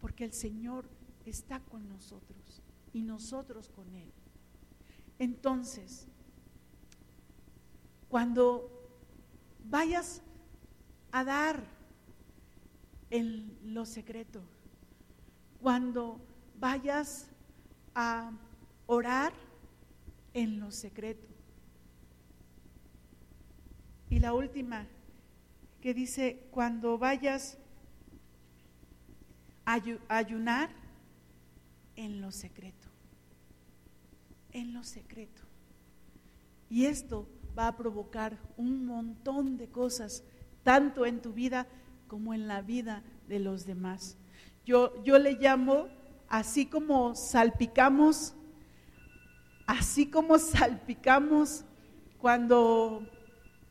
porque 0.00 0.24
el 0.24 0.32
Señor 0.32 0.88
está 1.26 1.60
con 1.60 1.88
nosotros 1.88 2.62
y 2.92 3.02
nosotros 3.02 3.68
con 3.68 3.94
Él. 3.94 4.10
Entonces, 5.18 6.06
cuando 8.08 8.70
vayas 9.64 10.22
a 11.12 11.24
dar 11.24 11.73
en 13.14 13.56
lo 13.62 13.86
secreto. 13.86 14.42
Cuando 15.62 16.20
vayas 16.58 17.30
a 17.94 18.32
orar 18.86 19.32
en 20.32 20.58
lo 20.58 20.72
secreto. 20.72 21.28
Y 24.10 24.18
la 24.18 24.34
última 24.34 24.88
que 25.80 25.94
dice, 25.94 26.48
cuando 26.50 26.98
vayas 26.98 27.56
a 29.64 29.80
ayunar 30.08 30.70
en 31.94 32.20
lo 32.20 32.32
secreto. 32.32 32.88
En 34.50 34.74
lo 34.74 34.82
secreto. 34.82 35.42
Y 36.68 36.86
esto 36.86 37.28
va 37.56 37.68
a 37.68 37.76
provocar 37.76 38.36
un 38.56 38.84
montón 38.84 39.56
de 39.56 39.68
cosas, 39.68 40.24
tanto 40.64 41.06
en 41.06 41.22
tu 41.22 41.32
vida 41.32 41.68
como 42.06 42.34
en 42.34 42.48
la 42.48 42.62
vida 42.62 43.02
de 43.28 43.38
los 43.38 43.66
demás. 43.66 44.16
Yo, 44.64 45.02
yo 45.04 45.18
le 45.18 45.32
llamo, 45.34 45.88
así 46.28 46.66
como 46.66 47.14
salpicamos, 47.14 48.34
así 49.66 50.06
como 50.06 50.38
salpicamos 50.38 51.64
cuando 52.18 53.06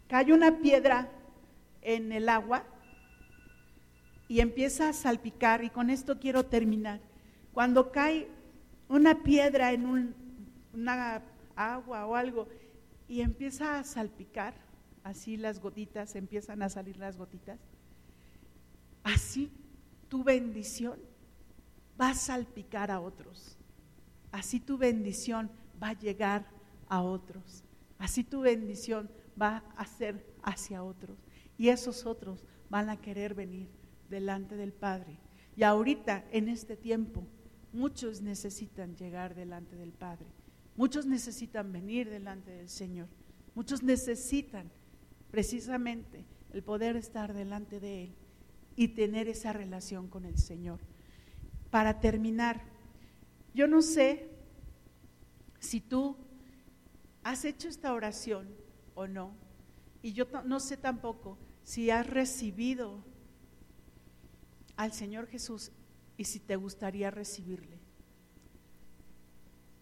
cae 0.07 0.33
una 0.33 0.59
piedra 0.59 1.09
en 1.81 2.11
el 2.11 2.29
agua 2.29 2.63
y 4.27 4.39
empieza 4.39 4.89
a 4.89 4.93
salpicar, 4.93 5.63
y 5.63 5.69
con 5.69 5.89
esto 5.89 6.19
quiero 6.19 6.45
terminar. 6.45 6.99
Cuando 7.53 7.91
cae 7.91 8.27
una 8.87 9.23
piedra 9.23 9.71
en 9.71 9.85
un, 9.85 10.15
una 10.73 11.21
agua 11.55 12.05
o 12.05 12.15
algo 12.15 12.47
y 13.07 13.21
empieza 13.21 13.79
a 13.79 13.83
salpicar, 13.83 14.53
así 15.03 15.37
las 15.37 15.59
gotitas, 15.59 16.15
empiezan 16.15 16.61
a 16.61 16.69
salir 16.69 16.97
las 16.97 17.17
gotitas, 17.17 17.59
Así 19.03 19.51
tu 20.07 20.23
bendición 20.23 20.99
va 21.99 22.09
a 22.09 22.15
salpicar 22.15 22.91
a 22.91 23.01
otros. 23.01 23.57
Así 24.31 24.59
tu 24.59 24.77
bendición 24.77 25.51
va 25.81 25.89
a 25.89 25.99
llegar 25.99 26.47
a 26.87 27.01
otros. 27.01 27.63
Así 27.97 28.23
tu 28.23 28.41
bendición 28.41 29.09
va 29.39 29.63
a 29.75 29.85
ser 29.85 30.25
hacia 30.41 30.83
otros. 30.83 31.17
Y 31.57 31.69
esos 31.69 32.05
otros 32.05 32.45
van 32.69 32.89
a 32.89 32.99
querer 32.99 33.33
venir 33.33 33.69
delante 34.09 34.55
del 34.55 34.73
Padre. 34.73 35.19
Y 35.55 35.63
ahorita, 35.63 36.25
en 36.31 36.49
este 36.49 36.75
tiempo, 36.75 37.27
muchos 37.71 38.21
necesitan 38.21 38.95
llegar 38.95 39.35
delante 39.35 39.75
del 39.75 39.91
Padre. 39.91 40.27
Muchos 40.75 41.05
necesitan 41.05 41.71
venir 41.71 42.09
delante 42.09 42.51
del 42.51 42.69
Señor. 42.69 43.07
Muchos 43.53 43.83
necesitan 43.83 44.71
precisamente 45.29 46.25
el 46.51 46.63
poder 46.63 46.95
estar 46.95 47.33
delante 47.33 47.79
de 47.79 48.05
Él 48.05 48.15
y 48.75 48.89
tener 48.89 49.27
esa 49.27 49.53
relación 49.53 50.07
con 50.07 50.25
el 50.25 50.37
Señor. 50.37 50.79
Para 51.69 51.99
terminar, 51.99 52.61
yo 53.53 53.67
no 53.67 53.81
sé 53.81 54.29
si 55.59 55.79
tú 55.79 56.17
has 57.23 57.45
hecho 57.45 57.67
esta 57.67 57.93
oración 57.93 58.49
o 58.95 59.07
no, 59.07 59.33
y 60.01 60.13
yo 60.13 60.27
no 60.45 60.59
sé 60.59 60.77
tampoco 60.77 61.37
si 61.63 61.89
has 61.89 62.05
recibido 62.05 63.03
al 64.75 64.91
Señor 64.91 65.27
Jesús 65.27 65.71
y 66.17 66.25
si 66.25 66.39
te 66.39 66.55
gustaría 66.55 67.09
recibirle. 67.09 67.79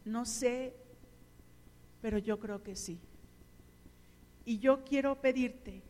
No 0.06 0.26
sé, 0.26 0.76
pero 2.02 2.18
yo 2.18 2.40
creo 2.40 2.64
que 2.64 2.76
sí. 2.76 3.00
Y 4.46 4.60
yo 4.60 4.84
quiero 4.84 5.22
pedirte, 5.22 5.84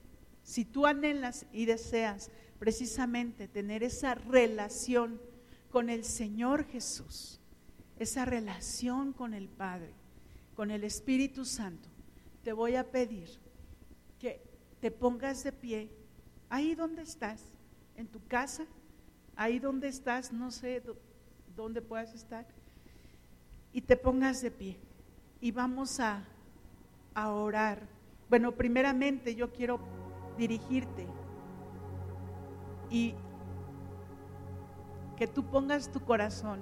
si 0.52 0.66
tú 0.66 0.86
anhelas 0.86 1.46
y 1.54 1.64
deseas 1.64 2.30
precisamente 2.60 3.48
tener 3.48 3.84
esa 3.84 4.16
relación 4.16 5.22
con 5.70 5.90
el 5.90 6.04
Señor 6.04 6.66
Jesús, 6.66 7.40
esa 7.98 8.26
relación 8.26 9.14
con 9.14 9.34
el 9.34 9.48
Padre, 9.48 9.94
con 10.54 10.70
el 10.70 10.84
Espíritu 10.84 11.46
Santo, 11.46 11.88
te 12.44 12.52
voy 12.52 12.76
a 12.76 12.92
pedir 12.92 13.30
que 14.20 14.42
te 14.82 14.92
pongas 14.92 15.42
de 15.46 15.54
pie 15.54 15.90
ahí 16.50 16.76
donde 16.76 17.04
estás, 17.04 17.42
en 17.96 18.08
tu 18.08 18.22
casa, 18.28 18.66
ahí 19.38 19.58
donde 19.58 19.88
estás, 19.88 20.34
no 20.34 20.52
sé 20.52 20.84
dónde 21.56 21.82
puedas 21.82 22.14
estar, 22.14 22.46
y 23.72 23.80
te 23.80 23.96
pongas 23.96 24.42
de 24.42 24.52
pie. 24.52 24.78
Y 25.40 25.52
vamos 25.52 26.02
a, 26.02 26.26
a 27.14 27.32
orar. 27.32 27.88
Bueno, 28.30 28.52
primeramente 28.52 29.34
yo 29.34 29.54
quiero 29.54 30.01
dirigirte 30.38 31.08
y 32.90 33.16
que 35.16 35.28
tú 35.28 35.44
pongas 35.44 35.92
tu 35.92 36.00
corazón 36.00 36.60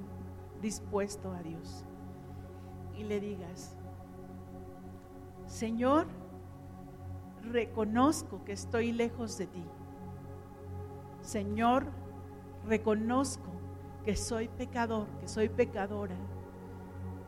dispuesto 0.62 1.32
a 1.32 1.42
Dios 1.42 1.86
y 2.98 3.04
le 3.04 3.20
digas, 3.20 3.78
Señor, 5.46 6.08
reconozco 7.42 8.44
que 8.44 8.52
estoy 8.52 8.92
lejos 8.92 9.38
de 9.38 9.48
ti. 9.48 9.64
Señor, 11.22 11.86
reconozco 12.66 13.50
que 14.04 14.16
soy 14.16 14.48
pecador, 14.48 15.08
que 15.20 15.28
soy 15.28 15.50
pecadora, 15.50 16.16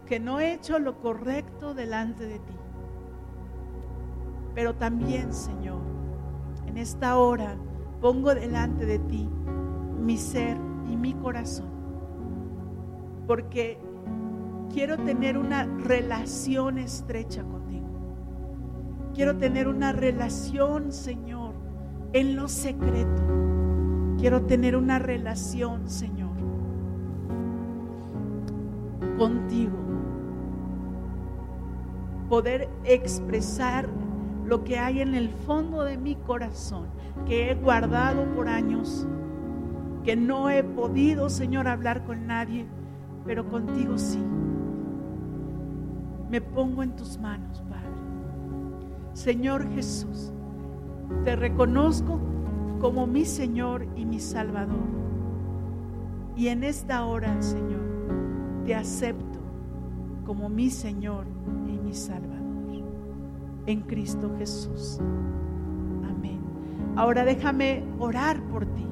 que 0.05 0.19
no 0.19 0.39
he 0.39 0.53
hecho 0.53 0.79
lo 0.79 0.99
correcto 0.99 1.73
delante 1.73 2.25
de 2.25 2.39
ti. 2.39 2.55
Pero 4.53 4.75
también, 4.75 5.33
Señor, 5.33 5.81
en 6.72 6.78
esta 6.78 7.17
hora 7.17 7.57
pongo 7.99 8.34
delante 8.34 8.86
de 8.86 8.97
ti 8.99 9.28
mi 9.99 10.15
ser 10.17 10.57
y 10.89 10.95
mi 10.95 11.13
corazón, 11.13 11.67
porque 13.28 13.78
quiero 14.74 14.97
tener 14.97 15.38
una 15.38 15.65
relación 15.65 16.78
estrecha 16.78 17.43
contigo. 17.43 17.88
Quiero 19.13 19.38
tener 19.38 19.67
una 19.67 19.91
relación, 19.91 20.93
Señor, 20.93 21.53
en 22.13 22.38
lo 22.38 22.47
secreto. 22.47 23.22
Quiero 24.17 24.43
tener 24.43 24.78
una 24.78 24.97
relación, 24.97 25.89
Señor, 25.89 26.32
contigo. 29.17 29.78
Poder 32.30 32.69
expresar 32.86 33.89
lo 34.51 34.65
que 34.65 34.77
hay 34.77 34.99
en 34.99 35.15
el 35.15 35.29
fondo 35.29 35.85
de 35.85 35.97
mi 35.97 36.15
corazón, 36.15 36.87
que 37.25 37.49
he 37.49 37.55
guardado 37.55 38.25
por 38.35 38.49
años, 38.49 39.07
que 40.03 40.17
no 40.17 40.49
he 40.49 40.61
podido, 40.61 41.29
Señor, 41.29 41.69
hablar 41.69 42.03
con 42.03 42.27
nadie, 42.27 42.65
pero 43.25 43.47
contigo 43.47 43.97
sí. 43.97 44.21
Me 46.29 46.41
pongo 46.41 46.83
en 46.83 46.97
tus 46.97 47.17
manos, 47.17 47.63
Padre. 47.69 47.93
Señor 49.13 49.73
Jesús, 49.73 50.33
te 51.23 51.37
reconozco 51.37 52.19
como 52.81 53.07
mi 53.07 53.23
Señor 53.23 53.87
y 53.95 54.03
mi 54.03 54.19
Salvador. 54.19 54.83
Y 56.35 56.49
en 56.49 56.65
esta 56.65 57.05
hora, 57.05 57.41
Señor, 57.41 58.65
te 58.65 58.75
acepto 58.75 59.39
como 60.25 60.49
mi 60.49 60.69
Señor 60.69 61.25
y 61.69 61.77
mi 61.79 61.93
Salvador. 61.93 62.30
En 63.66 63.82
Cristo 63.82 64.34
Jesús. 64.38 64.99
Amén. 66.09 66.39
Ahora 66.95 67.24
déjame 67.24 67.84
orar 67.99 68.41
por 68.47 68.66
ti, 68.66 68.88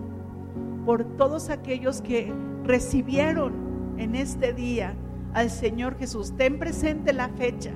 por 0.85 1.03
todos 1.17 1.49
aquellos 1.49 2.01
que 2.01 2.33
recibieron 2.63 3.95
en 3.97 4.15
este 4.15 4.53
día 4.53 4.95
al 5.33 5.49
Señor 5.49 5.97
Jesús. 5.97 6.33
Ten 6.37 6.59
presente 6.59 7.13
la 7.13 7.29
fecha. 7.29 7.71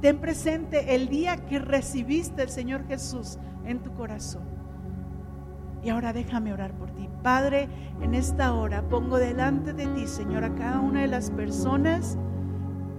Ten 0.00 0.18
presente 0.18 0.94
el 0.94 1.08
día 1.08 1.36
que 1.46 1.58
recibiste 1.58 2.42
al 2.42 2.48
Señor 2.48 2.86
Jesús 2.86 3.38
en 3.64 3.80
tu 3.80 3.92
corazón. 3.92 4.42
Y 5.82 5.90
ahora 5.90 6.12
déjame 6.12 6.52
orar 6.52 6.72
por 6.72 6.90
ti. 6.90 7.08
Padre, 7.22 7.68
en 8.00 8.14
esta 8.14 8.52
hora 8.54 8.82
pongo 8.88 9.18
delante 9.18 9.72
de 9.72 9.86
ti, 9.88 10.06
Señor, 10.06 10.44
a 10.44 10.54
cada 10.54 10.80
una 10.80 11.02
de 11.02 11.08
las 11.08 11.30
personas 11.30 12.18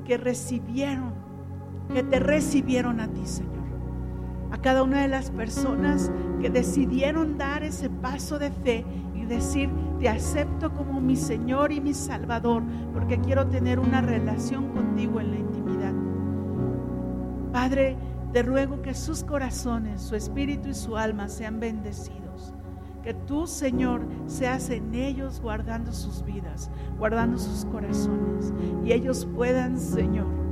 que 0.05 0.17
recibieron, 0.17 1.13
que 1.93 2.03
te 2.03 2.19
recibieron 2.19 2.99
a 2.99 3.07
ti, 3.07 3.25
Señor. 3.25 3.53
A 4.51 4.57
cada 4.57 4.83
una 4.83 5.01
de 5.01 5.07
las 5.07 5.31
personas 5.31 6.11
que 6.41 6.49
decidieron 6.49 7.37
dar 7.37 7.63
ese 7.63 7.89
paso 7.89 8.39
de 8.39 8.51
fe 8.51 8.85
y 9.15 9.25
decir, 9.25 9.69
te 9.99 10.09
acepto 10.09 10.73
como 10.73 10.99
mi 10.99 11.15
Señor 11.15 11.71
y 11.71 11.79
mi 11.79 11.93
Salvador, 11.93 12.63
porque 12.93 13.19
quiero 13.19 13.47
tener 13.47 13.79
una 13.79 14.01
relación 14.01 14.69
contigo 14.69 15.19
en 15.19 15.31
la 15.31 15.37
intimidad. 15.37 15.93
Padre, 17.51 17.97
te 18.33 18.41
ruego 18.41 18.81
que 18.81 18.95
sus 18.95 19.23
corazones, 19.23 20.01
su 20.01 20.15
espíritu 20.15 20.69
y 20.69 20.73
su 20.73 20.97
alma 20.97 21.29
sean 21.29 21.59
bendecidos. 21.59 22.53
Que 23.03 23.13
tú, 23.13 23.47
Señor, 23.47 24.01
seas 24.25 24.69
en 24.69 24.93
ellos 24.95 25.39
guardando 25.41 25.91
sus 25.91 26.23
vidas, 26.23 26.71
guardando 26.97 27.37
sus 27.37 27.65
corazones. 27.65 28.53
Y 28.83 28.93
ellos 28.93 29.27
puedan, 29.35 29.77
Señor, 29.77 30.42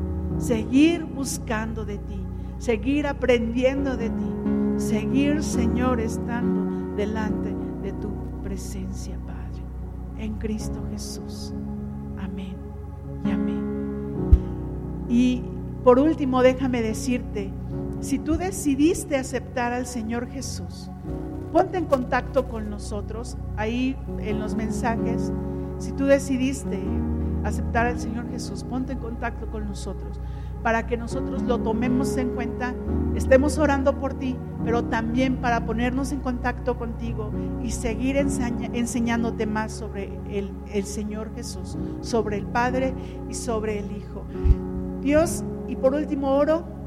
seguir 0.42 1.06
buscando 1.06 1.86
de 1.86 2.00
ti, 2.00 2.20
seguir 2.58 3.06
aprendiendo 3.06 3.96
de 3.96 4.10
ti, 4.10 4.34
seguir, 4.78 5.44
Señor, 5.44 6.00
estando 6.00 6.96
delante 6.96 7.56
de 7.84 7.94
tu 7.94 8.10
presencia, 8.44 9.18
Padre. 9.26 9.62
En 10.18 10.34
Cristo 10.36 10.84
Jesús. 10.92 11.54
Amén 12.20 12.56
y 13.24 13.32
amén. 13.32 13.64
Y 15.08 15.44
por 15.84 16.00
último, 16.00 16.42
déjame 16.42 16.82
decirte, 16.82 17.52
si 18.00 18.18
tú 18.18 18.36
decidiste 18.36 19.18
aceptar 19.18 19.74
al 19.74 19.86
Señor 19.86 20.28
Jesús, 20.28 20.89
ponte 21.52 21.78
en 21.78 21.86
contacto 21.86 22.48
con 22.48 22.70
nosotros 22.70 23.38
ahí 23.58 23.96
en 24.20 24.39
los 24.39 24.56
mensajes. 24.56 25.32
Si 25.78 25.92
tú 25.92 26.06
decidiste 26.06 26.80
aceptar 27.44 27.88
al 27.88 28.00
Señor 28.00 28.30
Jesús, 28.30 28.64
ponte 28.64 28.94
en 28.94 29.00
contacto 29.00 29.50
con 29.50 29.68
nosotros 29.68 30.20
para 30.64 30.88
que 30.88 30.97
nosotros 30.97 31.41
lo 31.43 31.59
tomemos 31.59 32.18
en 32.18 32.30
cuenta, 32.30 32.74
estemos 33.16 33.57
orando 33.57 33.99
por 33.99 34.14
ti, 34.14 34.38
pero 34.64 34.84
también 34.84 35.38
para 35.38 35.66
ponernos 35.66 36.12
en 36.12 36.20
contacto 36.20 36.78
contigo 36.78 37.32
y 37.64 37.72
seguir 37.72 38.18
enseñándote 38.18 39.45
más 39.45 39.72
sobre 39.72 40.20
el, 40.30 40.51
el 40.72 40.86
Señor 40.86 41.34
Jesús, 41.36 41.78
sobre 42.01 42.38
el 42.38 42.45
Padre 42.45 42.93
y 43.30 43.34
sobre 43.34 43.80
el 43.80 43.91
Hijo. 43.91 44.24
Dios, 45.01 45.43
y 45.68 45.76
por 45.76 45.95
último 45.95 46.36
oro 46.36 46.81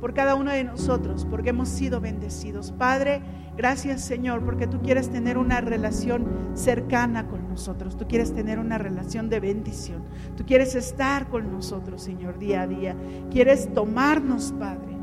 por 0.00 0.14
cada 0.14 0.34
uno 0.34 0.52
de 0.52 0.64
nosotros, 0.64 1.26
porque 1.30 1.50
hemos 1.50 1.68
sido 1.68 2.00
bendecidos. 2.00 2.72
Padre, 2.72 3.22
gracias 3.56 4.02
Señor, 4.02 4.44
porque 4.44 4.66
tú 4.66 4.80
quieres 4.80 5.10
tener 5.10 5.38
una 5.38 5.60
relación 5.60 6.26
cercana 6.54 7.26
con 7.26 7.48
nosotros, 7.48 7.96
tú 7.96 8.06
quieres 8.06 8.34
tener 8.34 8.58
una 8.58 8.78
relación 8.78 9.28
de 9.28 9.40
bendición, 9.40 10.02
tú 10.36 10.44
quieres 10.44 10.74
estar 10.74 11.28
con 11.28 11.50
nosotros, 11.50 12.02
Señor, 12.02 12.38
día 12.38 12.62
a 12.62 12.66
día. 12.66 12.96
Quieres 13.30 13.72
tomarnos, 13.72 14.52
Padre, 14.58 14.96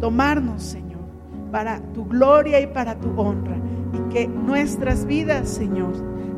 tomarnos, 0.00 0.62
Señor, 0.62 1.00
para 1.50 1.80
tu 1.92 2.06
gloria 2.06 2.60
y 2.60 2.66
para 2.66 2.98
tu 2.98 3.10
honra. 3.20 3.56
Y 3.92 4.12
que 4.12 4.28
nuestras 4.28 5.06
vidas, 5.06 5.48
Señor, 5.48 5.92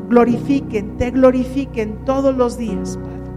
glorifiquen, 0.08 0.96
te 0.96 1.10
glorifiquen 1.10 2.04
todos 2.04 2.36
los 2.36 2.58
días, 2.58 2.96
Padre, 2.96 3.30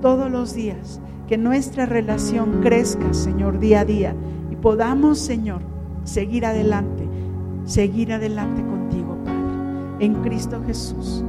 todos 0.00 0.30
los 0.30 0.54
días 0.54 1.00
que 1.28 1.38
nuestra 1.38 1.86
relación 1.86 2.60
crezca, 2.62 3.12
Señor, 3.14 3.58
día 3.58 3.80
a 3.80 3.84
día 3.84 4.14
y 4.50 4.56
podamos, 4.56 5.18
Señor, 5.18 5.60
seguir 6.04 6.44
adelante, 6.46 7.08
seguir 7.64 8.12
adelante 8.12 8.62
contigo, 8.62 9.16
Padre, 9.24 10.04
en 10.04 10.14
Cristo 10.22 10.62
Jesús. 10.66 11.24